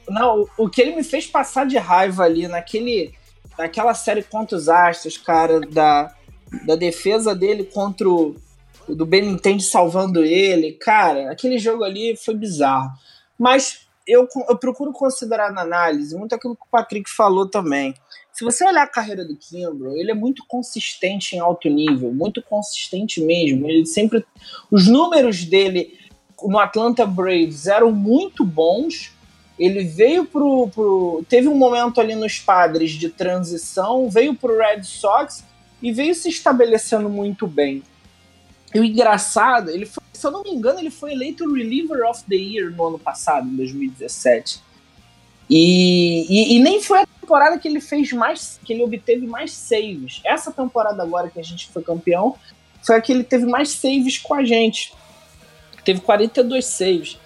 Não, 0.09 0.47
o 0.57 0.69
que 0.69 0.81
ele 0.83 0.95
me 0.95 1.03
fez 1.03 1.27
passar 1.27 1.67
de 1.67 1.79
raiva 1.79 2.25
ali 2.25 2.47
naquele 2.47 3.15
naquela 3.59 3.95
série 3.95 4.23
contra 4.23 4.57
os 4.57 4.69
Astros, 4.69 5.17
cara, 5.17 5.61
da, 5.61 6.15
da 6.67 6.77
defesa 6.77 7.35
dele 7.35 7.65
contra 7.65 8.09
o 8.09 8.37
do 8.89 9.05
Benintendi 9.05 9.65
salvando 9.65 10.23
ele, 10.23 10.73
cara, 10.73 11.33
aquele 11.33 11.59
jogo 11.59 11.83
ali 11.83 12.17
foi 12.17 12.35
bizarro. 12.35 12.91
Mas 13.37 13.87
eu, 14.07 14.29
eu 14.49 14.57
procuro 14.57 14.93
considerar 14.93 15.53
na 15.53 15.63
análise 15.63 16.17
muito 16.17 16.35
aquilo 16.35 16.55
que 16.55 16.63
o 16.63 16.71
Patrick 16.71 17.11
falou 17.11 17.49
também. 17.49 17.95
Se 18.37 18.45
você 18.45 18.67
olhar 18.67 18.83
a 18.83 18.87
carreira 18.87 19.25
do 19.25 19.35
Kimbrough, 19.35 19.97
ele 19.97 20.11
é 20.11 20.15
muito 20.15 20.45
consistente 20.47 21.35
em 21.35 21.39
alto 21.39 21.71
nível, 21.71 22.13
muito 22.13 22.43
consistente 22.43 23.19
mesmo. 23.19 23.67
Ele 23.67 23.87
sempre, 23.87 24.23
os 24.71 24.87
números 24.87 25.43
dele 25.47 25.99
no 26.43 26.59
Atlanta 26.59 27.07
Braves 27.07 27.67
eram 27.67 27.91
muito 27.91 28.45
bons, 28.45 29.11
ele 29.59 29.85
veio 29.85 30.27
pro, 30.27 30.69
pro. 30.69 31.25
Teve 31.27 31.49
um 31.49 31.57
momento 31.57 31.99
ali 31.99 32.15
nos 32.15 32.39
padres 32.39 32.91
de 32.91 33.09
transição, 33.09 34.11
veio 34.11 34.35
pro 34.35 34.59
Red 34.59 34.83
Sox 34.83 35.43
e 35.81 35.91
veio 35.91 36.15
se 36.15 36.29
estabelecendo 36.29 37.09
muito 37.09 37.47
bem. 37.47 37.83
E 38.75 38.79
o 38.79 38.85
engraçado, 38.85 39.71
ele 39.71 39.87
foi, 39.87 40.05
se 40.13 40.27
eu 40.27 40.31
não 40.31 40.43
me 40.43 40.51
engano, 40.51 40.79
ele 40.79 40.91
foi 40.91 41.13
eleito 41.13 41.51
Reliever 41.51 42.07
of 42.07 42.23
the 42.25 42.37
Year 42.37 42.71
no 42.71 42.89
ano 42.89 42.99
passado, 42.99 43.49
em 43.49 43.57
2017. 43.57 44.66
E, 45.49 46.27
e, 46.29 46.57
e, 46.57 46.61
nem 46.61 46.83
foi 46.83 47.03
a 47.03 47.07
temporada 47.21 47.59
que 47.59 47.69
ele 47.69 47.81
fez 47.81 48.13
mais, 48.13 48.59
que 48.65 48.73
ele 48.73 48.83
obteve 48.83 49.27
mais 49.27 49.53
saves. 49.53 50.21
Essa 50.25 50.51
temporada 50.51 51.03
agora 51.03 51.31
que 51.31 51.39
a 51.39 51.43
gente 51.43 51.69
foi 51.69 51.83
campeão, 51.83 52.37
foi 52.83 52.97
a 52.97 53.01
que 53.01 53.13
ele 53.13 53.23
teve 53.25 53.47
mais 53.47 53.71
saves 53.71 54.19
com 54.19 54.35
a 54.35 54.45
gente. 54.45 54.93
Teve 55.85 56.01
42 56.01 56.65
saves. 56.65 57.19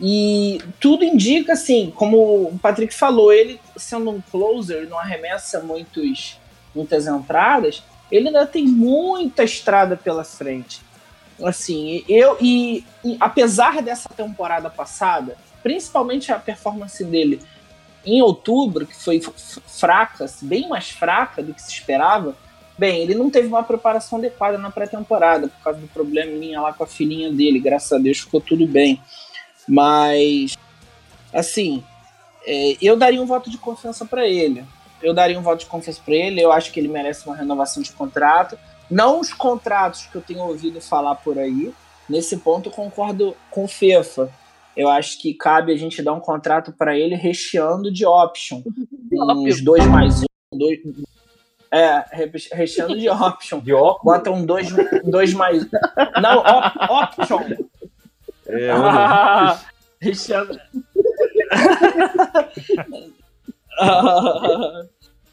E 0.00 0.60
tudo 0.80 1.04
indica, 1.04 1.52
assim, 1.52 1.92
como 1.94 2.48
o 2.48 2.58
Patrick 2.60 2.92
falou, 2.92 3.32
ele 3.32 3.60
sendo 3.76 4.10
um 4.10 4.20
closer, 4.20 4.88
não 4.88 4.98
arremessa 4.98 5.60
muitos, 5.60 6.40
muitas 6.74 7.06
entradas, 7.06 7.84
ele 8.10 8.26
ainda 8.26 8.46
tem 8.46 8.66
muita 8.66 9.44
estrada 9.44 9.96
pela 9.96 10.24
frente. 10.24 10.80
Assim, 11.44 12.04
eu 12.08 12.36
e, 12.40 12.84
e 13.04 13.16
apesar 13.20 13.80
dessa 13.80 14.08
temporada 14.08 14.68
passada, 14.68 15.36
principalmente 15.62 16.32
a 16.32 16.38
performance 16.38 17.02
dele 17.04 17.40
em 18.04 18.20
outubro, 18.20 18.86
que 18.86 18.96
foi 18.96 19.20
fraca, 19.66 20.26
bem 20.42 20.68
mais 20.68 20.90
fraca 20.90 21.42
do 21.42 21.54
que 21.54 21.62
se 21.62 21.70
esperava, 21.70 22.36
bem, 22.76 23.02
ele 23.02 23.14
não 23.14 23.30
teve 23.30 23.46
uma 23.46 23.62
preparação 23.62 24.18
adequada 24.18 24.58
na 24.58 24.70
pré-temporada 24.70 25.48
por 25.48 25.62
causa 25.62 25.78
do 25.78 25.86
probleminha 25.88 26.60
lá 26.60 26.72
com 26.72 26.82
a 26.82 26.86
filhinha 26.86 27.32
dele, 27.32 27.60
graças 27.60 27.92
a 27.92 27.98
Deus 27.98 28.20
ficou 28.20 28.40
tudo 28.40 28.66
bem. 28.66 29.00
Mas, 29.68 30.56
assim, 31.32 31.84
é, 32.44 32.76
eu 32.80 32.96
daria 32.96 33.22
um 33.22 33.26
voto 33.26 33.50
de 33.50 33.58
confiança 33.58 34.04
para 34.04 34.26
ele. 34.26 34.64
Eu 35.02 35.14
daria 35.14 35.38
um 35.38 35.42
voto 35.42 35.60
de 35.60 35.66
confiança 35.66 36.00
para 36.04 36.14
ele. 36.14 36.40
Eu 36.40 36.52
acho 36.52 36.72
que 36.72 36.80
ele 36.80 36.88
merece 36.88 37.26
uma 37.26 37.36
renovação 37.36 37.82
de 37.82 37.92
contrato. 37.92 38.58
Não 38.90 39.20
os 39.20 39.32
contratos 39.32 40.06
que 40.06 40.16
eu 40.16 40.22
tenho 40.22 40.40
ouvido 40.40 40.80
falar 40.80 41.16
por 41.16 41.38
aí. 41.38 41.72
Nesse 42.08 42.36
ponto, 42.36 42.70
concordo 42.70 43.36
com 43.50 43.64
o 43.64 43.68
Fefa. 43.68 44.32
Eu 44.76 44.88
acho 44.88 45.20
que 45.20 45.34
cabe 45.34 45.72
a 45.72 45.76
gente 45.76 46.02
dar 46.02 46.12
um 46.12 46.20
contrato 46.20 46.72
para 46.72 46.96
ele 46.96 47.14
recheando 47.14 47.92
de 47.92 48.06
option. 48.06 48.62
Uns 49.12 49.62
dois 49.62 49.86
mais 49.86 50.22
um, 50.22 50.58
dois, 50.58 50.78
é, 51.70 52.04
recheando 52.52 52.98
de 52.98 53.08
option. 53.10 53.60
De 53.60 53.72
option? 53.72 54.04
Bota 54.04 54.30
um 54.30 54.44
dois, 54.44 54.68
dois 55.04 55.32
mais. 55.32 55.66
Não, 56.20 56.38
op, 56.38 56.76
option. 56.90 57.40
É, 58.46 58.70
ah, 58.76 59.58
recheando. 60.00 60.58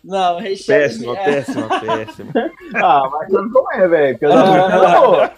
Não, 0.04 0.40
recheando. 0.40 0.82
Péssima, 0.82 1.16
de... 1.16 1.24
péssima, 1.26 1.68
péssima. 1.82 2.32
Ah, 2.76 3.10
mas 3.12 3.30
não 3.30 3.52
como 3.52 3.74
é, 3.74 3.88
velho. 3.88 4.18
eu 4.22 4.30
não 4.30 5.30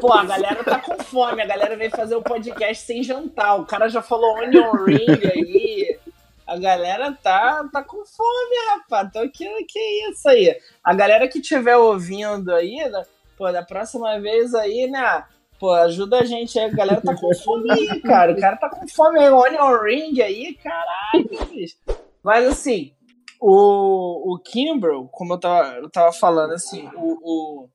Pô, 0.00 0.12
a 0.12 0.24
galera 0.24 0.62
tá 0.62 0.78
com 0.78 1.02
fome. 1.02 1.42
A 1.42 1.46
galera 1.46 1.76
veio 1.76 1.90
fazer 1.90 2.14
o 2.14 2.22
podcast 2.22 2.84
sem 2.84 3.02
jantar. 3.02 3.56
O 3.56 3.66
cara 3.66 3.88
já 3.88 4.00
falou 4.00 4.38
onion 4.38 4.72
ring 4.84 5.06
aí. 5.08 5.98
A 6.46 6.56
galera 6.56 7.12
tá, 7.12 7.68
tá 7.72 7.82
com 7.82 8.04
fome, 8.06 8.56
rapaz. 8.70 9.08
Então, 9.08 9.28
que, 9.28 9.64
que 9.64 9.78
isso 10.10 10.28
aí? 10.28 10.56
A 10.82 10.94
galera 10.94 11.28
que 11.28 11.40
estiver 11.40 11.76
ouvindo 11.76 12.54
aí, 12.54 12.88
né, 12.88 13.04
pô, 13.36 13.50
da 13.52 13.62
próxima 13.62 14.18
vez 14.18 14.54
aí, 14.54 14.88
né? 14.88 15.24
Pô, 15.58 15.72
ajuda 15.72 16.20
a 16.20 16.24
gente 16.24 16.58
aí. 16.58 16.66
A 16.66 16.74
galera 16.74 17.00
tá 17.00 17.14
com 17.14 17.34
fome 17.34 17.70
aí, 17.70 18.00
cara. 18.00 18.32
O 18.32 18.40
cara 18.40 18.56
tá 18.56 18.70
com 18.70 18.86
fome 18.88 19.18
aí. 19.18 19.30
Onion 19.30 19.82
ring 19.82 20.22
aí, 20.22 20.54
caralho. 20.54 21.28
Mas 22.22 22.46
assim, 22.46 22.92
o, 23.40 24.34
o 24.34 24.38
Kimbrough, 24.38 25.08
como 25.08 25.34
eu 25.34 25.38
tava, 25.38 25.68
eu 25.74 25.90
tava 25.90 26.12
falando, 26.12 26.52
assim, 26.52 26.88
o, 26.94 27.18
o 27.64 27.68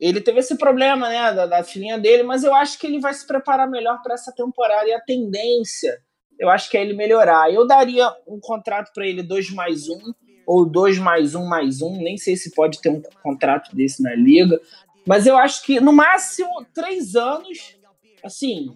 ele 0.00 0.20
teve 0.20 0.40
esse 0.40 0.56
problema, 0.56 1.08
né, 1.08 1.32
da, 1.34 1.46
da 1.46 1.62
filhinha 1.62 1.98
dele, 1.98 2.22
mas 2.22 2.42
eu 2.42 2.54
acho 2.54 2.78
que 2.78 2.86
ele 2.86 2.98
vai 2.98 3.12
se 3.12 3.26
preparar 3.26 3.68
melhor 3.68 4.00
para 4.02 4.14
essa 4.14 4.32
temporada 4.32 4.88
e 4.88 4.92
a 4.92 5.00
tendência 5.00 6.00
eu 6.40 6.48
acho 6.48 6.70
que 6.70 6.78
é 6.78 6.80
ele 6.80 6.94
melhorar. 6.94 7.52
Eu 7.52 7.66
daria 7.66 8.10
um 8.26 8.40
contrato 8.40 8.92
para 8.94 9.06
ele 9.06 9.22
2 9.22 9.50
mais 9.50 9.88
1, 9.90 9.92
um, 9.92 10.12
ou 10.46 10.64
2 10.64 10.98
mais 10.98 11.34
1 11.34 11.42
um, 11.42 11.46
mais 11.46 11.82
1, 11.82 11.86
um. 11.86 12.02
nem 12.02 12.16
sei 12.16 12.34
se 12.34 12.54
pode 12.54 12.80
ter 12.80 12.88
um 12.88 13.02
contrato 13.22 13.76
desse 13.76 14.02
na 14.02 14.14
liga, 14.14 14.58
mas 15.06 15.26
eu 15.26 15.36
acho 15.36 15.62
que 15.62 15.78
no 15.80 15.92
máximo 15.92 16.64
3 16.72 17.14
anos, 17.14 17.76
assim, 18.24 18.72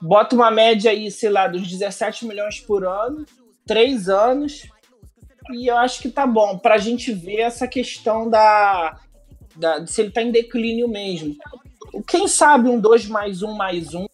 bota 0.00 0.36
uma 0.36 0.50
média 0.50 0.92
aí, 0.92 1.10
sei 1.10 1.30
lá, 1.30 1.48
dos 1.48 1.68
17 1.68 2.24
milhões 2.24 2.60
por 2.60 2.84
ano, 2.84 3.26
3 3.66 4.08
anos, 4.08 4.62
e 5.52 5.66
eu 5.66 5.76
acho 5.76 6.00
que 6.00 6.08
tá 6.08 6.24
bom 6.24 6.56
pra 6.56 6.78
gente 6.78 7.12
ver 7.12 7.40
essa 7.40 7.66
questão 7.66 8.30
da, 8.30 8.96
da 9.56 9.86
se 9.86 10.00
ele 10.00 10.10
tá 10.10 10.22
em 10.22 10.30
declínio 10.30 10.88
mesmo. 10.88 11.36
Quem 12.06 12.28
sabe 12.28 12.68
um 12.68 12.80
2 12.80 13.08
mais 13.08 13.42
1 13.42 13.52
mais 13.54 13.94
1, 13.94 14.06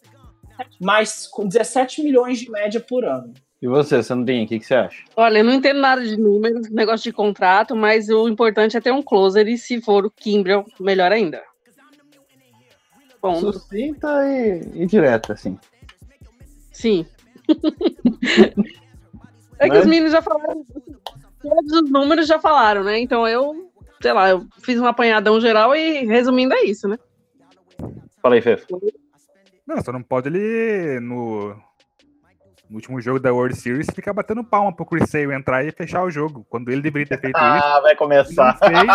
mas 0.81 1.27
com 1.27 1.47
17 1.47 2.03
milhões 2.03 2.41
de 2.41 2.51
média 2.51 2.81
por 2.81 3.05
ano. 3.05 3.33
E 3.61 3.67
você, 3.67 4.03
Sandrinha, 4.03 4.45
o 4.45 4.49
que, 4.49 4.61
que 4.61 4.67
você 4.67 4.75
acha? 4.75 5.05
Olha, 5.17 5.39
eu 5.39 5.45
não 5.45 5.53
entendo 5.53 5.81
nada 5.81 6.05
de 6.05 6.17
números, 6.17 6.71
negócio 6.71 7.03
de 7.03 7.13
contrato, 7.13 7.75
mas 7.75 8.09
o 8.09 8.29
importante 8.29 8.77
é 8.77 8.81
ter 8.81 8.93
um 8.93 9.03
closer 9.03 9.49
e 9.49 9.59
se 9.59 9.81
for 9.81 10.07
o 10.07 10.11
Kimbrel, 10.11 10.65
melhor 10.79 11.11
ainda. 11.11 11.43
Ponto. 13.21 13.53
Sucinta 13.53 14.09
e, 14.25 14.83
e 14.83 14.87
direta, 14.87 15.33
assim. 15.33 15.59
Sim. 16.71 17.05
é 19.59 19.65
que 19.65 19.75
Mas... 19.75 19.81
os 19.81 19.87
meninos 19.87 20.13
já 20.13 20.23
falaram. 20.23 20.65
Todos 21.43 21.73
os 21.73 21.91
números 21.91 22.29
já 22.29 22.39
falaram, 22.39 22.85
né? 22.85 23.01
Então 23.01 23.27
eu, 23.27 23.68
sei 24.01 24.13
lá, 24.13 24.31
eu 24.31 24.47
fiz 24.63 24.79
um 24.81 24.87
apanhadão 24.87 25.41
geral 25.41 25.75
e 25.75 26.05
resumindo 26.05 26.55
é 26.55 26.63
isso, 26.63 26.89
né? 26.89 26.99
Fala 28.23 28.35
aí, 28.35 28.43
Fefo. 28.43 28.67
Não, 29.67 29.83
só 29.83 29.93
não 29.93 30.03
pode 30.03 30.29
ele 30.29 30.99
no, 31.01 31.55
no 32.69 32.77
último 32.77 33.01
jogo 33.01 33.21
da 33.21 33.33
World 33.33 33.57
Series 33.57 33.87
ficar 33.95 34.13
batendo 34.13 34.45
palma 34.45 34.75
pro 34.75 34.87
Chris 34.87 35.09
Sale 35.11 35.35
entrar 35.35 35.65
e 35.65 35.73
fechar 35.73 36.03
o 36.03 36.11
jogo. 36.11 36.47
Quando 36.49 36.71
ele 36.71 36.83
deveria 36.83 37.07
ter 37.07 37.21
feito 37.21 37.37
ah, 37.37 37.59
isso. 37.59 37.67
Ah, 37.67 37.81
vai 37.81 37.97
começar. 37.97 38.59
Não 38.63 38.69
fez. 38.69 38.87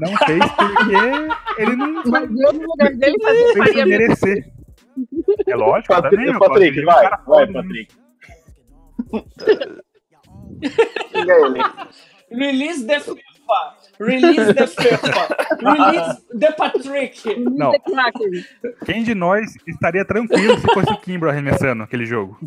não 0.00 0.16
fez 0.26 0.44
porque 0.52 1.62
ele 1.62 1.76
não. 1.76 2.02
Mas 2.06 2.30
eu 2.30 2.52
no 2.52 2.66
lugar 2.66 2.92
dele 2.94 3.16
faria 3.56 3.86
merecer. 3.86 4.52
É 5.46 5.54
lógico, 5.54 5.94
Patrick, 5.94 6.16
também. 6.16 6.38
Patrick, 6.38 6.84
vai, 6.84 7.10
vai, 7.26 7.46
Patrick. 7.52 7.94
Release 12.30 12.86
the 12.86 13.00
Release 14.00 14.54
the 14.54 14.66
FIFA. 14.66 15.28
Release 15.60 16.22
the 16.38 16.52
Patrick. 16.52 17.36
Não. 17.36 17.72
Quem 18.84 19.02
de 19.04 19.14
nós 19.14 19.54
estaria 19.66 20.04
tranquilo 20.04 20.58
se 20.58 20.66
fosse 20.66 20.92
o 20.92 20.98
Kimbro 20.98 21.28
arremessando 21.30 21.82
aquele 21.82 22.04
jogo? 22.04 22.38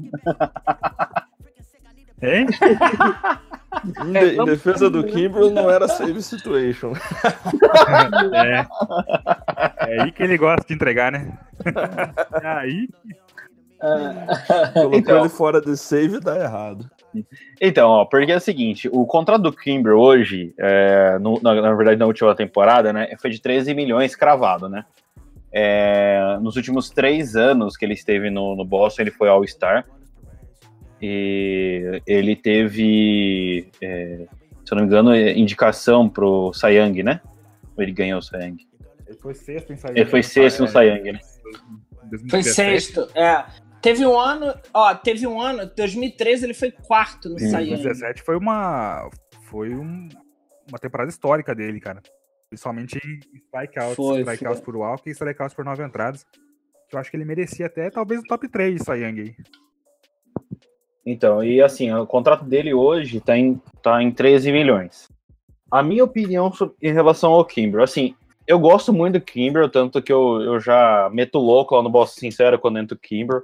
Hein? 2.21 2.47
Em, 4.05 4.11
de, 4.13 4.41
em, 4.41 4.45
defesa 4.45 4.89
do 4.89 5.03
Kimbrough 5.03 5.51
não 5.51 5.69
era 5.69 5.87
save 5.87 6.21
situation. 6.21 6.93
É. 8.33 8.65
É 9.87 10.01
aí 10.01 10.11
que 10.11 10.23
ele 10.23 10.37
gosta 10.37 10.65
de 10.67 10.73
entregar, 10.73 11.11
né? 11.11 11.37
É 12.41 12.47
aí. 12.47 12.89
Colocou 14.73 14.97
então, 14.97 15.19
ele 15.19 15.29
fora 15.29 15.61
de 15.61 15.75
save 15.77 16.19
dá 16.19 16.37
errado. 16.37 16.89
Então, 17.61 17.89
ó, 17.89 18.05
porque 18.05 18.31
é 18.31 18.37
o 18.37 18.41
seguinte, 18.41 18.89
o 18.91 19.05
contrato 19.05 19.43
do 19.43 19.53
Kimber 19.53 19.93
hoje, 19.93 20.53
é, 20.57 21.17
no, 21.19 21.39
na, 21.41 21.61
na, 21.61 21.73
verdade 21.73 21.99
na 21.99 22.05
última 22.05 22.35
temporada, 22.35 22.91
né, 22.91 23.15
foi 23.21 23.29
de 23.29 23.41
13 23.41 23.73
milhões 23.73 24.15
cravado, 24.15 24.67
né? 24.67 24.85
É, 25.51 26.37
nos 26.41 26.57
últimos 26.57 26.89
três 26.89 27.35
anos 27.35 27.77
que 27.77 27.85
ele 27.85 27.93
esteve 27.93 28.29
no, 28.29 28.55
no 28.55 28.65
Boston, 28.65 29.03
ele 29.03 29.11
foi 29.11 29.29
All-Star. 29.29 29.85
E 31.01 32.01
ele 32.05 32.35
teve, 32.35 33.69
é, 33.81 34.25
se 34.65 34.73
eu 34.73 34.75
não 34.75 34.81
me 34.81 34.87
engano, 34.87 35.15
indicação 35.15 36.09
pro 36.09 36.51
Sayang, 36.53 37.03
né? 37.03 37.21
Ou 37.77 37.83
ele 37.83 37.91
ganhou 37.93 38.19
o 38.19 38.21
Sayang? 38.21 38.57
Ele 39.07 39.17
foi 39.17 39.33
sexto 39.33 39.71
em 39.71 39.77
Sayang. 39.77 39.99
Ele 39.99 40.09
foi 40.09 40.23
sexto 40.23 40.59
no 40.61 40.67
Sayang, 40.67 41.11
né? 41.13 41.19
Foi 42.29 42.43
sexto, 42.43 43.07
é. 43.15 43.45
Teve 43.85 44.03
um 44.03 44.19
ano, 44.19 44.51
ó, 44.73 44.95
teve 44.95 45.27
um 45.27 45.39
ano, 45.39 45.69
2013 45.77 46.43
ele 46.43 46.55
foi 46.55 46.71
quarto 46.71 47.29
no 47.29 47.37
Sayang. 47.37 47.69
2017 47.69 48.23
foi 48.23 48.35
uma 48.35 49.07
foi 49.43 49.75
um, 49.75 50.09
uma 50.67 50.79
temporada 50.79 51.11
histórica 51.11 51.53
dele, 51.53 51.79
cara. 51.79 52.01
Principalmente 52.49 52.97
em 52.97 53.37
strikeouts, 53.37 53.95
foi, 53.95 54.21
strikeouts 54.21 54.63
foi. 54.63 54.65
por 54.65 54.77
walk 54.77 55.07
e 55.07 55.11
strikeouts 55.11 55.53
por 55.53 55.63
nove 55.63 55.83
entradas. 55.83 56.25
Eu 56.91 56.97
acho 56.97 57.11
que 57.11 57.17
ele 57.17 57.25
merecia 57.25 57.67
até 57.67 57.91
talvez 57.91 58.21
o 58.21 58.23
top 58.23 58.49
3 58.49 58.79
de 58.79 58.83
Sayang 58.83 59.21
aí. 59.21 59.35
Então, 61.05 61.43
e 61.43 61.61
assim, 61.61 61.93
o 61.93 62.07
contrato 62.07 62.43
dele 62.43 62.73
hoje 62.73 63.21
tá 63.21 63.37
em, 63.37 63.61
tá 63.83 64.01
em 64.01 64.11
13 64.11 64.51
milhões. 64.51 65.07
A 65.69 65.83
minha 65.83 66.03
opinião 66.03 66.51
em 66.81 66.91
relação 66.91 67.33
ao 67.33 67.45
Kimber, 67.45 67.83
assim, 67.83 68.15
eu 68.47 68.57
gosto 68.57 68.91
muito 68.91 69.19
do 69.19 69.23
Kimber, 69.23 69.69
tanto 69.69 70.01
que 70.01 70.11
eu, 70.11 70.41
eu 70.41 70.59
já 70.59 71.07
meto 71.13 71.37
louco 71.37 71.75
lá 71.75 71.83
no 71.83 71.89
Boss 71.91 72.15
Sincero 72.15 72.57
quando 72.57 72.79
entro 72.79 72.97
o 72.97 72.99
Kimber. 72.99 73.43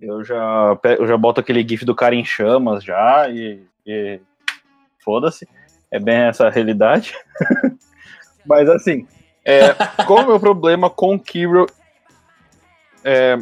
Eu 0.00 0.24
já, 0.24 0.78
eu 0.98 1.06
já 1.06 1.16
boto 1.16 1.40
aquele 1.40 1.66
gif 1.66 1.84
do 1.84 1.94
cara 1.94 2.14
em 2.14 2.24
chamas 2.24 2.82
já 2.82 3.28
e, 3.28 3.62
e 3.86 4.20
foda-se. 5.04 5.46
É 5.90 5.98
bem 5.98 6.16
essa 6.16 6.46
a 6.46 6.50
realidade. 6.50 7.14
Mas 8.46 8.68
assim, 8.68 9.06
é, 9.44 9.74
qual 10.06 10.20
é 10.20 10.24
o 10.24 10.28
meu 10.28 10.40
problema 10.40 10.88
com 10.88 11.14
o 11.14 11.20
Kiro? 11.20 11.66
É, 13.04 13.36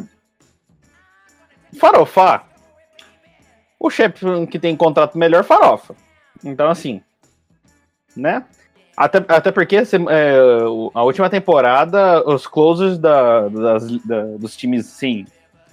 farofar. 1.79 2.47
O 3.79 3.89
chefe 3.89 4.25
que 4.47 4.59
tem 4.59 4.75
contrato 4.75 5.17
melhor 5.17 5.43
farofa. 5.43 5.95
Então, 6.43 6.69
assim, 6.69 7.01
né? 8.15 8.45
Até, 8.97 9.23
até 9.29 9.51
porque 9.51 9.77
é, 9.77 9.83
a 10.93 11.03
última 11.03 11.29
temporada, 11.29 12.21
os 12.27 12.45
closers 12.45 12.97
da, 12.97 13.47
das, 13.47 13.89
da, 14.05 14.23
dos 14.37 14.57
times, 14.57 14.87
sim, 14.87 15.25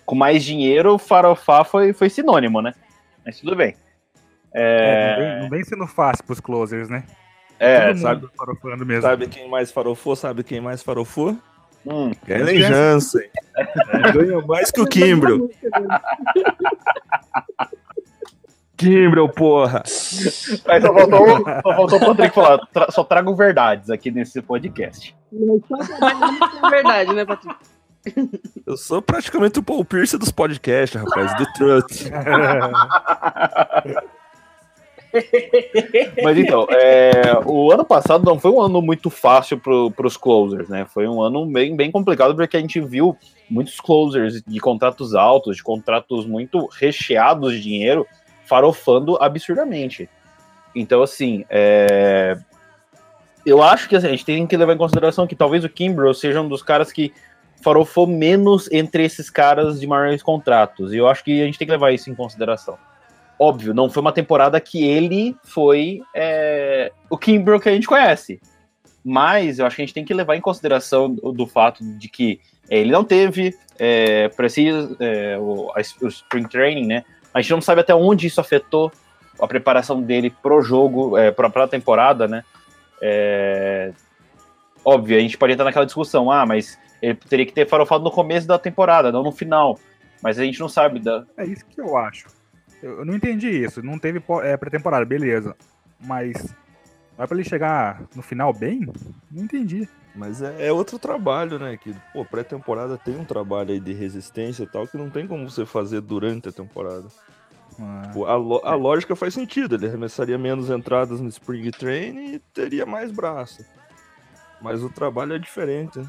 com 0.07 0.15
mais 0.15 0.43
dinheiro, 0.45 0.97
farofar 0.97 1.65
foi, 1.65 1.93
foi 1.93 2.09
sinônimo, 2.09 2.63
né? 2.63 2.73
Mas 3.25 3.41
tudo 3.41 3.57
bem. 3.57 3.75
É... 4.55 4.63
É, 4.63 5.11
não, 5.11 5.17
vem, 5.19 5.43
não, 5.43 5.51
vem, 5.51 5.65
sendo 5.65 5.87
fácil 5.87 6.25
pros 6.25 6.41
closers, 6.41 6.89
né? 6.89 7.05
É, 7.59 7.95
sabe, 7.97 8.29
mesmo. 8.87 9.03
sabe 9.03 9.27
quem 9.29 9.49
mais 9.49 9.73
farofou? 9.73 10.15
Sabe 10.15 10.45
quem 10.45 10.61
mais 10.61 10.83
farofou? 10.83 11.37
Hum, 11.87 12.13
Kellen 12.25 12.61
Jansen. 12.61 13.29
Ganha 14.13 14.41
mais 14.47 14.71
que 14.71 14.81
o 14.81 14.87
Kimbro. 14.87 15.51
Kimbro, 18.77 19.29
porra. 19.31 19.83
Mas 20.67 20.83
só 20.83 20.93
faltou, 20.93 21.39
só 21.39 21.75
faltou 21.75 21.99
o 21.99 22.01
Patrick 22.01 22.35
falar, 22.35 22.59
tra 22.67 22.91
só 22.91 23.03
trago 23.05 23.35
verdades 23.35 23.89
aqui 23.89 24.11
nesse 24.11 24.43
podcast. 24.43 25.17
Só 26.61 26.69
verdade, 26.69 27.15
né, 27.15 27.25
Patrick? 27.25 27.57
Eu 28.67 28.77
sou 28.77 29.01
praticamente 29.01 29.59
o 29.59 29.63
Paul 29.63 29.85
Pierce 29.85 30.19
dos 30.19 30.31
podcasts, 30.31 31.01
rapaz, 31.01 31.37
do 31.37 31.53
Trut. 31.53 32.11
Mas 36.23 36.39
então, 36.39 36.67
é, 36.71 37.41
o 37.45 37.73
ano 37.73 37.85
passado 37.85 38.25
não 38.25 38.39
foi 38.39 38.51
um 38.51 38.61
ano 38.61 38.83
muito 38.83 39.09
fácil 39.09 39.59
para 39.59 40.07
os 40.07 40.17
closers, 40.17 40.69
né? 40.69 40.87
Foi 40.87 41.09
um 41.09 41.23
ano 41.23 41.47
bem, 41.47 41.75
bem 41.75 41.91
complicado 41.91 42.35
porque 42.35 42.57
a 42.57 42.61
gente 42.61 42.81
viu 42.81 43.17
muitos 43.49 43.81
closers 43.81 44.43
de 44.43 44.61
contratos 44.61 45.15
altos, 45.15 45.57
de 45.57 45.63
contratos 45.63 46.27
muito 46.27 46.69
recheados 46.79 47.55
de 47.55 47.63
dinheiro, 47.63 48.07
farofando 48.45 49.17
absurdamente. 49.21 50.09
Então, 50.75 51.03
assim, 51.03 51.45
é, 51.49 52.37
eu 53.45 53.63
acho 53.63 53.89
que 53.89 53.97
assim, 53.97 54.09
a 54.09 54.11
gente 54.11 54.25
tem 54.25 54.47
que 54.47 54.57
levar 54.57 54.75
em 54.75 54.79
consideração 54.79 55.27
que 55.27 55.37
talvez 55.37 55.65
o 55.65 55.69
Kimbrough 55.69 56.15
seja 56.15 56.41
um 56.41 56.49
dos 56.49 56.63
caras 56.63 56.93
que 56.93 57.13
farofou 57.67 58.07
menos 58.07 58.71
entre 58.71 59.05
esses 59.05 59.29
caras 59.29 59.81
de 59.81 59.89
maiores 59.89 60.23
contratos. 60.23 60.93
E 60.93 60.99
eu 60.99 61.09
acho 61.09 61.25
que 61.25 61.43
a 61.43 61.47
gente 61.47 61.59
tem 61.59 61.67
que 61.67 61.73
levar 61.73 61.91
isso 61.91 62.09
em 62.09 62.15
consideração. 62.15 62.79
Óbvio, 63.37 63.75
não 63.75 63.91
foi 63.91 64.01
uma 64.01 64.13
temporada 64.13 64.61
que 64.61 64.87
ele 64.87 65.37
foi 65.43 66.01
é, 66.15 66.93
o 67.11 67.19
Kimbrough 67.19 67.59
que 67.59 67.69
a 67.69 67.73
gente 67.73 67.89
conhece. 67.89 68.41
Mas 69.05 69.59
eu 69.59 69.67
acho 69.67 69.75
que 69.75 69.83
a 69.83 69.85
gente 69.85 69.95
tem 69.95 70.05
que 70.05 70.15
levar 70.15 70.37
em 70.37 70.41
consideração 70.41 71.13
do, 71.13 71.33
do 71.33 71.45
fato 71.45 71.83
de 71.83 72.09
que 72.09 72.39
é, 72.71 72.79
ele 72.79 72.93
não 72.93 73.03
teve 73.03 73.53
é, 73.81 74.29
precisa, 74.29 74.97
é, 75.01 75.37
o, 75.37 75.73
o 76.03 76.07
Spring 76.07 76.47
Training, 76.47 76.87
né? 76.87 77.05
A 77.35 77.41
gente 77.41 77.51
não 77.51 77.61
sabe 77.61 77.81
até 77.81 77.93
onde 77.93 78.29
isso 78.29 78.41
afetou 78.41 78.93
a 79.41 79.47
preparação 79.49 80.01
dele 80.01 80.33
pro 80.41 80.63
jogo, 80.63 81.19
é, 81.19 81.33
para 81.33 81.65
a 81.65 81.69
temporada, 81.69 82.29
né? 82.29 82.45
É, 83.03 83.93
óbvio, 84.85 85.17
a 85.17 85.21
gente 85.21 85.37
pode 85.37 85.53
estar 85.53 85.65
naquela 85.65 85.85
discussão, 85.85 86.31
ah, 86.31 86.47
mas 86.47 86.79
ele 87.01 87.15
teria 87.15 87.47
que 87.47 87.53
ter 87.53 87.69
farofado 87.69 88.03
no 88.03 88.11
começo 88.11 88.47
da 88.47 88.59
temporada, 88.59 89.13
não 89.13 89.23
no 89.23 89.33
final. 89.33 89.79
Mas 90.23 90.39
a 90.39 90.45
gente 90.45 90.61
não 90.61 90.69
sabe 90.69 90.99
da. 90.99 91.25
É 91.37 91.45
isso 91.45 91.65
que 91.67 91.81
eu 91.81 91.97
acho. 91.97 92.27
Eu, 92.83 93.05
não 93.05 93.15
entendi 93.15 93.49
isso. 93.49 93.83
Não 93.83 93.99
teve 93.99 94.23
é, 94.43 94.57
pré-temporada, 94.57 95.05
beleza. 95.05 95.55
Mas. 96.01 96.55
Vai 97.17 97.27
pra 97.27 97.37
ele 97.37 97.49
chegar 97.49 98.03
no 98.15 98.23
final 98.23 98.53
bem? 98.53 98.87
Não 99.31 99.45
entendi. 99.45 99.89
Mas 100.15 100.43
é, 100.43 100.69
é 100.69 100.73
outro 100.73 100.99
trabalho, 100.99 101.59
né? 101.59 101.77
Que, 101.77 101.95
pô, 102.13 102.25
pré-temporada 102.25 102.99
tem 102.99 103.17
um 103.17 103.25
trabalho 103.25 103.73
aí 103.73 103.81
de 103.81 103.93
resistência 103.93 104.65
e 104.65 104.67
tal 104.67 104.87
que 104.87 104.97
não 104.97 105.09
tem 105.09 105.27
como 105.27 105.49
você 105.49 105.65
fazer 105.65 106.01
durante 106.01 106.49
a 106.49 106.53
temporada. 106.53 107.07
Ah, 107.81 108.11
pô, 108.13 108.27
a, 108.27 108.33
a 108.33 108.75
lógica 108.75 109.15
faz 109.17 109.35
sentido. 109.35 109.75
Ele 109.75 109.87
arremessaria 109.87 110.37
menos 110.37 110.71
entradas 110.71 111.21
no 111.21 111.29
Spring 111.29 111.71
Train 111.71 112.35
e 112.35 112.39
teria 112.53 112.85
mais 112.85 113.11
braço. 113.11 113.65
Mas 114.61 114.83
o 114.83 114.89
trabalho 114.89 115.35
é 115.35 115.39
diferente, 115.39 115.99
né? 115.99 116.07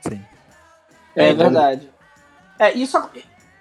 Sim. 0.00 0.20
É, 1.16 1.28
é 1.28 1.34
verdade. 1.34 1.88
É, 2.58 2.72
isso, 2.72 2.98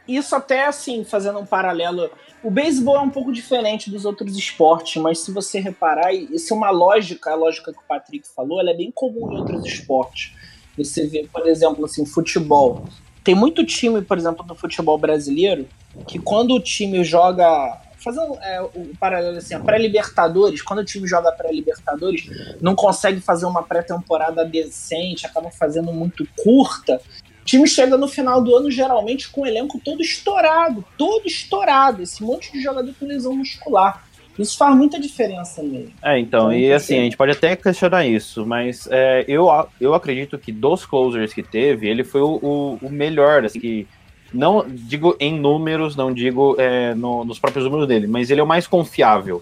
isso 0.08 0.36
até 0.36 0.66
assim, 0.66 1.04
fazendo 1.04 1.40
um 1.40 1.46
paralelo 1.46 2.10
O 2.44 2.50
beisebol 2.50 2.98
é 2.98 3.02
um 3.02 3.10
pouco 3.10 3.32
diferente 3.32 3.90
dos 3.90 4.06
outros 4.06 4.38
esportes, 4.38 5.02
mas 5.02 5.20
se 5.20 5.32
você 5.32 5.60
reparar, 5.60 6.14
isso 6.14 6.54
é 6.54 6.58
uma 6.58 6.70
lógica, 6.70 7.32
a 7.32 7.36
lógica 7.36 7.74
que 7.74 7.80
o 7.80 7.88
Patrick 7.88 8.28
falou, 8.28 8.60
ela 8.60 8.72
é 8.72 8.76
bem 8.76 8.92
comum 8.92 9.32
em 9.34 9.38
outros 9.38 9.66
esportes. 9.66 10.34
Você 10.78 11.08
vê, 11.08 11.28
por 11.32 11.48
exemplo, 11.48 11.86
assim, 11.86 12.06
futebol. 12.06 12.86
Tem 13.24 13.36
muito 13.36 13.66
time, 13.66 14.02
por 14.02 14.18
exemplo, 14.18 14.46
do 14.46 14.56
futebol 14.56 14.98
brasileiro, 14.98 15.68
que 16.08 16.20
quando 16.20 16.54
o 16.54 16.60
time 16.60 17.04
joga. 17.04 17.82
Fazendo 18.04 18.38
é, 18.42 18.62
o 18.62 18.92
paralelo 19.00 19.38
assim, 19.38 19.54
a 19.54 19.60
pré-Libertadores, 19.60 20.62
quando 20.62 20.80
o 20.80 20.86
time 20.86 21.08
joga 21.08 21.32
pré-Libertadores, 21.32 22.30
não 22.62 22.76
consegue 22.76 23.20
fazer 23.20 23.46
uma 23.46 23.64
pré-temporada 23.64 24.46
decente, 24.46 25.26
acaba 25.26 25.50
fazendo 25.50 25.92
muito 25.92 26.28
curta, 26.36 27.02
time 27.48 27.68
chega 27.68 27.98
no 27.98 28.08
final 28.08 28.44
do 28.44 28.56
ano 28.56 28.70
geralmente 28.70 29.30
com 29.30 29.42
o 29.42 29.48
elenco 29.48 29.80
todo 29.84 30.02
estourado, 30.02 30.84
todo 30.98 31.26
estourado, 31.26 32.04
esse 32.04 32.22
monte 32.22 32.52
de 32.52 32.62
jogador 32.62 32.94
com 33.00 33.06
lesão 33.06 33.36
muscular. 33.36 34.06
Isso 34.38 34.56
faz 34.56 34.76
muita 34.76 35.00
diferença 35.00 35.64
mesmo. 35.64 35.94
É, 36.04 36.20
então, 36.20 36.54
e 36.54 36.72
assim, 36.72 37.00
a 37.00 37.04
gente 37.04 37.18
pode 37.18 37.32
até 37.32 37.56
questionar 37.56 38.06
isso, 38.06 38.46
mas 38.46 38.88
é, 38.92 39.26
eu, 39.28 39.48
eu 39.82 39.96
acredito 39.96 40.38
que 40.38 40.52
dos 40.52 40.86
closers 40.86 41.34
que 41.34 41.42
teve, 41.42 41.90
ele 41.90 42.04
foi 42.04 42.22
o, 42.22 42.40
o, 42.42 42.80
o 42.84 42.90
melhor, 42.90 43.46
assim, 43.46 43.60
que 43.60 43.88
não 44.34 44.66
digo 44.68 45.16
em 45.20 45.40
números, 45.40 45.96
não 45.96 46.14
digo 46.14 46.56
é, 46.60 46.94
no, 46.94 47.24
nos 47.24 47.40
próprios 47.40 47.66
números 47.66 47.88
dele, 47.88 48.08
mas 48.08 48.30
ele 48.30 48.42
é 48.42 48.44
o 48.44 48.48
mais 48.48 48.68
confiável. 48.68 49.42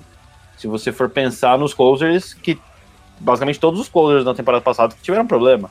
Se 0.57 0.67
você 0.67 0.91
for 0.91 1.09
pensar 1.09 1.57
nos 1.57 1.73
closers, 1.73 2.33
que 2.33 2.59
basicamente 3.19 3.59
todos 3.59 3.79
os 3.79 3.89
closers 3.89 4.23
da 4.23 4.33
temporada 4.33 4.63
passada 4.63 4.95
tiveram 5.01 5.27
problema. 5.27 5.69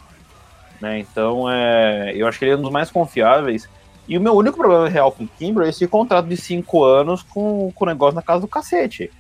Né? 0.81 0.99
Então, 0.99 1.51
é, 1.51 2.13
eu 2.15 2.27
acho 2.27 2.39
que 2.39 2.45
ele 2.45 2.53
é 2.53 2.57
um 2.57 2.63
dos 2.63 2.71
mais 2.71 2.91
confiáveis. 2.91 3.69
E 4.07 4.19
o 4.19 4.21
meu 4.21 4.35
único 4.35 4.59
problema 4.59 4.89
real 4.89 5.11
com 5.11 5.25
o 5.25 5.29
Kimber 5.29 5.67
é 5.67 5.71
esse 5.71 5.87
contrato 5.87 6.27
de 6.27 6.37
cinco 6.37 6.85
anos 6.85 7.23
com, 7.23 7.73
com 7.75 7.85
o 7.85 7.89
negócio 7.89 8.15
na 8.15 8.23
casa 8.23 8.43
do 8.43 8.49
cacete. 8.49 9.11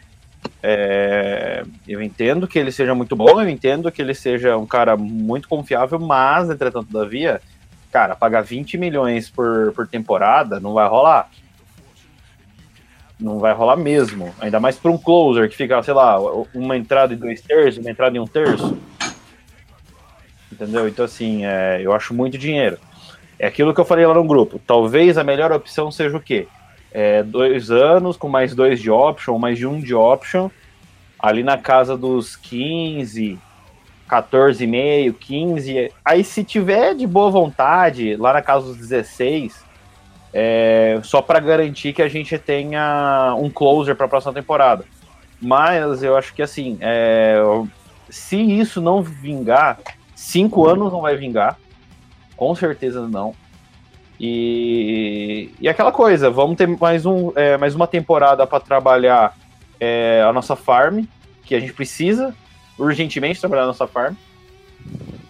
É, 0.62 1.64
eu 1.88 2.02
entendo 2.02 2.46
que 2.46 2.58
ele 2.58 2.70
seja 2.70 2.94
muito 2.94 3.16
bom, 3.16 3.40
eu 3.40 3.48
entendo 3.48 3.90
que 3.90 4.02
ele 4.02 4.14
seja 4.14 4.58
um 4.58 4.66
cara 4.66 4.94
muito 4.94 5.48
confiável, 5.48 5.98
mas, 5.98 6.50
entretanto, 6.50 6.88
todavia, 6.90 7.40
cara, 7.94 8.16
pagar 8.16 8.40
20 8.40 8.76
milhões 8.76 9.30
por, 9.30 9.72
por 9.72 9.86
temporada 9.86 10.58
não 10.58 10.72
vai 10.72 10.88
rolar. 10.88 11.30
Não 13.20 13.38
vai 13.38 13.54
rolar 13.54 13.76
mesmo. 13.76 14.34
Ainda 14.40 14.58
mais 14.58 14.76
para 14.76 14.90
um 14.90 14.98
closer 14.98 15.48
que 15.48 15.54
fica, 15.54 15.80
sei 15.80 15.94
lá, 15.94 16.18
uma 16.52 16.76
entrada 16.76 17.14
e 17.14 17.16
dois 17.16 17.40
terços, 17.40 17.78
uma 17.78 17.92
entrada 17.92 18.16
e 18.16 18.18
um 18.18 18.26
terço. 18.26 18.76
Entendeu? 20.50 20.88
Então, 20.88 21.04
assim, 21.04 21.46
é, 21.46 21.82
eu 21.82 21.92
acho 21.92 22.12
muito 22.12 22.36
dinheiro. 22.36 22.78
É 23.38 23.46
aquilo 23.46 23.72
que 23.72 23.80
eu 23.80 23.84
falei 23.84 24.04
lá 24.04 24.14
no 24.14 24.24
grupo. 24.24 24.60
Talvez 24.66 25.16
a 25.16 25.22
melhor 25.22 25.52
opção 25.52 25.92
seja 25.92 26.16
o 26.16 26.20
quê? 26.20 26.48
É, 26.90 27.22
dois 27.22 27.70
anos 27.70 28.16
com 28.16 28.28
mais 28.28 28.56
dois 28.56 28.80
de 28.80 28.90
option, 28.90 29.38
mais 29.38 29.56
de 29.56 29.68
um 29.68 29.80
de 29.80 29.94
option, 29.94 30.50
ali 31.16 31.44
na 31.44 31.58
casa 31.58 31.96
dos 31.96 32.34
15, 32.34 33.38
14,5, 34.08 35.14
15. 35.18 35.92
Aí, 36.04 36.24
se 36.24 36.44
tiver 36.44 36.94
de 36.94 37.06
boa 37.06 37.30
vontade, 37.30 38.16
lá 38.16 38.32
na 38.32 38.42
casa 38.42 38.66
dos 38.66 38.76
16, 38.76 39.64
é, 40.32 41.00
só 41.02 41.22
para 41.22 41.40
garantir 41.40 41.92
que 41.92 42.02
a 42.02 42.08
gente 42.08 42.38
tenha 42.38 43.34
um 43.38 43.48
closer 43.50 43.94
para 43.94 44.06
a 44.06 44.08
próxima 44.08 44.32
temporada. 44.32 44.84
Mas 45.40 46.02
eu 46.02 46.16
acho 46.16 46.34
que, 46.34 46.42
assim, 46.42 46.78
é, 46.80 47.36
se 48.08 48.36
isso 48.36 48.80
não 48.80 49.02
vingar, 49.02 49.78
cinco 50.14 50.66
anos 50.66 50.92
não 50.92 51.00
vai 51.00 51.16
vingar. 51.16 51.58
Com 52.36 52.54
certeza 52.54 53.08
não. 53.08 53.34
E, 54.18 55.50
e 55.60 55.68
aquela 55.68 55.92
coisa, 55.92 56.30
vamos 56.30 56.56
ter 56.56 56.66
mais, 56.66 57.04
um, 57.04 57.32
é, 57.34 57.56
mais 57.56 57.74
uma 57.74 57.86
temporada 57.86 58.46
para 58.46 58.60
trabalhar 58.60 59.36
é, 59.78 60.24
a 60.26 60.32
nossa 60.32 60.54
farm, 60.54 61.04
que 61.44 61.54
a 61.54 61.60
gente 61.60 61.72
precisa 61.72 62.34
urgentemente 62.78 63.40
trabalhar 63.40 63.66
nossa 63.66 63.86
farm. 63.86 64.14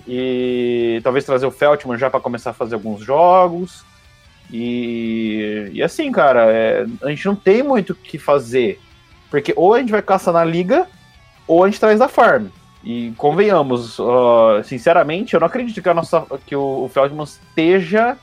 E 0.07 1.01
talvez 1.03 1.25
trazer 1.25 1.47
o 1.47 1.51
Feltman 1.51 1.97
já 1.97 2.11
para 2.11 2.21
começar 2.21 2.51
a 2.51 2.55
fazer 2.55 2.75
alguns 2.75 3.03
jogos. 3.03 3.85
E, 4.53 5.71
e 5.73 5.83
assim, 5.83 6.13
cara, 6.13 6.47
é, 6.53 6.87
a 7.03 7.09
gente 7.09 7.25
não 7.27 7.35
tem 7.35 7.63
muito 7.63 7.91
o 7.91 7.97
que 7.97 8.19
fazer. 8.19 8.81
Porque 9.31 9.53
ou 9.57 9.75
a 9.75 9.79
gente 9.79 9.91
vai 9.91 10.03
caçar 10.03 10.35
na 10.35 10.45
liga, 10.45 10.87
ou 11.47 11.65
a 11.65 11.67
gente 11.69 11.81
traz 11.81 11.99
da 11.99 12.09
farm. 12.09 12.49
E 12.85 13.13
convenhamos, 13.17 13.99
uh, 13.99 14.63
sinceramente, 14.63 15.33
eu 15.33 15.41
não 15.41 15.47
acredito 15.47 15.81
que, 15.81 15.89
a 15.89 15.95
nossa, 15.95 16.27
que 16.47 16.55
o, 16.55 16.85
o 16.85 16.89
Feldman 16.89 17.25
esteja 17.25 18.19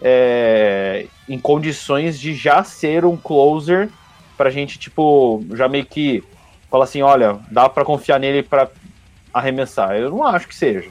é, 0.00 1.06
em 1.26 1.38
condições 1.38 2.20
de 2.20 2.34
já 2.34 2.62
ser 2.62 3.06
um 3.06 3.16
closer 3.16 3.88
pra 4.36 4.50
gente, 4.50 4.78
tipo, 4.78 5.42
já 5.54 5.68
meio 5.68 5.86
que 5.86 6.22
falar 6.74 6.84
assim, 6.86 7.02
olha, 7.02 7.38
dá 7.52 7.68
para 7.68 7.84
confiar 7.84 8.18
nele 8.18 8.42
para 8.42 8.68
arremessar. 9.32 9.94
Eu 9.94 10.10
não 10.10 10.24
acho 10.24 10.48
que 10.48 10.56
seja. 10.56 10.90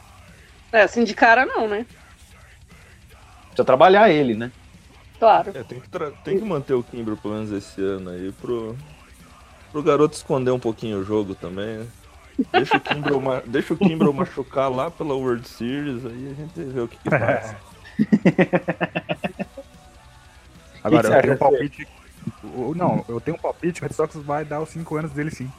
É, 0.72 0.84
assim 0.84 1.04
de 1.04 1.14
cara 1.14 1.46
não, 1.46 1.68
né? 1.68 1.86
Precisa 3.48 3.66
trabalhar 3.66 4.10
ele, 4.10 4.34
né? 4.34 4.50
Claro. 5.20 5.52
É, 5.54 5.62
tem, 5.62 5.82
que 5.82 5.90
tem 6.24 6.40
que 6.40 6.46
manter 6.46 6.74
o 6.74 6.84
Kimbro 6.84 7.18
pelo 7.18 7.34
menos 7.34 7.52
esse 7.52 7.82
ano 7.82 8.12
aí 8.12 8.32
pro, 8.32 8.78
pro 9.74 9.84
garoto 9.84 10.16
esconder 10.16 10.52
um 10.52 10.60
pouquinho 10.60 11.00
o 11.00 11.04
jogo 11.04 11.36
também, 11.36 11.80
né? 11.80 11.88
Deixa 12.54 12.78
o 12.78 12.80
Kimbrough, 12.80 13.42
deixa 13.46 13.74
o 13.74 14.14
machucar 14.14 14.72
lá 14.72 14.90
pela 14.90 15.16
World 15.16 15.46
Series, 15.46 16.06
aí 16.06 16.32
a 16.32 16.34
gente 16.34 16.64
vê 16.64 16.80
o 16.80 16.88
que, 16.88 16.98
que 16.98 17.10
faz. 17.10 17.58
Agora, 20.82 21.10
eu 21.10 21.22
tenho 21.22 21.34
um 21.34 21.38
palpite. 21.38 21.86
Não, 22.74 23.04
eu 23.10 23.20
tenho 23.20 23.36
um 23.36 23.40
palpite 23.40 23.82
que 23.82 23.86
o 23.86 23.90
Red 23.90 23.94
Sox 23.94 24.16
vai 24.16 24.46
dar 24.46 24.62
os 24.62 24.70
5 24.70 24.96
anos 24.96 25.12
dele 25.12 25.30
sim. 25.30 25.52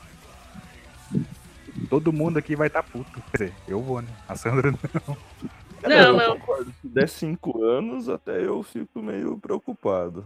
Todo 1.88 2.12
mundo 2.12 2.38
aqui 2.38 2.54
vai 2.56 2.68
estar 2.68 2.82
tá 2.82 2.88
puto. 2.88 3.22
Quer 3.30 3.38
dizer, 3.38 3.54
eu 3.68 3.80
vou, 3.80 4.00
né? 4.00 4.08
A 4.28 4.36
Sandra 4.36 4.70
não. 4.70 5.16
Não, 5.86 6.16
não. 6.16 6.38
Se 6.80 6.88
der 6.88 7.06
5 7.06 7.62
anos, 7.62 8.08
até 8.08 8.42
eu 8.42 8.62
fico 8.62 9.02
meio 9.02 9.38
preocupado. 9.38 10.24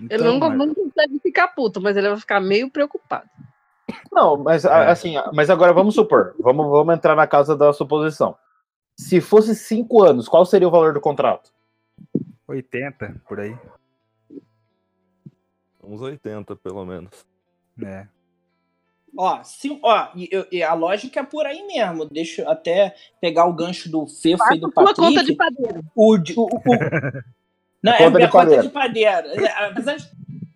Então, 0.00 0.18
ele 0.18 0.24
não, 0.24 0.38
mas... 0.40 0.58
não 0.58 0.74
consegue 0.74 1.20
ficar 1.20 1.48
puto, 1.48 1.80
mas 1.80 1.96
ele 1.96 2.08
vai 2.08 2.18
ficar 2.18 2.40
meio 2.40 2.68
preocupado. 2.68 3.28
Não, 4.10 4.36
mas 4.36 4.64
é. 4.64 4.90
assim, 4.90 5.14
mas 5.32 5.50
agora 5.50 5.72
vamos 5.72 5.94
supor, 5.94 6.34
vamos, 6.40 6.68
vamos 6.68 6.94
entrar 6.94 7.14
na 7.14 7.26
casa 7.26 7.56
da 7.56 7.72
suposição. 7.72 8.36
Se 8.96 9.20
fosse 9.20 9.54
cinco 9.54 10.02
anos, 10.02 10.28
qual 10.28 10.44
seria 10.44 10.66
o 10.66 10.70
valor 10.70 10.94
do 10.94 11.00
contrato? 11.00 11.52
80, 12.48 13.22
por 13.28 13.40
aí. 13.40 13.56
Uns 15.82 16.00
80, 16.00 16.56
pelo 16.56 16.84
menos. 16.84 17.26
É. 17.82 18.06
Ó, 19.16 19.42
se, 19.44 19.78
ó 19.82 20.08
e, 20.16 20.30
e, 20.50 20.62
a 20.62 20.72
lógica 20.72 21.20
é 21.20 21.22
por 21.22 21.46
aí 21.46 21.66
mesmo. 21.66 22.06
Deixa 22.06 22.42
eu 22.42 22.50
até 22.50 22.94
pegar 23.20 23.46
o 23.46 23.52
gancho 23.52 23.90
do 23.90 24.06
Fefo 24.06 24.42
e 24.54 24.58
do 24.58 24.72
Patrick. 24.72 25.00
conta 25.00 25.24
de 25.24 25.34
padeiro. 25.34 25.84
O, 25.94 26.14
o, 26.14 26.18
o, 26.36 26.44
o... 26.44 27.22
Não, 27.82 27.92
é 27.92 28.10
minha 28.10 28.28
conta 28.28 28.62
de 28.62 28.68
padeiro. 28.68 29.28
É, 29.28 29.66
apesar 29.66 29.96
de 29.96 30.08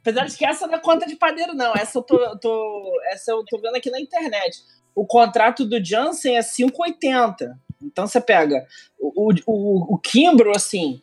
Apesar 0.07 0.25
de 0.27 0.37
que 0.37 0.47
essa 0.47 0.69
não 0.69 0.75
é 0.75 0.79
conta 0.79 1.05
de 1.05 1.17
padeiro, 1.17 1.53
não. 1.53 1.75
Essa 1.75 1.99
eu 1.99 2.03
tô, 2.03 2.39
tô, 2.39 3.01
essa 3.11 3.33
eu 3.33 3.45
tô 3.45 3.59
vendo 3.59 3.75
aqui 3.75 3.91
na 3.91 3.99
internet. 3.99 4.63
O 4.95 5.05
contrato 5.05 5.65
do 5.65 5.85
Jansen 5.85 6.37
é 6.37 6.43
5,80. 6.43 7.53
Então 7.83 8.07
você 8.07 8.21
pega 8.21 8.65
o, 9.01 9.33
o, 9.45 9.95
o 9.95 9.99
Kimbro, 9.99 10.53
assim. 10.55 11.03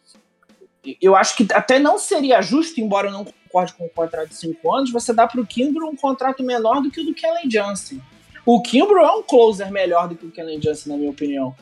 Eu 1.01 1.17
acho 1.17 1.35
que 1.35 1.45
até 1.51 1.79
não 1.79 1.97
seria 1.97 2.41
justo, 2.41 2.79
embora 2.79 3.09
eu 3.09 3.11
não 3.11 3.25
concorde 3.53 3.73
com 3.73 3.85
o 3.85 3.89
contrato 3.89 4.29
de 4.29 4.35
5 4.35 4.75
anos, 4.75 4.91
você 4.91 5.13
dá 5.13 5.27
para 5.27 5.39
o 5.39 5.45
Kimbro 5.45 5.87
um 5.87 5.95
contrato 5.95 6.43
menor 6.43 6.81
do 6.81 6.89
que 6.89 6.99
o 6.99 7.05
do 7.05 7.13
Kellen 7.13 7.49
Jansen. 7.49 8.01
O 8.45 8.61
Kimbro 8.61 8.97
é 8.97 9.11
um 9.11 9.21
closer 9.21 9.71
melhor 9.71 10.09
do 10.09 10.15
que 10.15 10.25
o 10.25 10.31
Kellen 10.31 10.59
Jansen, 10.59 10.91
na 10.91 10.97
minha 10.97 11.11
opinião. 11.11 11.55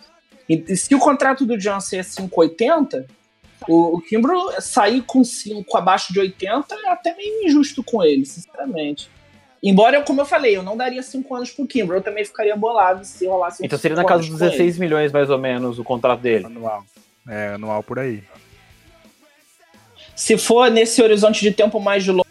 E 0.47 0.75
se 0.75 0.95
o 0.95 0.99
contrato 0.99 1.45
do 1.45 1.59
Jansen 1.59 1.99
é 1.99 2.01
5,80, 2.01 3.05
o, 3.67 3.97
o 3.97 4.01
Kimbrough 4.01 4.59
sair 4.59 5.01
com 5.03 5.23
5 5.23 5.77
abaixo 5.77 6.11
de 6.11 6.19
80 6.19 6.73
é 6.73 6.89
até 6.89 7.15
meio 7.15 7.45
injusto 7.45 7.83
com 7.83 8.01
ele, 8.01 8.25
sinceramente. 8.25 9.09
Embora, 9.63 10.01
como 10.01 10.21
eu 10.21 10.25
falei, 10.25 10.57
eu 10.57 10.63
não 10.63 10.75
daria 10.75 11.03
5 11.03 11.35
anos 11.35 11.51
pro 11.51 11.67
Kimbrough, 11.67 11.99
eu 11.99 12.03
também 12.03 12.25
ficaria 12.25 12.55
bolado 12.55 13.05
se 13.05 13.27
rolasse 13.27 13.63
Então 13.63 13.77
seria 13.77 13.95
na 13.95 14.03
casa 14.03 14.23
dos 14.23 14.39
16 14.39 14.79
milhões, 14.79 15.11
mais 15.11 15.29
ou 15.29 15.37
menos, 15.37 15.77
o 15.77 15.83
contrato 15.83 16.19
dele. 16.19 16.45
Anual. 16.45 16.83
É, 17.29 17.49
anual 17.49 17.83
por 17.83 17.99
aí. 17.99 18.23
Se 20.21 20.37
for 20.37 20.69
nesse 20.69 21.01
horizonte 21.01 21.41
de 21.41 21.49
tempo 21.49 21.79
mais 21.79 22.03
de 22.03 22.11
longo, 22.11 22.27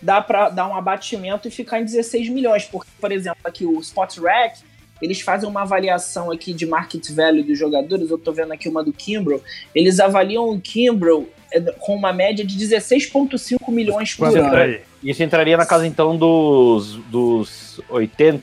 dá 0.00 0.18
para 0.18 0.48
dar 0.48 0.66
um 0.66 0.74
abatimento 0.74 1.46
e 1.46 1.50
ficar 1.50 1.78
em 1.78 1.84
16 1.84 2.30
milhões. 2.30 2.64
Porque, 2.64 2.90
por 2.98 3.12
exemplo, 3.12 3.40
aqui 3.44 3.66
o 3.66 3.78
Spot 3.80 4.16
Rack 4.16 4.60
eles 5.02 5.20
fazem 5.20 5.46
uma 5.46 5.60
avaliação 5.60 6.30
aqui 6.30 6.54
de 6.54 6.64
market 6.64 7.06
value 7.10 7.42
dos 7.42 7.58
jogadores. 7.58 8.08
Eu 8.08 8.16
tô 8.16 8.32
vendo 8.32 8.52
aqui 8.52 8.66
uma 8.66 8.82
do 8.82 8.94
Kimbrough. 8.94 9.42
Eles 9.74 10.00
avaliam 10.00 10.48
o 10.48 10.58
Kimbrough 10.58 11.28
é, 11.52 11.60
com 11.60 11.94
uma 11.94 12.14
média 12.14 12.42
de 12.42 12.56
16,5 12.56 13.58
milhões 13.70 14.14
por 14.14 14.28
ano. 14.28 14.46
Entraria, 14.46 14.82
isso 15.04 15.22
entraria 15.22 15.56
na 15.58 15.66
casa 15.66 15.86
então 15.86 16.16
dos, 16.16 16.94
dos 17.10 17.78
80, 17.90 18.42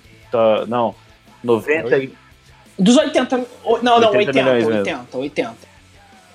não, 0.67 0.93
90 1.43 2.07
Dos 2.77 2.97
80, 2.97 3.37
não, 3.81 3.99
não, 3.99 4.11
80, 4.11 4.51
80, 4.51 4.77
80, 4.77 5.17
80. 5.17 5.74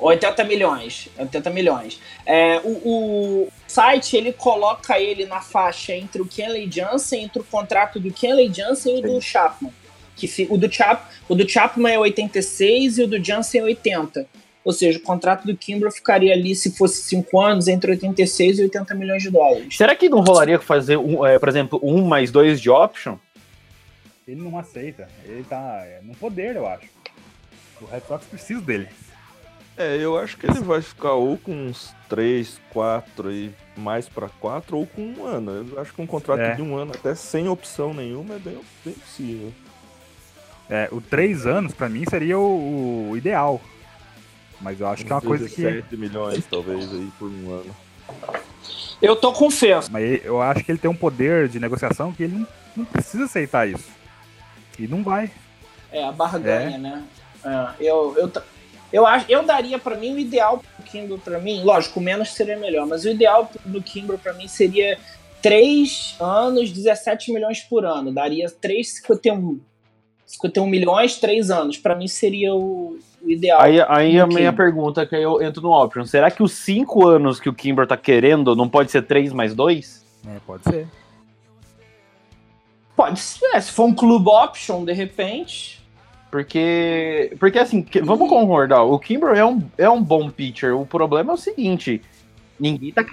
80 0.00 0.44
milhões. 0.44 1.08
80 1.18 1.50
milhões. 1.50 2.00
É, 2.24 2.60
o, 2.64 2.70
o, 2.84 3.48
site 3.66 4.16
ele 4.16 4.32
coloca 4.32 4.98
ele 4.98 5.26
na 5.26 5.40
faixa 5.40 5.94
entre 5.94 6.22
o 6.22 6.26
Kenley 6.26 6.70
Jansen, 6.70 7.24
entre 7.24 7.40
o 7.40 7.44
contrato 7.44 8.00
do 8.00 8.12
Kenley 8.12 8.52
Jansen 8.52 8.96
e 8.96 8.98
o 9.00 9.02
do 9.02 9.20
Chapman. 9.20 9.72
Que 10.16 10.26
se, 10.28 10.46
o, 10.50 10.58
do 10.58 10.70
Chap, 10.70 11.02
o 11.28 11.34
do 11.34 11.48
Chapman 11.48 11.94
é 11.94 11.98
86 11.98 12.98
e 12.98 13.02
o 13.02 13.06
do 13.06 13.22
Jansen 13.22 13.60
é 13.60 13.64
80. 13.64 14.26
Ou 14.62 14.72
seja, 14.72 14.98
o 14.98 15.02
contrato 15.02 15.46
do 15.46 15.56
Kimbrough 15.56 15.90
ficaria 15.90 16.34
ali, 16.34 16.54
se 16.54 16.76
fosse 16.76 17.02
5 17.04 17.40
anos, 17.40 17.66
entre 17.66 17.92
86 17.92 18.58
e 18.58 18.62
80 18.64 18.94
milhões 18.94 19.22
de 19.22 19.30
dólares. 19.30 19.74
Será 19.74 19.96
que 19.96 20.08
não 20.08 20.20
rolaria 20.20 20.58
fazer, 20.58 20.98
um, 20.98 21.24
é, 21.26 21.38
por 21.38 21.48
exemplo, 21.48 21.80
um 21.82 22.04
mais 22.04 22.30
dois 22.30 22.60
de 22.60 22.68
option? 22.68 23.16
Ele 24.28 24.42
não 24.42 24.58
aceita. 24.58 25.08
Ele 25.24 25.42
tá 25.44 25.82
é, 25.84 26.00
no 26.02 26.14
poder, 26.14 26.56
eu 26.56 26.66
acho. 26.66 26.86
O 27.80 27.86
Red 27.86 28.02
Sox 28.06 28.26
precisa 28.26 28.60
dele. 28.60 28.88
É, 29.76 29.96
eu 29.96 30.18
acho 30.18 30.36
que 30.36 30.46
ele 30.46 30.60
vai 30.60 30.82
ficar 30.82 31.12
ou 31.12 31.38
com 31.38 31.52
uns 31.52 31.94
3, 32.08 32.60
4 32.70 33.32
e 33.32 33.54
mais 33.76 34.08
para 34.08 34.28
4 34.28 34.76
ou 34.76 34.86
com 34.86 35.02
um 35.02 35.24
ano. 35.24 35.66
Eu 35.72 35.80
acho 35.80 35.94
que 35.94 36.02
um 36.02 36.06
contrato 36.06 36.40
é. 36.40 36.54
de 36.54 36.62
um 36.62 36.76
ano, 36.76 36.92
até 36.94 37.14
sem 37.14 37.48
opção 37.48 37.94
nenhuma, 37.94 38.34
é 38.34 38.38
bem, 38.38 38.60
bem 38.84 38.94
possível. 38.94 39.52
É, 40.68 40.88
o 40.92 41.00
3 41.00 41.46
anos 41.46 41.72
para 41.72 41.88
mim 41.88 42.04
seria 42.08 42.38
o, 42.38 43.10
o, 43.10 43.16
ideal. 43.16 43.60
Mas 44.60 44.80
eu 44.80 44.86
acho 44.86 45.04
que 45.04 45.10
é 45.10 45.14
uma 45.14 45.22
coisa 45.22 45.48
que. 45.48 45.62
7 45.62 45.96
milhões, 45.96 46.44
talvez, 46.46 46.92
aí 46.92 47.10
por 47.18 47.28
um 47.30 47.54
ano. 47.54 47.76
Eu 49.00 49.16
tô 49.16 49.32
com 49.32 49.50
fé. 49.50 49.80
Mas 49.90 50.24
eu 50.24 50.42
acho 50.42 50.62
que 50.62 50.70
ele 50.70 50.78
tem 50.78 50.90
um 50.90 50.94
poder 50.94 51.48
de 51.48 51.58
negociação 51.58 52.12
que 52.12 52.24
ele 52.24 52.36
não, 52.36 52.46
não 52.76 52.84
precisa 52.84 53.24
aceitar 53.24 53.66
isso. 53.66 53.88
E 54.78 54.86
não 54.86 55.02
vai. 55.02 55.30
É, 55.90 56.04
a 56.04 56.12
barganha, 56.12 56.76
é. 56.76 56.78
né? 56.78 57.04
É, 57.44 57.68
eu, 57.80 58.14
eu, 58.18 58.30
eu, 58.92 59.06
acho, 59.06 59.26
eu 59.28 59.42
daria 59.42 59.78
para 59.78 59.96
mim 59.96 60.14
o 60.14 60.18
ideal 60.18 60.58
pro 60.58 60.84
Kindle 60.84 61.18
para 61.18 61.38
mim, 61.38 61.62
lógico, 61.62 62.00
menos 62.00 62.30
seria 62.30 62.56
melhor, 62.56 62.86
mas 62.86 63.04
o 63.04 63.08
ideal 63.08 63.50
do 63.64 63.82
Kindle 63.82 64.18
para 64.18 64.32
mim 64.32 64.48
seria 64.48 64.98
3 65.42 66.16
anos, 66.20 66.70
17 66.70 67.32
milhões 67.32 67.60
por 67.60 67.84
ano. 67.84 68.12
Daria 68.12 68.46
3,51 68.46 69.60
51 70.30 70.66
milhões, 70.66 71.16
3 71.16 71.50
anos. 71.50 71.76
Para 71.76 71.96
mim 71.96 72.06
seria 72.06 72.54
o, 72.54 72.98
o, 73.20 73.30
ideal. 73.30 73.60
Aí, 73.60 73.80
aí 73.88 74.20
a 74.20 74.26
minha 74.26 74.52
pergunta 74.52 75.04
que 75.04 75.16
eu 75.16 75.42
entro 75.42 75.60
no 75.60 75.72
option. 75.72 76.04
Será 76.04 76.30
que 76.30 76.42
os 76.42 76.52
5 76.52 77.06
anos 77.06 77.40
que 77.40 77.48
o 77.48 77.54
Kimber 77.54 77.86
tá 77.86 77.96
querendo 77.96 78.54
não 78.54 78.68
pode 78.68 78.90
ser 78.90 79.02
3 79.02 79.32
mais 79.32 79.54
2? 79.54 80.04
É, 80.28 80.38
pode 80.46 80.62
ser. 80.62 80.88
Pode 82.94 83.18
ser. 83.18 83.60
Se 83.60 83.72
for 83.72 83.86
um 83.86 83.94
clube 83.94 84.28
option, 84.28 84.84
de 84.84 84.92
repente. 84.92 85.79
Porque, 86.30 87.36
porque 87.40 87.58
assim, 87.58 87.84
vamos 88.04 88.28
concordar, 88.28 88.82
o 88.82 88.98
Kimber 88.98 89.36
é 89.36 89.44
um, 89.44 89.62
é 89.76 89.90
um 89.90 90.02
bom 90.02 90.30
pitcher. 90.30 90.76
O 90.76 90.86
problema 90.86 91.32
é 91.32 91.34
o 91.34 91.38
seguinte: 91.38 92.00
ninguém 92.58 92.92
tá. 92.92 93.04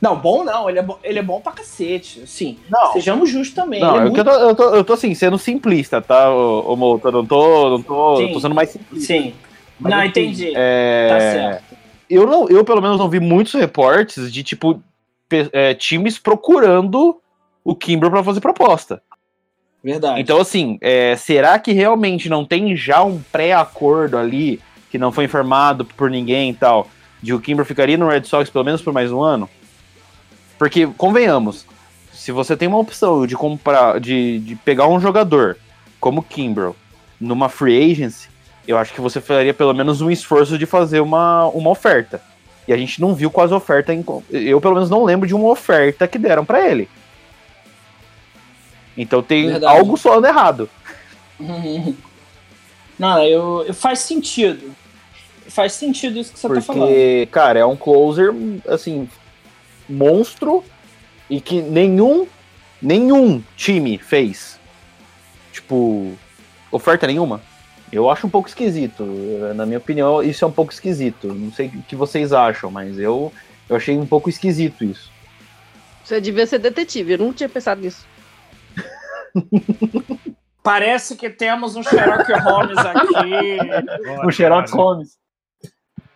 Não, 0.00 0.14
bom 0.14 0.44
não, 0.44 0.68
ele 0.70 0.78
é 0.78 0.82
bom, 0.82 0.98
ele 1.02 1.18
é 1.18 1.22
bom 1.22 1.40
pra 1.40 1.52
cacete. 1.52 2.26
Sim, 2.26 2.58
não. 2.70 2.92
sejamos 2.92 3.30
justos 3.30 3.54
também. 3.54 3.80
Não, 3.80 3.96
é 3.96 4.00
muito... 4.02 4.18
eu, 4.18 4.24
tô, 4.24 4.30
eu, 4.30 4.54
tô, 4.54 4.74
eu 4.76 4.84
tô 4.84 4.92
assim, 4.92 5.14
sendo 5.14 5.38
simplista, 5.38 6.00
tá, 6.00 6.30
ô, 6.32 6.76
Mouta? 6.76 7.10
Não 7.10 7.26
tô, 7.26 7.70
não 7.70 7.82
tô, 7.82 8.16
Sim. 8.18 8.32
tô 8.32 8.40
sendo 8.40 8.54
mais 8.54 8.68
simplista. 8.70 9.06
Sim. 9.06 9.34
Mas, 9.80 9.90
não, 9.90 9.98
assim, 10.00 10.08
entendi. 10.08 10.52
É... 10.54 11.08
Tá 11.08 11.20
certo. 11.20 11.78
Eu, 12.08 12.26
não, 12.26 12.48
eu, 12.48 12.64
pelo 12.64 12.80
menos, 12.80 12.98
não 12.98 13.08
vi 13.08 13.20
muitos 13.20 13.54
reportes 13.54 14.32
de, 14.32 14.42
tipo, 14.42 14.82
é, 15.52 15.74
times 15.74 16.18
procurando 16.18 17.20
o 17.64 17.74
Kimber 17.74 18.10
para 18.10 18.24
fazer 18.24 18.40
proposta. 18.40 19.02
Verdade. 19.82 20.20
Então, 20.20 20.40
assim, 20.40 20.78
é, 20.80 21.14
será 21.16 21.58
que 21.58 21.72
realmente 21.72 22.28
não 22.28 22.44
tem 22.44 22.76
já 22.76 23.02
um 23.02 23.20
pré-acordo 23.32 24.18
ali, 24.18 24.60
que 24.90 24.98
não 24.98 25.12
foi 25.12 25.24
informado 25.24 25.84
por 25.84 26.10
ninguém 26.10 26.50
e 26.50 26.54
tal, 26.54 26.88
de 27.22 27.32
o 27.32 27.40
Kimber 27.40 27.64
ficaria 27.64 27.96
no 27.96 28.08
Red 28.08 28.24
Sox 28.24 28.50
pelo 28.50 28.64
menos 28.64 28.82
por 28.82 28.92
mais 28.92 29.12
um 29.12 29.22
ano? 29.22 29.48
Porque, 30.58 30.86
convenhamos, 30.96 31.64
se 32.12 32.32
você 32.32 32.56
tem 32.56 32.66
uma 32.66 32.78
opção 32.78 33.26
de 33.26 33.36
comprar, 33.36 34.00
de, 34.00 34.40
de 34.40 34.56
pegar 34.56 34.88
um 34.88 35.00
jogador 35.00 35.56
como 36.00 36.22
Kimbrel 36.22 36.74
numa 37.20 37.48
free 37.48 37.92
agency, 37.92 38.28
eu 38.66 38.76
acho 38.76 38.92
que 38.92 39.00
você 39.00 39.20
faria 39.20 39.54
pelo 39.54 39.72
menos 39.72 40.00
um 40.00 40.10
esforço 40.10 40.58
de 40.58 40.66
fazer 40.66 41.00
uma, 41.00 41.46
uma 41.46 41.70
oferta. 41.70 42.20
E 42.66 42.72
a 42.72 42.76
gente 42.76 43.00
não 43.00 43.14
viu 43.14 43.30
quase 43.30 43.54
oferta. 43.54 43.94
Em, 43.94 44.04
eu, 44.30 44.60
pelo 44.60 44.74
menos, 44.74 44.90
não 44.90 45.04
lembro 45.04 45.26
de 45.26 45.34
uma 45.34 45.48
oferta 45.48 46.06
que 46.06 46.18
deram 46.18 46.44
para 46.44 46.68
ele. 46.68 46.88
Então 48.98 49.22
tem 49.22 49.46
Verdade. 49.46 49.78
algo 49.78 49.96
soando 49.96 50.26
errado. 50.26 50.68
Não, 52.98 53.22
eu, 53.22 53.64
eu, 53.68 53.72
faz 53.72 54.00
sentido. 54.00 54.74
Faz 55.46 55.72
sentido 55.72 56.18
isso 56.18 56.32
que 56.32 56.40
você 56.40 56.48
Porque, 56.48 56.60
tá 56.60 56.66
falando. 56.66 56.88
Porque, 56.88 57.28
cara, 57.30 57.60
é 57.60 57.64
um 57.64 57.76
closer, 57.76 58.34
assim, 58.66 59.08
monstro 59.88 60.64
e 61.30 61.40
que 61.40 61.62
nenhum, 61.62 62.26
nenhum 62.82 63.40
time 63.56 63.96
fez. 63.98 64.58
Tipo, 65.52 66.12
oferta 66.72 67.06
nenhuma. 67.06 67.40
Eu 67.92 68.10
acho 68.10 68.26
um 68.26 68.30
pouco 68.30 68.48
esquisito. 68.48 69.04
Na 69.54 69.64
minha 69.64 69.78
opinião, 69.78 70.20
isso 70.22 70.44
é 70.44 70.48
um 70.48 70.52
pouco 70.52 70.72
esquisito. 70.72 71.32
Não 71.32 71.52
sei 71.52 71.68
o 71.68 71.82
que 71.84 71.94
vocês 71.94 72.32
acham, 72.32 72.68
mas 72.68 72.98
eu, 72.98 73.32
eu 73.68 73.76
achei 73.76 73.96
um 73.96 74.06
pouco 74.06 74.28
esquisito 74.28 74.84
isso. 74.84 75.10
Você 76.04 76.20
devia 76.20 76.46
ser 76.46 76.58
detetive, 76.58 77.12
eu 77.12 77.18
não 77.18 77.32
tinha 77.32 77.48
pensado 77.48 77.80
nisso. 77.80 78.04
Parece 80.62 81.16
que 81.16 81.30
temos 81.30 81.76
um 81.76 81.82
Sherlock 81.82 82.30
Holmes 82.32 82.78
aqui. 82.78 83.58
um 84.26 84.30
Sherlock 84.30 84.70
Holmes. 84.70 85.16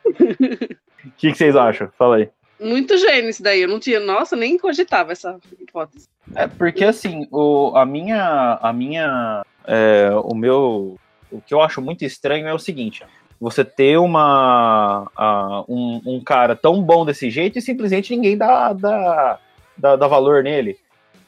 O 0.04 1.10
que, 1.16 1.32
que, 1.32 1.34
vocês 1.34 1.56
acham? 1.56 1.88
Fala 1.96 2.16
aí. 2.16 2.28
Muito 2.60 2.96
gênio 2.98 3.30
isso 3.30 3.42
daí. 3.42 3.62
Eu 3.62 3.68
não 3.68 3.80
tinha. 3.80 3.98
Nossa, 3.98 4.36
nem 4.36 4.58
cogitava 4.58 5.12
essa 5.12 5.38
hipótese. 5.58 6.08
É 6.34 6.46
porque 6.46 6.84
assim, 6.84 7.26
o, 7.30 7.72
a 7.74 7.86
minha. 7.86 8.58
A 8.60 8.72
minha. 8.72 9.44
É, 9.66 10.10
o 10.22 10.34
meu. 10.34 10.98
O 11.30 11.40
que 11.40 11.54
eu 11.54 11.62
acho 11.62 11.80
muito 11.80 12.04
estranho 12.04 12.46
é 12.46 12.52
o 12.52 12.58
seguinte: 12.58 13.04
você 13.40 13.64
ter 13.64 13.96
uma. 13.98 15.10
A, 15.16 15.64
um, 15.68 16.00
um, 16.04 16.20
cara 16.22 16.54
tão 16.54 16.82
bom 16.82 17.04
desse 17.04 17.30
jeito 17.30 17.58
e 17.58 17.62
simplesmente 17.62 18.14
ninguém 18.14 18.36
dá, 18.36 18.72
dá, 18.72 19.38
dá, 19.76 19.96
dá 19.96 20.06
valor 20.06 20.42
nele. 20.44 20.78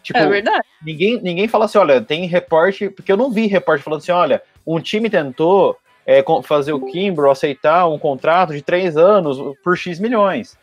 Tipo, 0.05 0.19
é 0.19 0.29
verdade. 0.29 0.67
Ninguém, 0.85 1.19
ninguém 1.23 1.49
fala 1.49 1.65
assim, 1.65 1.79
olha, 1.79 2.01
tem 2.01 2.27
reporte, 2.27 2.91
porque 2.91 3.11
eu 3.11 3.17
não 3.17 3.31
vi 3.31 3.47
reporte 3.47 3.83
falando 3.83 4.01
assim, 4.01 4.13
olha, 4.13 4.43
um 4.67 4.79
time 4.79 5.09
tentou 5.09 5.79
é, 6.07 6.23
fazer 6.43 6.75
o 6.75 6.85
Kimbrough 6.85 7.31
aceitar 7.31 7.89
um 7.89 7.99
contrato 7.99 8.53
de 8.53 8.61
três 8.61 8.99
anos 8.99 9.39
por 9.65 9.77
X 9.79 9.99
milhões. 9.99 10.59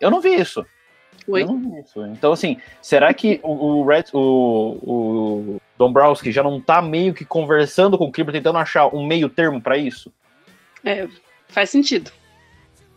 Eu 0.00 0.10
não 0.10 0.20
vi 0.20 0.34
isso. 0.34 0.66
Oi? 1.28 1.42
Eu 1.42 1.46
não 1.46 1.60
vi 1.60 1.78
isso. 1.78 2.04
Então, 2.06 2.32
assim, 2.32 2.56
será 2.82 3.14
que 3.14 3.38
o, 3.44 3.52
o, 3.52 3.86
Red, 3.86 4.06
o, 4.12 4.78
o 4.82 5.60
Dombrowski 5.78 6.32
já 6.32 6.42
não 6.42 6.60
tá 6.60 6.82
meio 6.82 7.14
que 7.14 7.24
conversando 7.24 7.96
com 7.96 8.06
o 8.06 8.12
Kimbrough, 8.12 8.32
tentando 8.32 8.58
achar 8.58 8.88
um 8.92 9.06
meio 9.06 9.28
termo 9.28 9.60
para 9.60 9.76
isso? 9.76 10.12
É, 10.84 11.06
faz 11.46 11.70
sentido. 11.70 12.10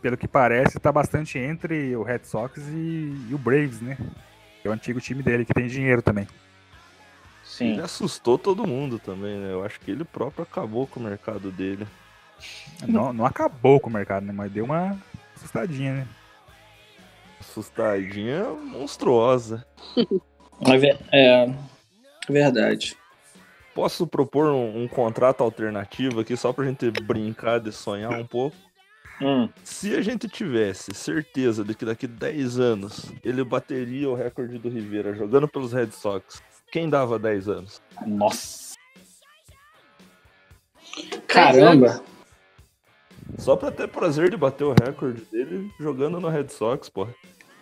Pelo 0.02 0.16
que 0.16 0.26
parece, 0.26 0.80
tá 0.80 0.90
bastante 0.90 1.38
entre 1.38 1.94
o 1.94 2.02
Red 2.02 2.24
Sox 2.24 2.58
e, 2.58 3.14
e 3.30 3.32
o 3.32 3.38
Braves, 3.38 3.80
né? 3.80 3.96
É 4.66 4.70
o 4.70 4.72
antigo 4.72 5.00
time 5.00 5.22
dele, 5.22 5.44
que 5.44 5.54
tem 5.54 5.66
dinheiro 5.66 6.02
também. 6.02 6.26
Sim. 7.44 7.72
Ele 7.72 7.82
assustou 7.82 8.38
todo 8.38 8.66
mundo 8.66 8.98
também, 8.98 9.38
né? 9.38 9.52
Eu 9.52 9.64
acho 9.64 9.80
que 9.80 9.90
ele 9.90 10.04
próprio 10.04 10.42
acabou 10.42 10.86
com 10.86 11.00
o 11.00 11.02
mercado 11.02 11.50
dele. 11.50 11.86
Não, 12.86 13.12
não 13.12 13.24
acabou 13.24 13.80
com 13.80 13.88
o 13.88 13.92
mercado, 13.92 14.26
né? 14.26 14.32
Mas 14.32 14.52
deu 14.52 14.64
uma 14.64 14.98
assustadinha, 15.34 15.94
né? 15.94 16.08
Assustadinha 17.40 18.44
monstruosa. 18.44 19.66
É, 21.12 21.44
é 21.44 21.54
verdade. 22.30 22.96
Posso 23.74 24.06
propor 24.06 24.46
um, 24.46 24.84
um, 24.84 24.88
contrato 24.88 25.42
alternativo 25.42 26.20
aqui 26.20 26.34
só 26.34 26.50
pra 26.50 26.64
gente 26.64 26.90
brincar 26.90 27.60
de 27.60 27.70
sonhar 27.70 28.10
um 28.18 28.24
pouco? 28.24 28.56
Hum. 29.20 29.48
Se 29.64 29.94
a 29.94 30.02
gente 30.02 30.28
tivesse 30.28 30.92
certeza 30.94 31.64
de 31.64 31.74
que 31.74 31.84
daqui 31.84 32.06
10 32.06 32.60
anos 32.60 33.12
ele 33.24 33.42
bateria 33.42 34.10
o 34.10 34.14
recorde 34.14 34.58
do 34.58 34.68
Rivera 34.68 35.14
jogando 35.14 35.48
pelos 35.48 35.72
Red 35.72 35.90
Sox, 35.90 36.42
quem 36.70 36.88
dava 36.88 37.18
10 37.18 37.48
anos? 37.48 37.82
Nossa! 38.06 38.74
Caramba! 41.26 42.02
Só 43.38 43.56
pra 43.56 43.70
ter 43.70 43.88
prazer 43.88 44.30
de 44.30 44.36
bater 44.36 44.64
o 44.64 44.74
recorde 44.74 45.22
dele 45.32 45.70
jogando 45.80 46.20
no 46.20 46.28
Red 46.28 46.48
Sox, 46.48 46.88
pô. 46.88 47.08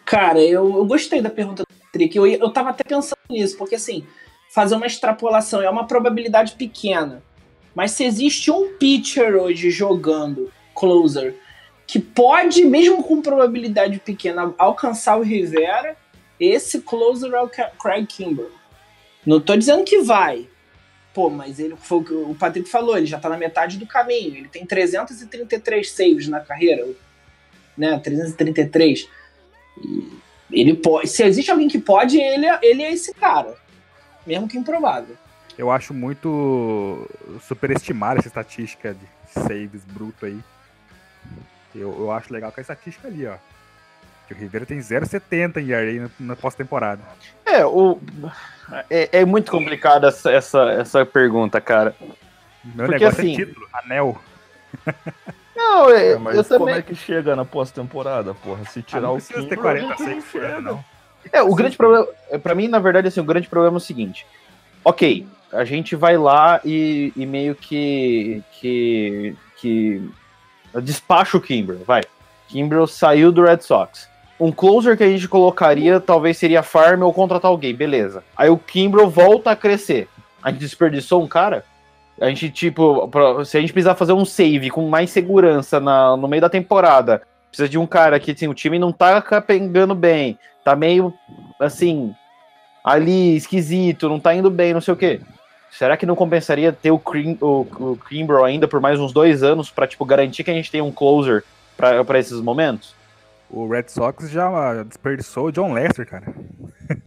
Cara, 0.05 0.41
eu, 0.41 0.77
eu 0.77 0.85
gostei 0.85 1.23
da 1.23 1.31
pergunta 1.31 1.63
do 1.63 1.91
Trick. 1.93 2.17
Eu, 2.17 2.27
eu 2.27 2.51
tava 2.51 2.71
até 2.71 2.85
pensando 2.85 3.19
nisso, 3.31 3.57
porque 3.57 3.77
assim, 3.77 4.07
fazer 4.51 4.75
uma 4.75 4.87
extrapolação 4.87 5.63
é 5.63 5.71
uma 5.71 5.87
probabilidade 5.87 6.55
pequena. 6.55 7.23
Mas 7.75 7.93
se 7.93 8.05
existe 8.05 8.51
um 8.51 8.77
pitcher 8.77 9.35
hoje 9.37 9.71
jogando 9.71 10.53
closer 10.75 11.35
que 11.87 11.99
pode, 11.99 12.65
mesmo 12.65 13.03
com 13.03 13.21
probabilidade 13.21 13.99
pequena, 13.99 14.55
alcançar 14.59 15.17
o 15.17 15.23
Rivera, 15.23 15.97
esse 16.39 16.81
closer 16.81 17.33
é 17.33 17.41
o 17.41 17.49
Craig 17.49 18.07
Kimbrell. 18.07 18.51
Não 19.25 19.41
tô 19.41 19.57
dizendo 19.57 19.85
que 19.85 20.03
vai, 20.03 20.49
Pô, 21.15 21.31
mas 21.31 21.61
ele 21.61 21.77
foi 21.77 21.99
o 21.99 22.05
que 22.05 22.13
o 22.13 22.35
Patrick 22.35 22.69
falou, 22.69 22.99
ele 22.99 23.07
já 23.07 23.21
tá 23.21 23.29
na 23.29 23.37
metade 23.37 23.79
do 23.79 23.87
caminho. 23.87 24.35
Ele 24.35 24.49
tem 24.49 24.67
333 24.67 25.89
saves 25.89 26.27
na 26.27 26.41
carreira, 26.41 26.85
né? 27.79 27.97
333. 28.01 29.09
E 30.51 30.61
ele 30.61 30.75
pode, 30.75 31.09
se 31.09 31.23
existe 31.23 31.53
alguém 31.53 31.69
que 31.69 31.79
pode, 31.79 32.19
ele, 32.21 32.47
é, 32.47 32.59
ele 32.61 32.83
é 32.83 32.93
esse 32.93 33.15
cara, 33.15 33.57
mesmo 34.27 34.49
que 34.49 34.59
improvável. 34.59 35.17
Eu 35.57 35.71
acho 35.71 35.95
muito 35.95 37.09
superestimar 37.47 38.19
essa 38.19 38.27
estatística 38.27 38.93
de 38.93 39.07
saves 39.41 39.85
bruto 39.85 40.27
aí. 40.27 40.41
Eu, 41.75 41.95
eu 41.99 42.11
acho 42.11 42.33
legal 42.33 42.53
com 42.53 42.61
a 42.61 42.63
estatística 42.63 43.09
ali, 43.09 43.27
ó. 43.27 43.35
Que 44.27 44.35
o 44.35 44.37
Rivera 44.37 44.65
tem 44.65 44.79
0,70 44.79 45.59
em 45.59 45.71
ERA 45.71 46.09
na, 46.19 46.27
na 46.29 46.37
pós-temporada. 46.37 47.03
É, 47.45 47.65
o, 47.65 48.01
é, 48.89 49.21
é, 49.21 49.25
muito 49.25 49.51
complicada 49.51 50.09
essa, 50.09 50.31
essa, 50.31 50.63
essa 50.71 51.05
pergunta, 51.05 51.61
cara. 51.61 51.95
Meu 52.65 52.87
Porque, 52.87 53.05
negócio 53.05 53.21
é 53.21 53.23
assim, 53.23 53.33
é 53.33 53.45
título, 53.45 53.69
anel. 53.73 54.19
Não, 55.55 55.91
é, 55.91 56.13
é 56.13 56.19
mas 56.19 56.37
eu 56.37 56.45
como 56.45 56.59
também... 56.61 56.77
é 56.77 56.83
que 56.83 56.95
chega 56.95 57.37
na 57.37 57.45
pós-temporada, 57.45 58.35
porra? 58.35 58.65
Se 58.65 58.83
tirar 58.83 59.09
ah, 59.09 59.13
o 59.13 59.21
Kimber, 59.21 59.49
ter 59.49 59.57
40 59.57 60.03
não 60.03 60.21
chega, 60.21 60.61
não. 60.61 60.85
É, 61.33 61.43
o 61.43 61.55
grande 61.55 61.77
problema, 61.77 62.07
é, 62.29 62.37
para 62.37 62.55
mim, 62.55 62.67
na 62.67 62.79
verdade, 62.79 63.09
assim, 63.09 63.21
o 63.21 63.25
grande 63.25 63.49
problema 63.49 63.77
é 63.77 63.79
o 63.79 63.81
seguinte. 63.81 64.27
Ok, 64.85 65.27
a 65.53 65.65
gente 65.65 65.95
vai 65.95 66.19
lá 66.19 66.61
e, 66.65 67.13
e 67.17 67.25
meio 67.25 67.55
que, 67.55 68.43
que, 68.53 69.37
que 69.57 70.11
despacha 70.81 71.37
o 71.37 71.41
Kimber, 71.41 71.79
vai. 71.87 72.03
Kimber 72.49 72.87
saiu 72.87 73.33
do 73.33 73.43
Red 73.43 73.61
Sox. 73.61 74.09
Um 74.39 74.51
closer 74.51 74.97
que 74.97 75.05
a 75.05 75.09
gente 75.09 75.29
colocaria 75.29 76.01
talvez 76.01 76.37
seria 76.37 76.63
farm 76.63 77.03
ou 77.03 77.13
contratar 77.13 77.51
alguém, 77.51 77.75
beleza. 77.75 78.25
Aí 78.37 78.51
o 78.51 78.59
Kimbrel 78.59 79.09
volta 79.09 79.51
a 79.51 79.57
crescer. 79.57 80.09
A 80.43 80.51
gente 80.51 80.61
desperdiçou 80.61 81.23
um 81.23 81.29
cara? 81.29 81.65
A 82.21 82.29
gente, 82.29 82.51
tipo, 82.51 83.11
se 83.45 83.57
a 83.57 83.61
gente 83.61 83.73
precisar 83.73 83.95
fazer 83.95 84.13
um 84.13 84.25
save 84.25 84.71
com 84.71 84.89
mais 84.89 85.11
segurança 85.11 85.81
na, 85.81 86.17
no 86.17 86.29
meio 86.29 86.43
da 86.43 86.49
temporada, 86.49 87.23
precisa 87.49 87.69
de 87.69 87.79
um 87.79 87.87
cara 87.87 88.21
que, 88.21 88.33
assim, 88.33 88.47
o 88.47 88.55
time 88.55 88.79
não 88.79 88.93
tá 88.93 89.21
capengando 89.21 89.95
bem, 89.95 90.39
tá 90.65 90.77
meio, 90.77 91.13
assim, 91.59 92.15
ali, 92.85 93.37
esquisito, 93.37 94.09
não 94.09 94.21
tá 94.21 94.35
indo 94.35 94.51
bem, 94.51 94.75
não 94.75 94.81
sei 94.81 94.95
o 94.95 94.97
quê. 94.97 95.21
Será 95.77 95.97
que 95.97 96.07
não 96.07 96.15
compensaria 96.15 96.73
ter 96.73 96.93
o, 96.93 96.99
Cream, 97.01 97.37
o, 97.41 97.63
o 97.63 97.99
Kimbrough 98.09 98.45
ainda 98.45 98.69
por 98.69 98.81
mais 98.81 99.01
uns 99.01 99.13
dois 99.13 99.43
anos 99.43 99.73
para 99.73 99.89
tipo, 99.89 100.05
garantir 100.05 100.45
que 100.45 100.51
a 100.51 100.55
gente 100.55 100.71
tem 100.71 100.81
um 100.81 100.93
closer 100.93 101.43
para 101.77 102.19
esses 102.19 102.41
momentos? 102.41 102.95
O 103.51 103.67
Red 103.67 103.89
Sox 103.89 104.31
já 104.31 104.85
desperdiçou 104.85 105.47
o 105.47 105.53
John 105.53 105.73
Lester, 105.73 106.09
cara. 106.09 106.33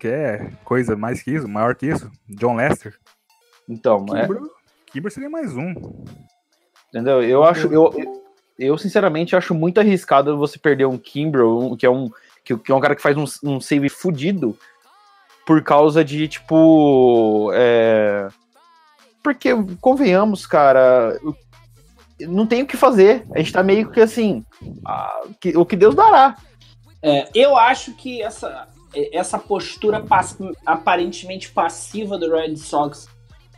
Quer 0.00 0.52
coisa 0.64 0.96
mais 0.96 1.22
que 1.22 1.30
isso, 1.30 1.46
maior 1.46 1.76
que 1.76 1.86
isso? 1.86 2.10
John 2.28 2.56
Lester. 2.56 2.98
Então, 3.68 4.04
Kimber, 4.86 5.08
é... 5.08 5.10
seria 5.10 5.30
mais 5.30 5.56
um. 5.56 5.72
Entendeu? 6.88 7.22
Eu 7.22 7.44
acho. 7.44 7.68
Eu, 7.68 7.92
eu, 8.58 8.76
sinceramente 8.78 9.36
acho 9.36 9.54
muito 9.54 9.78
arriscado 9.78 10.36
você 10.36 10.58
perder 10.58 10.86
um 10.86 10.98
Kimber, 10.98 11.46
um, 11.46 11.76
que 11.76 11.86
é 11.86 11.90
um. 11.90 12.10
Que, 12.44 12.56
que, 12.56 12.72
é 12.72 12.74
um 12.74 12.80
cara 12.80 12.96
que 12.96 13.02
faz 13.02 13.16
um, 13.16 13.24
um 13.44 13.60
save 13.60 13.88
fudido 13.88 14.58
por 15.46 15.62
causa 15.62 16.04
de, 16.04 16.28
tipo. 16.28 17.50
É... 17.54 18.28
Porque, 19.22 19.50
convenhamos, 19.80 20.46
cara, 20.46 21.20
não 22.20 22.46
tem 22.46 22.62
o 22.62 22.66
que 22.66 22.76
fazer. 22.76 23.26
A 23.34 23.38
gente 23.38 23.52
tá 23.52 23.62
meio 23.62 23.90
que 23.90 24.00
assim. 24.00 24.44
A, 24.84 25.22
o 25.56 25.66
que 25.66 25.76
Deus 25.76 25.94
dará. 25.94 26.36
É, 27.02 27.28
eu 27.34 27.56
acho 27.56 27.92
que 27.94 28.22
essa, 28.22 28.68
essa 29.12 29.38
postura 29.38 30.00
pass 30.00 30.36
aparentemente 30.64 31.50
passiva 31.50 32.18
do 32.18 32.30
Red 32.30 32.56
Sox 32.56 33.08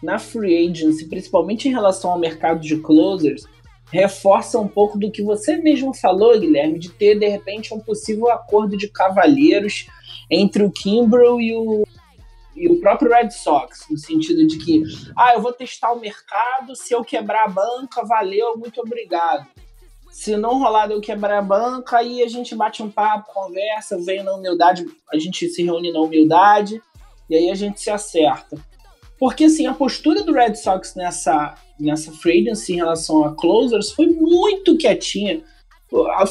na 0.03 0.19
free 0.19 0.69
agency, 0.69 1.09
principalmente 1.09 1.69
em 1.69 1.73
relação 1.73 2.11
ao 2.11 2.19
mercado 2.19 2.61
de 2.61 2.77
closers, 2.79 3.45
reforça 3.91 4.59
um 4.59 4.67
pouco 4.67 4.99
do 4.99 5.11
que 5.11 5.23
você 5.23 5.57
mesmo 5.59 5.95
falou, 5.95 6.39
Guilherme, 6.39 6.79
de 6.79 6.91
ter 6.91 7.19
de 7.19 7.29
repente 7.29 7.73
um 7.73 7.79
possível 7.79 8.31
acordo 8.31 8.77
de 8.77 8.89
cavalheiros 8.89 9.87
entre 10.33 10.65
o 10.65 10.71
Kimbrel 10.71 11.39
e 11.39 11.55
o, 11.55 11.87
e 12.57 12.67
o 12.69 12.81
próprio 12.81 13.13
Red 13.13 13.31
Sox, 13.31 13.87
no 13.91 13.99
sentido 13.99 14.47
de 14.47 14.57
que, 14.59 14.83
ah, 15.17 15.35
eu 15.35 15.43
vou 15.43 15.53
testar 15.53 15.93
o 15.93 16.01
mercado, 16.01 16.75
se 16.75 16.95
eu 16.95 17.05
quebrar 17.05 17.45
a 17.45 17.49
banca, 17.49 18.03
valeu, 18.05 18.57
muito 18.57 18.81
obrigado. 18.81 19.47
Se 20.11 20.37
não 20.37 20.59
rolar 20.59 20.91
eu 20.91 21.01
quebrar 21.01 21.39
a 21.39 21.43
banca, 21.43 21.99
aí 21.99 22.23
a 22.23 22.29
gente 22.29 22.55
bate 22.55 22.83
um 22.83 22.91
papo, 22.91 23.33
conversa, 23.33 23.99
vem 23.99 24.23
na 24.23 24.35
humildade, 24.35 24.87
a 25.13 25.19
gente 25.19 25.49
se 25.49 25.63
reúne 25.63 25.93
na 25.93 26.01
humildade, 26.01 26.83
e 27.29 27.37
aí 27.37 27.51
a 27.51 27.55
gente 27.55 27.81
se 27.81 27.91
acerta. 27.91 28.57
Porque, 29.19 29.45
assim, 29.45 29.67
a 29.67 29.75
postura 29.75 30.23
do 30.23 30.33
Red 30.33 30.55
Sox 30.57 30.95
nessa, 30.95 31.55
nessa 31.79 32.11
free 32.11 32.41
agency 32.41 32.73
em 32.73 32.77
relação 32.77 33.25
a 33.25 33.35
closers 33.35 33.93
foi 33.93 34.07
muito 34.07 34.77
quietinha. 34.77 35.43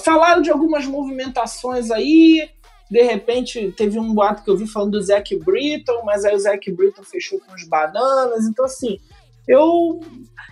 Falaram 0.03 0.41
de 0.41 0.49
algumas 0.49 0.85
movimentações 0.85 1.89
aí, 1.89 2.49
de 2.91 3.01
repente, 3.01 3.71
teve 3.71 3.97
um 3.97 4.13
boato 4.13 4.43
que 4.43 4.49
eu 4.49 4.57
vi 4.57 4.67
falando 4.67 4.91
do 4.91 5.01
Zac 5.01 5.33
Britton, 5.37 6.03
mas 6.03 6.25
aí 6.25 6.35
o 6.35 6.39
Zac 6.39 6.69
Britton 6.69 7.03
fechou 7.03 7.39
com 7.39 7.55
os 7.55 7.63
bananas. 7.63 8.45
Então, 8.45 8.65
assim, 8.65 8.99
eu, 9.47 10.01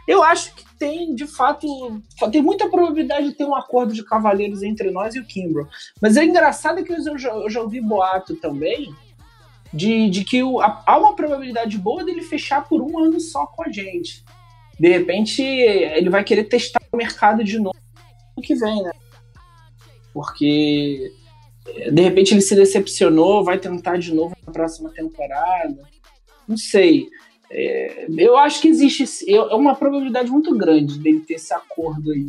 eu 0.07 0.23
acho 0.23 0.55
que 0.55 0.63
tem, 0.77 1.13
de 1.13 1.27
fato, 1.27 1.67
tem 2.31 2.41
muita 2.41 2.69
probabilidade 2.69 3.27
de 3.27 3.35
ter 3.35 3.43
um 3.43 3.53
acordo 3.53 3.93
de 3.93 4.05
cavaleiros 4.05 4.63
entre 4.63 4.89
nós 4.89 5.15
e 5.15 5.19
o 5.19 5.25
Kimbrough. 5.25 5.67
Mas 6.01 6.15
é 6.15 6.23
engraçado 6.23 6.81
que 6.81 6.93
eu 6.93 7.17
já, 7.17 7.29
eu 7.29 7.49
já 7.49 7.59
ouvi 7.59 7.81
boato 7.81 8.33
também 8.37 8.95
de, 9.73 10.09
de 10.09 10.23
que 10.23 10.41
o, 10.41 10.61
há 10.61 10.97
uma 10.97 11.17
probabilidade 11.17 11.77
boa 11.77 12.05
dele 12.05 12.21
fechar 12.21 12.69
por 12.69 12.81
um 12.81 12.97
ano 12.97 13.19
só 13.19 13.45
com 13.47 13.63
a 13.63 13.69
gente. 13.69 14.23
De 14.79 14.87
repente, 14.87 15.43
ele 15.43 16.09
vai 16.09 16.23
querer 16.23 16.45
testar 16.45 16.79
o 16.89 16.95
mercado 16.95 17.43
de 17.43 17.59
novo 17.59 17.75
no 18.37 18.41
que 18.41 18.55
vem, 18.55 18.81
né? 18.81 18.91
Porque 20.13 21.11
de 21.91 22.01
repente 22.01 22.33
ele 22.33 22.41
se 22.41 22.55
decepcionou, 22.55 23.43
vai 23.43 23.57
tentar 23.57 23.97
de 23.97 24.13
novo 24.13 24.35
na 24.45 24.51
próxima 24.51 24.89
temporada. 24.89 25.81
Não 26.47 26.57
sei. 26.57 27.07
É, 27.51 28.07
eu 28.17 28.37
acho 28.37 28.61
que 28.61 28.67
existe 28.67 29.05
é 29.27 29.55
uma 29.55 29.75
probabilidade 29.75 30.29
muito 30.29 30.55
grande 30.55 30.99
dele 30.99 31.21
ter 31.21 31.35
esse 31.35 31.53
acordo 31.53 32.11
aí. 32.11 32.27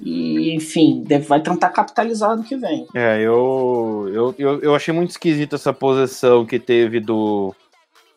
E, 0.00 0.54
enfim, 0.54 1.02
deve, 1.06 1.26
vai 1.26 1.42
tentar 1.42 1.70
capitalizar 1.70 2.36
no 2.36 2.44
que 2.44 2.56
vem. 2.56 2.86
É, 2.94 3.20
eu, 3.20 4.08
eu, 4.12 4.34
eu, 4.38 4.60
eu 4.60 4.74
achei 4.74 4.94
muito 4.94 5.10
esquisito 5.10 5.56
essa 5.56 5.72
posição 5.72 6.46
que 6.46 6.58
teve 6.58 7.00
do, 7.00 7.52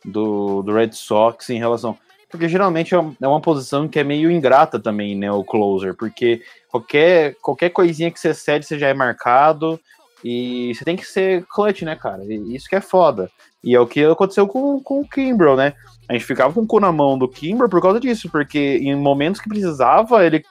do, 0.06 0.62
do 0.62 0.74
Red 0.74 0.91
Sox 0.91 1.49
em 1.49 1.58
relação. 1.58 1.97
Porque 2.32 2.48
geralmente 2.48 2.96
é, 2.96 2.98
é 2.98 3.28
uma 3.28 3.42
posição 3.42 3.88
que 3.88 4.00
é 4.00 4.04
meio 4.04 4.32
ingrata 4.32 4.80
também, 4.80 5.16
né? 5.16 5.32
O 5.32 5.44
closer, 5.44 5.94
porque 5.94 6.42
qualquer, 6.70 7.36
qualquer 7.42 7.70
coisinha 7.70 8.10
que 8.10 8.20
você 8.20 8.34
cede, 8.34 8.66
você 8.66 8.80
já 8.80 8.88
é 8.88 8.94
marcado. 8.94 9.80
E 10.24 10.74
você 10.74 10.86
tem 10.86 10.96
que 10.96 11.06
ser 11.06 11.46
clutch, 11.48 11.82
né, 11.82 11.96
cara? 11.96 12.24
E 12.24 12.56
isso 12.56 12.70
que 12.70 12.76
é 12.76 12.82
foda. 12.82 13.30
E 13.64 13.76
é 13.76 13.80
o 13.80 13.88
que 13.88 14.04
aconteceu 14.04 14.48
com, 14.48 14.80
com 14.80 15.02
o 15.02 15.08
Kimbrel, 15.08 15.56
né? 15.56 15.74
A 16.08 16.14
gente 16.14 16.26
ficava 16.26 16.54
com 16.54 16.62
o 16.62 16.68
cu 16.68 16.80
na 16.80 16.92
mão 16.92 17.18
do 17.18 17.28
Kimbrel 17.28 17.70
por 17.70 17.82
causa 17.82 18.00
disso, 18.00 18.30
porque 18.30 18.80
em 18.82 18.96
momentos 18.96 19.42
que 19.42 19.50
precisava, 19.50 20.26
ele. 20.26 20.44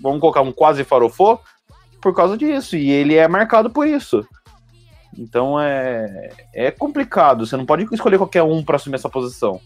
Vamos 0.00 0.20
colocar 0.20 0.40
um 0.40 0.52
quase 0.52 0.84
farofô 0.84 1.38
por 2.00 2.14
causa 2.14 2.36
disso. 2.36 2.76
E 2.76 2.90
ele 2.90 3.14
é 3.14 3.28
marcado 3.28 3.70
por 3.70 3.86
isso. 3.86 4.26
Então 5.16 5.60
é, 5.60 6.30
é 6.52 6.70
complicado. 6.70 7.46
Você 7.46 7.56
não 7.56 7.64
pode 7.66 7.86
escolher 7.92 8.18
qualquer 8.18 8.42
um 8.42 8.62
para 8.64 8.76
assumir 8.76 8.96
essa 8.96 9.08
posição. 9.08 9.60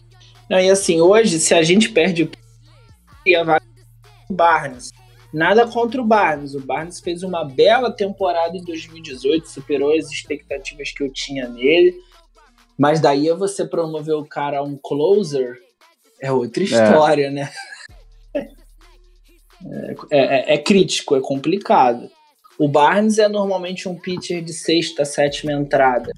Não, 0.49 0.59
e 0.59 0.69
assim, 0.69 0.99
hoje, 0.99 1.39
se 1.39 1.53
a 1.53 1.61
gente 1.61 1.89
perde 1.89 2.23
o 2.23 2.29
Barnes, 4.33 4.91
nada 5.33 5.67
contra 5.67 6.01
o 6.01 6.05
Barnes. 6.05 6.55
O 6.55 6.59
Barnes 6.59 6.99
fez 6.99 7.23
uma 7.23 7.45
bela 7.45 7.91
temporada 7.91 8.57
em 8.57 8.63
2018, 8.63 9.47
superou 9.47 9.95
as 9.95 10.09
expectativas 10.11 10.91
que 10.91 11.03
eu 11.03 11.11
tinha 11.11 11.47
nele. 11.47 11.95
Mas 12.77 12.99
daí 12.99 13.29
você 13.33 13.65
promover 13.65 14.15
o 14.15 14.25
cara 14.25 14.59
a 14.59 14.63
um 14.63 14.77
closer 14.77 15.57
é 16.21 16.31
outra 16.31 16.63
história, 16.63 17.27
é. 17.27 17.31
né? 17.31 17.51
É, 19.65 19.95
é, 20.11 20.53
é, 20.53 20.57
crítico, 20.57 21.15
é 21.15 21.21
complicado. 21.21 22.09
O 22.57 22.67
Barnes 22.67 23.19
é 23.19 23.27
normalmente 23.27 23.87
um 23.87 23.95
pitcher 23.95 24.41
de 24.41 24.53
sexta, 24.53 25.03
sétima 25.03 25.51
entrada. 25.51 26.11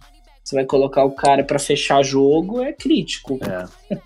Você 0.43 0.55
vai 0.55 0.65
colocar 0.65 1.03
o 1.03 1.11
cara 1.11 1.43
para 1.43 1.59
fechar 1.59 2.03
jogo, 2.03 2.61
é 2.61 2.73
crítico. 2.73 3.39
É. 3.43 3.97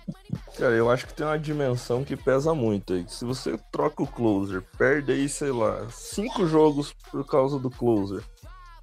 Cara, 0.58 0.72
eu 0.74 0.90
acho 0.90 1.06
que 1.06 1.12
tem 1.12 1.26
uma 1.26 1.38
dimensão 1.38 2.02
que 2.02 2.16
pesa 2.16 2.54
muito 2.54 2.94
aí. 2.94 3.04
Se 3.08 3.26
você 3.26 3.58
troca 3.70 4.02
o 4.02 4.06
closer, 4.06 4.62
perde 4.78 5.12
aí, 5.12 5.28
sei 5.28 5.50
lá, 5.50 5.86
cinco 5.90 6.46
jogos 6.46 6.94
por 7.10 7.26
causa 7.26 7.58
do 7.58 7.70
closer. 7.70 8.22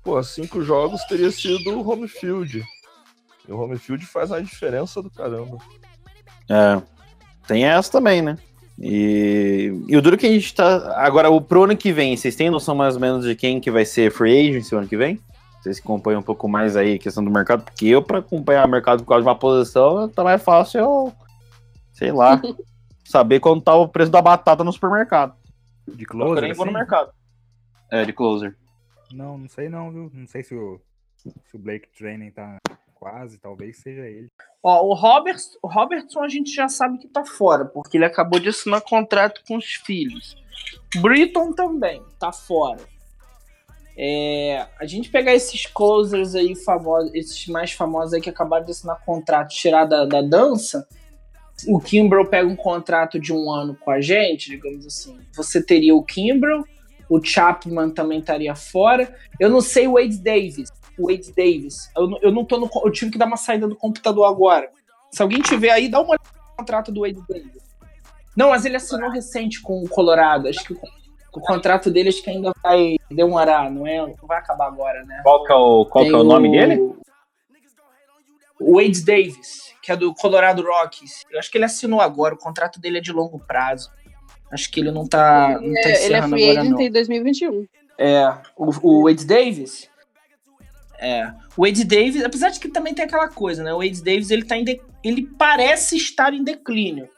Pô, 0.04 0.22
cinco 0.22 0.62
jogos 0.62 1.04
teria 1.06 1.32
sido 1.32 1.72
o 1.72 1.90
home 1.90 2.08
field. 2.08 2.64
E 3.48 3.52
o 3.52 3.60
home 3.60 3.78
field 3.80 4.06
faz 4.06 4.30
uma 4.30 4.42
diferença 4.42 5.02
do 5.02 5.10
caramba. 5.10 5.58
É. 6.48 6.80
Tem 7.48 7.66
essa 7.66 7.92
também, 7.92 8.22
né? 8.22 8.38
E, 8.80 9.72
e 9.88 9.98
o 9.98 10.02
duro 10.02 10.18
que 10.18 10.28
a 10.28 10.32
gente 10.32 10.54
tá. 10.54 10.94
Agora, 10.98 11.30
o 11.30 11.42
pro 11.42 11.64
ano 11.64 11.76
que 11.76 11.92
vem, 11.92 12.16
vocês 12.16 12.36
têm 12.36 12.50
noção 12.50 12.76
mais 12.76 12.96
ou 12.96 13.02
menos 13.02 13.26
de 13.26 13.36
quem 13.36 13.60
que 13.60 13.72
vai 13.72 13.86
ser 13.86 14.12
free 14.12 14.50
agent 14.50 14.72
o 14.72 14.78
ano 14.78 14.88
que 14.88 14.98
vem? 14.98 15.20
Vocês 15.62 15.80
acompanham 15.80 16.20
um 16.20 16.24
pouco 16.24 16.48
mais 16.48 16.76
aí 16.76 16.96
a 16.96 17.00
questão 17.00 17.24
do 17.24 17.32
mercado, 17.32 17.64
porque 17.64 17.88
eu, 17.88 18.02
para 18.02 18.20
acompanhar 18.20 18.68
o 18.68 18.70
mercado 18.70 19.00
por 19.04 19.10
causa 19.10 19.24
de 19.24 19.30
uma 19.30 19.36
posição, 19.36 20.10
tá 20.10 20.24
mais 20.24 20.42
fácil 20.44 20.80
eu, 20.82 21.14
sei 21.94 22.12
lá, 22.12 22.42
saber 23.06 23.40
quanto 23.40 23.64
tá 23.64 23.76
o 23.76 23.88
preço 23.88 24.12
da 24.12 24.22
batata 24.22 24.64
no 24.64 24.74
supermercado. 24.74 25.36
De 25.88 26.04
Eu 26.04 26.08
closer, 26.10 26.44
nem 26.44 26.54
vou 26.54 26.66
no 26.66 26.72
assim? 26.72 26.80
mercado. 26.80 27.12
É, 27.90 28.04
de 28.04 28.12
closer. 28.12 28.58
Não, 29.12 29.38
não 29.38 29.48
sei 29.48 29.70
não, 29.70 29.92
viu? 29.92 30.12
Não 30.14 30.28
sei 30.28 30.44
se 30.44 30.56
o, 30.56 30.82
se 31.16 31.56
o 31.56 31.60
Blake 31.60 31.88
Training 31.98 32.32
tá 32.32 32.58
quase, 32.96 33.38
talvez 33.38 33.78
seja 33.78 34.06
ele. 34.08 34.32
Ó, 34.64 34.88
o, 34.88 34.94
Roberts, 34.94 35.58
o 35.62 35.68
Robertson 35.68 36.24
a 36.24 36.30
gente 36.30 36.54
já 36.54 36.70
sabe 36.70 36.98
que 36.98 37.08
tá 37.08 37.26
fora, 37.26 37.66
porque 37.66 37.98
ele 37.98 38.06
acabou 38.06 38.40
de 38.40 38.50
assinar 38.50 38.82
contrato 38.82 39.44
com 39.46 39.58
os 39.58 39.74
filhos. 39.74 40.42
Britton 41.02 41.52
também 41.52 42.02
tá 42.18 42.32
fora. 42.32 42.80
É, 43.96 44.66
a 44.80 44.86
gente 44.86 45.10
pegar 45.10 45.36
esses 45.36 45.66
closers 45.68 46.34
aí 46.34 46.56
famosos, 46.56 47.14
esses 47.14 47.46
mais 47.48 47.74
famosos 47.74 48.14
aí 48.14 48.22
que 48.22 48.30
acabaram 48.30 48.66
de 48.66 48.72
assinar 48.72 49.04
contrato, 49.06 49.50
tirar 49.54 49.86
da, 49.86 50.06
da 50.06 50.22
dança, 50.22 50.88
o 51.68 51.80
Kimbrel 51.80 52.26
pega 52.28 52.48
um 52.48 52.56
contrato 52.56 53.20
de 53.20 53.32
um 53.34 53.50
ano 53.52 53.76
com 53.80 53.92
a 53.92 54.02
gente, 54.02 54.50
digamos 54.50 54.86
assim. 54.86 55.18
Você 55.34 55.64
teria 55.64 55.96
o 55.96 56.04
Kimbrel, 56.04 56.64
o 57.10 57.24
Chapman 57.24 57.90
também 57.92 58.20
estaria 58.20 58.56
fora. 58.56 59.14
Eu 59.40 59.50
não 59.50 59.62
sei 59.62 59.88
o 59.88 59.94
Wade 59.94 60.18
Davis. 60.18 60.70
O 60.98 61.08
Wade 61.10 61.32
Davis. 61.36 61.90
Eu, 61.96 62.08
não- 62.08 62.20
eu 62.22 62.32
não 62.32 62.44
tô 62.46 62.60
no. 62.60 62.70
Eu 62.84 62.92
tive 62.92 63.12
que 63.12 63.18
dar 63.18 63.26
uma 63.26 63.38
saída 63.38 63.68
do 63.68 63.76
computador 63.76 64.26
agora. 64.26 64.70
Se 65.12 65.22
alguém 65.22 65.42
tiver 65.42 65.70
aí, 65.72 65.90
dá 65.90 66.00
uma 66.00 66.10
olhada 66.12 66.24
no 66.52 66.58
contrato 66.58 66.92
do 66.92 67.02
Wade 67.02 67.22
Davis. 67.30 67.64
Não, 68.36 68.50
mas 68.50 68.66
ele 68.66 68.76
assinou 68.78 69.10
recente 69.10 69.62
com 69.62 69.84
o 69.84 69.88
Colorado. 69.90 70.48
Acho 70.48 70.64
que 70.64 70.74
o, 70.74 70.78
o 71.36 71.40
contrato 71.40 71.92
dele 71.92 72.10
acho 72.10 72.22
que 72.24 72.30
ainda 72.32 72.52
vai 72.64 72.98
demorar, 73.12 73.70
não 73.70 73.86
é? 73.86 73.98
Não 74.02 74.16
vai 74.28 74.40
acabar 74.40 74.68
agora, 74.68 75.04
né? 75.06 75.22
Qual 75.24 75.44
que 75.44 75.52
é 75.52 75.56
o, 75.56 75.86
qual 75.86 76.04
que 76.04 76.12
é 76.12 76.18
o 76.18 76.24
nome 76.24 76.50
dele? 76.52 76.94
O 78.64 78.76
Wade 78.82 79.04
Davis, 79.04 79.74
que 79.82 79.92
é 79.92 79.96
do 79.96 80.14
Colorado 80.14 80.64
Rockies. 80.64 81.24
Eu 81.30 81.40
acho 81.40 81.52
que 81.52 81.58
ele 81.58 81.66
assinou 81.66 82.00
agora, 82.02 82.34
o 82.36 82.38
contrato 82.38 82.80
dele 82.80 82.98
é 83.00 83.02
de 83.02 83.12
longo 83.12 83.40
prazo. 83.40 83.92
Acho 84.52 84.70
que 84.72 84.80
ele 84.80 84.92
não 84.92 85.08
tá, 85.08 85.60
não 85.62 85.74
tá 85.74 85.90
É, 85.90 86.06
ele 86.06 86.14
é 86.16 86.22
free 86.22 86.44
agora, 86.50 86.62
agent 86.62 86.80
em 86.80 86.92
2021. 86.92 87.68
É, 87.98 88.38
o, 88.56 88.72
o 89.02 89.04
Wade 89.06 89.26
Davis. 89.26 89.90
É, 91.00 91.32
o 91.58 91.66
Wade 91.66 91.84
Davis, 91.84 92.24
apesar 92.24 92.50
de 92.50 92.60
que 92.60 92.70
também 92.70 92.94
tem 92.94 93.04
aquela 93.06 93.28
coisa, 93.28 93.64
né? 93.64 93.74
O 93.74 93.80
Wade 93.80 94.02
Davis 94.04 94.30
ele 94.32 94.46
tá 94.46 94.56
em 94.58 94.64
de- 94.64 94.82
ele 95.04 95.28
parece 95.38 95.98
estar 95.98 96.34
em 96.34 96.44
declínio. 96.44 97.10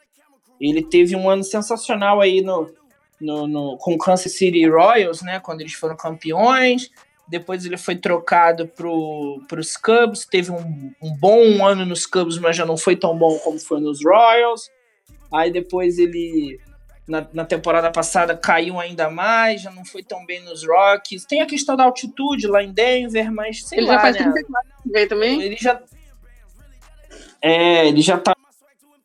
Ele 0.60 0.82
teve 0.82 1.14
um 1.14 1.28
ano 1.28 1.44
sensacional 1.44 2.20
aí 2.20 2.40
no, 2.40 2.72
no, 3.20 3.46
no- 3.46 3.76
com 3.78 3.92
o 3.94 3.98
Kansas 3.98 4.32
City 4.32 4.66
Royals, 4.66 5.22
né? 5.22 5.38
Quando 5.38 5.60
eles 5.60 5.74
foram 5.74 5.96
campeões. 5.96 6.90
Depois 7.28 7.64
ele 7.64 7.76
foi 7.76 7.96
trocado 7.96 8.68
pro, 8.68 9.42
pros 9.48 9.76
Cubs. 9.76 10.24
Teve 10.24 10.52
um, 10.52 10.92
um 11.02 11.16
bom 11.16 11.66
ano 11.66 11.84
nos 11.84 12.06
Cubs, 12.06 12.38
mas 12.38 12.56
já 12.56 12.64
não 12.64 12.76
foi 12.76 12.96
tão 12.96 13.16
bom 13.16 13.38
como 13.38 13.58
foi 13.58 13.80
nos 13.80 14.04
Royals. 14.04 14.70
Aí 15.32 15.50
depois 15.50 15.98
ele 15.98 16.60
na, 17.06 17.26
na 17.32 17.44
temporada 17.44 17.90
passada 17.90 18.36
caiu 18.36 18.80
ainda 18.80 19.08
mais, 19.08 19.62
já 19.62 19.70
não 19.70 19.84
foi 19.84 20.02
tão 20.02 20.26
bem 20.26 20.42
nos 20.42 20.66
Rockies. 20.66 21.24
Tem 21.24 21.40
a 21.40 21.46
questão 21.46 21.76
da 21.76 21.84
altitude 21.84 22.46
lá 22.46 22.62
em 22.62 22.72
Denver, 22.72 23.32
mas 23.32 23.64
sei 23.64 23.78
Ele 23.78 23.86
lá, 23.86 23.94
já 23.94 24.00
faz 24.00 24.16
né? 24.16 24.22
34 24.24 24.70
veio 24.86 25.08
também. 25.08 25.42
Ele 25.42 25.56
já. 25.56 25.80
É, 27.40 27.86
ele 27.86 28.02
já 28.02 28.18
tá 28.18 28.34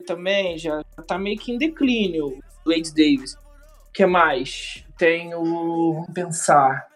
também, 0.05 0.57
já 0.57 0.83
tá 1.05 1.17
meio 1.17 1.37
que 1.37 1.51
em 1.51 1.57
declínio, 1.57 2.39
o 2.65 2.69
Wade 2.69 2.89
Davis. 2.89 3.33
O 3.33 3.91
que 3.93 4.05
mais? 4.05 4.83
Tem 4.97 5.33
o. 5.35 5.93
Vamos 5.93 6.13
pensar. 6.13 6.90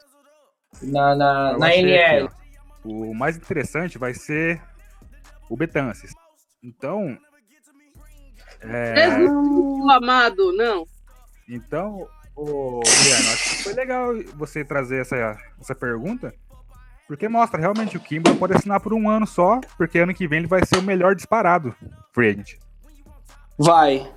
Na, 0.82 1.16
na, 1.16 1.52
Eu 1.54 1.60
na 1.60 1.76
NL. 1.76 2.26
aqui. 2.28 2.36
O 2.84 3.14
mais 3.14 3.36
interessante 3.38 3.98
vai 3.98 4.14
ser 4.14 4.62
o 5.50 5.56
Betances. 5.58 6.14
Então. 6.64 7.18
É, 8.62 9.12
Jesus 9.18 9.90
amado, 9.92 10.52
não. 10.54 10.86
então, 11.48 12.08
ô, 12.36 12.80
Guilherme, 12.80 13.28
acho 13.34 13.50
que 13.58 13.64
foi 13.64 13.74
legal 13.74 14.08
você 14.36 14.64
trazer 14.66 15.02
essa, 15.02 15.38
essa 15.62 15.76
pergunta. 15.76 16.34
Porque 17.08 17.28
mostra 17.30 17.60
realmente 17.60 17.92
que 17.92 17.98
o 17.98 18.00
Kimber 18.00 18.36
pode 18.36 18.54
assinar 18.56 18.80
por 18.80 18.92
um 18.92 19.08
ano 19.08 19.28
só, 19.28 19.60
porque 19.78 20.00
ano 20.00 20.14
que 20.14 20.28
vem 20.28 20.40
ele 20.40 20.48
vai 20.48 20.66
ser 20.66 20.78
o 20.78 20.82
melhor 20.82 21.14
disparado 21.14 21.76
free 22.12 22.30
agent. 22.30 22.54
Vai. 23.60 24.12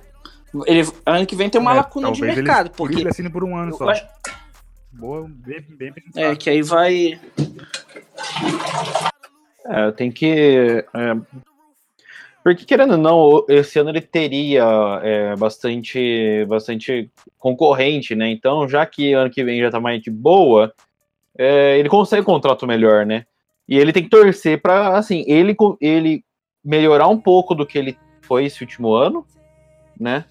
Ele, 0.65 0.81
ano 1.05 1.25
que 1.27 1.35
vem 1.35 1.47
tem 1.51 1.61
uma 1.61 1.73
É, 1.73 1.75
lacuna 1.75 2.11
de 2.11 2.23
ele- 2.23 2.35
mercado, 2.37 2.71
Por 2.71 2.71
isso 2.71 2.77
porque. 2.77 2.95
ele 3.01 3.09
assine 3.09 3.29
por 3.29 3.43
um 3.43 3.55
ano 3.55 3.71
eu 3.73 3.77
só. 3.77 3.85
Boa, 4.99 5.25
bem, 5.29 5.63
bem. 5.69 5.93
É, 6.13 6.35
que 6.35 6.49
aí 6.49 6.61
vai. 6.61 7.17
É, 9.65 9.91
tenho 9.91 10.11
que. 10.11 10.85
é, 10.93 11.39
porque, 12.43 12.65
querendo 12.65 12.91
ou 12.91 12.97
não, 12.97 13.45
esse 13.47 13.79
ano 13.79 13.91
ele 13.91 14.01
teria 14.01 14.65
é, 15.01 15.35
bastante, 15.37 16.45
bastante 16.49 17.09
concorrente, 17.37 18.13
né? 18.13 18.29
Então, 18.29 18.67
já 18.67 18.85
que 18.85 19.13
ano 19.13 19.29
que 19.29 19.43
vem 19.43 19.61
já 19.61 19.71
tá 19.71 19.79
mais 19.79 20.01
de 20.01 20.11
boa, 20.11 20.73
é, 21.37 21.79
ele 21.79 21.87
consegue 21.87 22.21
um 22.21 22.25
contrato 22.25 22.67
melhor, 22.67 23.05
né? 23.05 23.25
E 23.67 23.77
ele 23.77 23.93
tem 23.93 24.03
que 24.03 24.09
torcer 24.09 24.61
pra, 24.61 24.97
assim, 24.97 25.23
ele, 25.27 25.55
ele 25.79 26.25
melhorar 26.63 27.07
um 27.07 27.17
pouco 27.17 27.55
do 27.55 27.65
que 27.65 27.77
ele 27.77 27.97
foi 28.21 28.45
esse 28.45 28.61
último 28.61 28.93
ano, 28.93 29.25
né? 29.97 30.25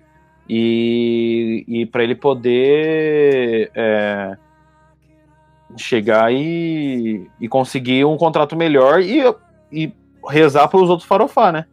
E, 0.47 1.65
e 1.67 1.87
para 1.87 2.03
ele 2.03 2.15
poder 2.15 3.71
é, 3.75 4.37
chegar 5.77 6.33
e, 6.33 7.27
e 7.41 7.49
conseguir 7.49 8.05
um 8.05 8.17
contrato 8.17 8.57
melhor 8.57 9.03
e, 9.03 9.23
e 9.73 9.93
rezar 10.29 10.69
para 10.69 10.81
os 10.81 10.89
outros 10.89 11.09
farofar, 11.09 11.53
né? 11.53 11.67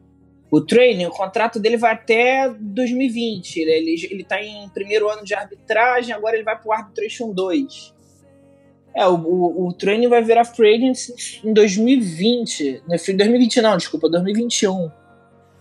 O 0.51 0.61
training, 0.61 1.07
o 1.07 1.11
contrato 1.11 1.59
dele 1.59 1.75
vai 1.75 1.93
até 1.93 2.49
2020. 2.49 3.57
Ele, 3.57 3.95
ele, 4.09 4.23
tá 4.23 4.41
em 4.41 4.69
primeiro 4.69 5.09
ano 5.09 5.23
de 5.23 5.33
arbitragem, 5.33 6.13
agora 6.13 6.35
ele 6.35 6.43
vai 6.43 6.57
pro 6.57 6.71
Arbitration 6.71 7.33
2. 7.33 7.93
É, 8.95 9.05
o, 9.07 9.15
o, 9.15 9.67
o 9.67 9.73
training 9.73 10.07
vai 10.07 10.23
virar 10.23 10.45
free 10.45 10.93
em 11.43 11.53
2020. 11.53 12.83
Não, 12.87 12.95
em 12.95 13.17
2020 13.17 13.61
não, 13.61 13.75
desculpa, 13.75 14.07
2021. 14.07 14.89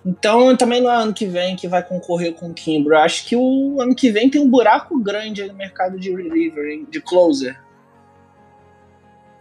Então 0.07 0.55
também 0.57 0.83
não 0.83 0.91
é 0.91 0.97
ano 0.97 1.15
que 1.15 1.27
vem 1.27 1.57
que 1.57 1.67
vai 1.67 1.83
concorrer 1.83 2.35
com 2.35 2.51
o 2.51 2.55
Kimbrough. 2.55 2.99
Acho 2.99 3.27
que 3.27 3.35
o 3.35 3.81
ano 3.81 3.95
que 3.95 4.11
vem 4.11 4.29
tem 4.29 4.41
um 4.41 4.51
buraco 4.51 5.01
grande 5.01 5.45
no 5.45 5.55
mercado 5.55 5.99
de 5.99 6.15
reliever, 6.15 6.85
de 6.89 7.01
closer. 7.01 7.59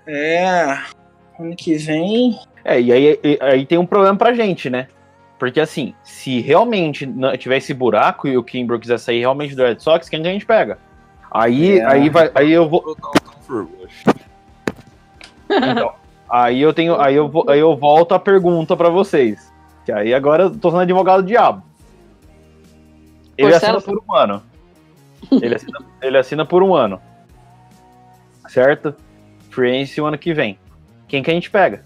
É, 0.05 0.77
ano 1.39 1.55
que 1.55 1.75
vem 1.77 2.37
É, 2.65 2.79
e 2.79 2.91
aí, 2.91 3.19
e- 3.23 3.39
aí 3.41 3.65
tem 3.65 3.77
um 3.77 3.85
problema 3.85 4.17
pra 4.17 4.33
gente, 4.33 4.69
né? 4.69 4.87
Porque 5.39 5.59
assim, 5.59 5.93
se 6.03 6.39
realmente 6.41 7.05
não 7.05 7.35
tiver 7.37 7.57
esse 7.57 7.73
buraco 7.73 8.27
e 8.27 8.37
o 8.37 8.43
Kimbrough 8.43 8.79
quiser 8.79 8.97
sair 8.99 9.19
realmente 9.19 9.55
do 9.55 9.63
Red 9.63 9.79
Sox, 9.79 10.07
quem 10.07 10.21
que 10.21 10.27
a 10.27 10.31
gente 10.31 10.45
pega? 10.45 10.77
Aí, 11.31 11.79
É. 11.79 11.85
aí, 11.85 12.09
vai, 12.09 12.31
aí 12.35 12.51
eu 12.51 12.69
vou. 12.69 12.95
Então, 15.49 15.93
aí 16.29 16.61
eu 16.61 16.73
tenho. 16.73 16.99
Aí 16.99 17.15
eu, 17.15 17.27
vou- 17.27 17.49
aí 17.49 17.59
eu 17.59 17.75
volto 17.75 18.13
a 18.13 18.19
pergunta 18.19 18.75
pra 18.77 18.89
vocês. 18.89 19.51
Que 19.85 19.91
aí 19.91 20.13
agora 20.13 20.43
eu 20.43 20.51
tô 20.57 20.69
sendo 20.69 20.81
advogado 20.81 21.21
do 21.21 21.27
diabo. 21.27 21.61
Ele 23.37 23.51
Porcela? 23.51 23.77
assina 23.79 23.93
por 23.95 24.03
um 24.07 24.15
ano. 24.15 24.43
Ele 25.41 25.55
assina, 25.55 25.79
ele 26.01 26.17
assina 26.17 26.45
por 26.45 26.63
um 26.63 26.73
ano. 26.73 27.01
Certo? 28.47 28.95
Free 29.53 29.69
agency 29.69 30.01
o 30.01 30.05
ano 30.05 30.17
que 30.17 30.33
vem. 30.33 30.57
Quem 31.07 31.21
que 31.21 31.29
a 31.29 31.33
gente 31.33 31.49
pega? 31.49 31.85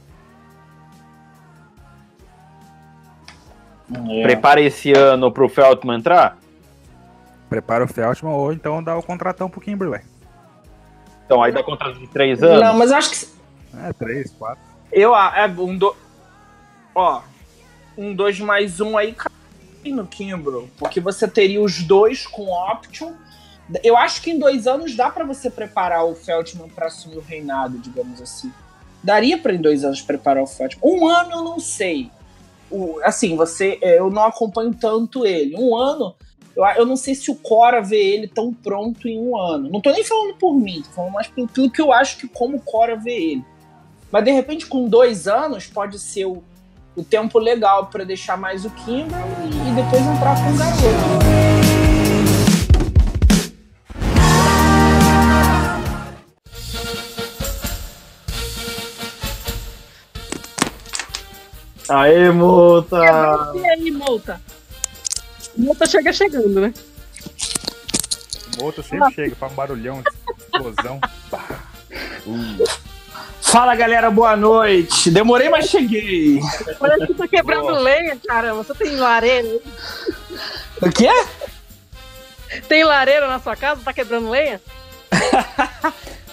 É. 3.93 4.24
Prepara 4.24 4.61
esse 4.61 4.93
ano 4.93 5.32
pro 5.32 5.49
Feltman 5.49 5.97
entrar? 5.97 6.38
Prepara 7.49 7.84
o 7.84 7.88
Feltman 7.88 8.32
ou 8.32 8.53
então 8.53 8.82
dá 8.82 8.97
o 8.97 9.03
contratão 9.03 9.49
pro 9.49 9.59
Kimberley. 9.59 10.01
Então 11.26 11.43
aí 11.43 11.51
dá 11.51 11.61
contrato 11.61 11.99
de 11.99 12.07
três 12.07 12.41
anos. 12.41 12.61
Não, 12.61 12.78
mas 12.78 12.91
acho 12.91 13.11
que 13.11 13.28
É, 13.84 13.91
três, 13.93 14.32
quatro. 14.32 14.63
Eu, 14.91 15.13
ah, 15.13 15.34
é, 15.36 15.45
um 15.45 15.78
do... 15.78 15.93
Ó, 16.95 17.22
um 17.97 18.13
dois 18.15 18.39
mais 18.39 18.80
um 18.80 18.97
aí 18.97 19.13
cai 19.13 19.32
no 19.91 20.07
Kimbrough, 20.07 20.70
porque 20.78 20.99
você 20.99 21.28
teria 21.28 21.61
os 21.61 21.84
dois 21.84 22.26
com 22.26 22.49
option. 22.49 23.13
Eu 23.84 23.97
acho 23.97 24.22
que 24.22 24.32
em 24.32 24.39
dois 24.39 24.65
anos 24.65 24.95
dá 24.95 25.09
pra 25.09 25.26
você 25.26 25.49
preparar 25.49 26.05
o 26.05 26.15
Feltman 26.15 26.70
pra 26.70 26.88
assumir 26.88 27.18
o 27.18 27.22
reinado, 27.22 27.78
digamos 27.78 28.22
assim. 28.22 28.51
Daria 29.03 29.38
pra 29.38 29.53
em 29.53 29.61
dois 29.61 29.84
anos 29.84 30.01
preparar 30.01 30.43
o 30.43 30.47
Feltman. 30.47 30.82
Um 30.84 31.07
ano 31.07 31.32
eu 31.32 31.43
não 31.43 31.59
sei. 31.59 32.09
O, 32.70 32.99
assim, 33.03 33.36
você, 33.36 33.78
é, 33.82 33.99
eu 33.99 34.09
não 34.09 34.24
acompanho 34.24 34.74
tanto 34.74 35.26
ele. 35.26 35.55
Um 35.57 35.76
ano, 35.76 36.15
eu, 36.55 36.65
eu 36.78 36.86
não 36.86 36.95
sei 36.95 37.13
se 37.13 37.30
o 37.30 37.36
Cora 37.36 37.82
vê 37.82 37.97
ele 37.97 38.28
tão 38.28 38.53
pronto 38.53 39.07
em 39.07 39.20
um 39.20 39.38
ano. 39.38 39.70
Não 39.70 39.82
tô 39.82 39.91
nem 39.91 40.03
falando 40.03 40.36
por 40.36 40.53
mim, 40.53 40.82
tô 40.82 40.91
falando 40.91 41.13
mais 41.13 41.30
tudo 41.53 41.72
que 41.72 41.82
eu 41.82 41.91
acho 41.91 42.18
que 42.18 42.28
como 42.28 42.57
o 42.57 42.61
Cora 42.61 42.95
vê 42.95 43.32
ele. 43.32 43.45
Mas 44.11 44.24
de 44.24 44.32
repente, 44.32 44.65
com 44.65 44.88
dois 44.88 45.28
anos, 45.28 45.68
pode 45.68 45.99
ser 45.99 46.26
o, 46.26 46.41
o 46.95 47.03
tempo 47.03 47.38
legal 47.39 47.88
para 47.88 48.05
deixar 48.05 48.38
mais 48.38 48.65
o 48.65 48.70
Kimball 48.70 49.28
e, 49.43 49.70
e 49.70 49.76
depois 49.76 50.01
entrar 50.01 50.36
com 50.36 50.53
o 50.53 50.57
garoto. 50.57 51.66
Aê, 61.89 62.29
multa! 62.31 62.97
E 63.55 63.65
aí, 63.69 63.91
multa? 63.91 64.41
Multa 65.55 65.85
chega 65.85 66.11
chegando, 66.11 66.59
né? 66.61 66.73
Outro 68.59 68.83
sempre 68.83 69.13
chega, 69.13 69.35
faz 69.35 69.51
um 69.51 69.55
barulhão, 69.55 70.03
explosão. 70.53 70.99
Fala 73.41 73.75
galera, 73.75 74.11
boa 74.11 74.35
noite. 74.35 75.09
Demorei, 75.09 75.49
mas 75.49 75.69
cheguei. 75.69 76.39
Parece 76.77 77.07
que 77.07 77.13
tá 77.13 77.27
quebrando 77.27 77.71
lenha, 77.79 78.17
caramba. 78.27 78.63
Você 78.63 78.73
tem 78.73 78.95
lareira? 78.97 79.47
aí? 79.47 79.61
O 80.81 80.91
quê? 80.91 81.09
Tem 82.67 82.83
lareira 82.83 83.27
na 83.27 83.39
sua 83.39 83.55
casa? 83.55 83.81
Tá 83.83 83.93
quebrando 83.93 84.29
lenha? 84.29 84.61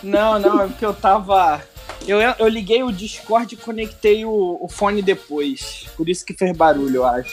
Não, 0.02 0.38
não, 0.38 0.60
é 0.60 0.66
porque 0.66 0.84
eu 0.84 0.92
tava. 0.92 1.62
Eu, 2.06 2.18
eu 2.20 2.48
liguei 2.48 2.82
o 2.82 2.92
Discord 2.92 3.54
e 3.54 3.58
conectei 3.58 4.24
o, 4.24 4.58
o 4.60 4.68
fone 4.68 5.00
depois. 5.02 5.86
Por 5.96 6.08
isso 6.08 6.24
que 6.24 6.34
fez 6.34 6.54
barulho, 6.56 6.96
eu 6.96 7.06
acho. 7.06 7.32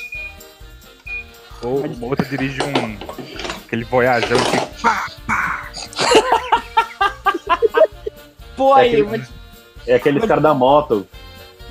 Ou 1.64 1.86
o 1.86 2.06
outro 2.06 2.26
dirige 2.26 2.60
um. 2.64 2.98
aquele 3.66 3.84
voyajão 3.84 4.38
que. 4.38 4.58
Pô, 8.56 8.78
É 8.78 8.82
aí, 8.82 9.02
aquele- 9.02 9.28
É 9.88 9.96
aqueles 9.96 10.26
caras 10.26 10.44
da 10.44 10.54
moto. 10.54 11.08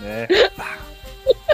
né? 0.01 0.26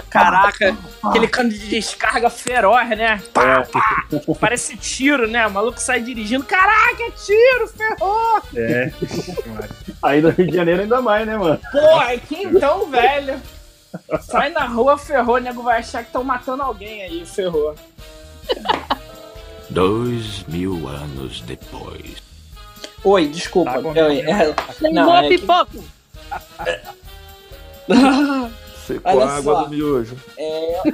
caraca, 0.09 0.75
aquele 1.03 1.27
cano 1.27 1.49
de 1.49 1.67
descarga 1.67 2.29
feroz, 2.29 2.89
né? 2.89 3.21
Pá, 3.33 3.63
pá, 3.71 4.07
parece 4.39 4.75
tiro, 4.77 5.27
né? 5.27 5.45
O 5.45 5.51
maluco 5.51 5.79
sai 5.79 6.01
dirigindo. 6.01 6.43
Caraca, 6.45 7.03
é 7.03 7.11
tiro, 7.11 7.67
ferrou! 7.67 8.41
É. 8.55 8.91
Aí 10.07 10.21
no 10.21 10.29
Rio 10.29 10.47
de 10.47 10.55
Janeiro 10.55 10.81
ainda 10.83 11.01
mais, 11.01 11.27
né, 11.27 11.35
mano? 11.37 11.59
Pô, 11.71 11.99
aqui 11.99 12.43
então, 12.43 12.89
velho. 12.89 13.41
Sai 14.21 14.49
na 14.51 14.65
rua, 14.65 14.97
ferrou, 14.97 15.35
o 15.35 15.39
nego 15.39 15.61
vai 15.63 15.79
achar 15.79 16.01
que 16.01 16.07
estão 16.09 16.23
matando 16.23 16.63
alguém 16.63 17.01
aí, 17.03 17.25
ferrou. 17.25 17.75
Dois 19.69 20.43
mil 20.47 20.87
anos 20.87 21.41
depois. 21.41 22.15
Oi, 23.03 23.27
desculpa. 23.27 23.73
Tá 23.73 23.81
bom, 23.81 23.89
eu- 23.93 24.09
meu 24.09 24.33
é- 24.33 24.55
Não, 24.91 25.17
é 25.17 25.23
que- 25.27 25.37
pipoca? 25.39 25.79
Secou 28.87 29.11
Olha 29.11 29.25
a 29.25 29.35
água 29.37 29.53
só. 29.55 29.63
do 29.63 29.69
miojo. 29.69 30.15
é... 30.37 30.81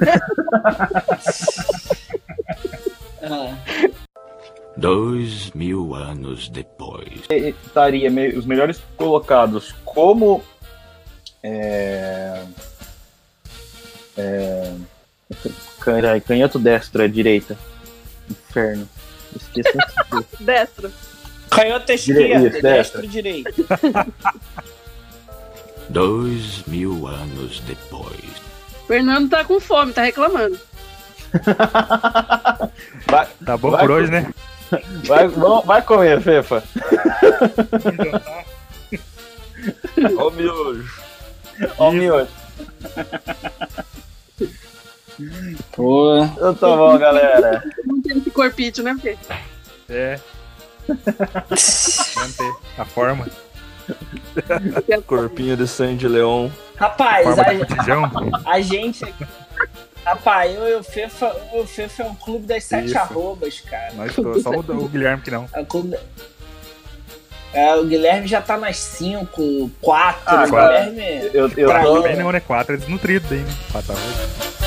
Ah, 3.26 3.56
Dois 4.76 5.50
mil 5.52 5.94
anos 5.94 6.48
depois. 6.48 7.20
Estaria 7.30 8.10
me- 8.10 8.30
os 8.36 8.44
melhores 8.44 8.80
colocados 8.96 9.72
como. 9.84 10.42
É. 11.42 12.42
É. 14.16 14.72
Carai, 15.80 16.20
canhoto 16.20 16.58
destro 16.58 17.02
é 17.02 17.08
direita. 17.08 17.56
Inferno. 18.28 18.88
Esqueci. 19.36 19.78
Destro. 20.40 20.92
Canhota 21.50 21.94
Dire- 21.96 22.32
esquerda, 22.32 22.60
destro 22.62 23.06
direito. 23.06 23.52
Dois 25.88 26.62
mil 26.66 27.06
anos 27.06 27.60
depois. 27.60 28.24
Fernando 28.86 29.28
tá 29.30 29.44
com 29.44 29.60
fome, 29.60 29.92
tá 29.92 30.02
reclamando. 30.02 30.58
vai, 33.10 33.28
Tá 33.44 33.56
bom 33.56 33.70
Vai, 33.70 33.80
por 33.80 33.90
hoje, 33.90 34.10
né? 34.10 34.32
Vai, 35.06 35.28
vamos- 35.28 35.64
vai 35.64 35.82
comer, 35.82 36.20
Fefa. 36.20 36.62
Ó 40.18 40.28
o 40.28 40.30
miojo. 40.32 40.84
Ó 41.78 41.88
o 41.88 41.92
miojo. 41.92 42.28
Pô. 45.72 46.18
Então 46.24 46.54
tá 46.54 46.66
bom, 46.68 46.98
galera. 46.98 47.62
Não 47.84 48.00
tem 48.02 48.18
esse 48.18 48.30
corpite, 48.30 48.82
né? 48.82 48.94
Porque 48.94 49.16
É. 49.88 50.18
Manter 50.88 52.52
a 52.78 52.84
forma. 52.84 53.26
Corpinho 55.06 55.56
de 55.56 55.66
sangue 55.68 55.96
de 55.98 56.08
leão. 56.08 56.52
Rapaz, 56.76 57.38
a, 57.38 57.44
botijão. 57.54 58.10
a 58.44 58.60
gente. 58.60 59.04
Rapaz, 60.04 60.54
eu 60.54 60.68
e 60.68 60.74
o 60.74 60.82
Fefa, 60.82 61.34
eu 61.52 61.62
o 61.62 61.66
Fefa 61.66 62.02
é 62.02 62.06
um 62.06 62.14
clube 62.14 62.46
das 62.46 62.64
sete 62.64 62.88
Isso. 62.88 62.98
arrobas, 62.98 63.60
cara. 63.60 63.92
Nós 63.94 64.14
tô, 64.14 64.38
só 64.40 64.50
o, 64.50 64.58
o 64.84 64.88
Guilherme 64.88 65.22
que 65.22 65.30
não. 65.30 65.48
É 65.54 65.60
um 65.60 65.64
clube. 65.64 65.96
É, 67.54 67.74
o 67.76 67.84
Guilherme 67.86 68.26
já 68.26 68.42
tá 68.42 68.56
nas 68.58 68.76
cinco, 68.76 69.70
quatro. 69.80 70.22
Ah, 70.26 70.34
o 70.34 70.38
agora- 70.40 70.84
Guilherme. 70.90 71.30
Eu, 71.32 71.50
eu 71.56 71.68
Pra 71.68 71.82
tô, 71.82 71.96
mim, 71.96 72.02
Bem 72.02 72.16
não, 72.16 72.32
né? 72.32 72.40
Quatro 72.40 72.74
é 72.74 72.76
desnutrido 72.78 73.26
daí, 73.30 73.38
né? 73.38 73.54
Quatro 73.72 73.92
arroz. 73.92 74.63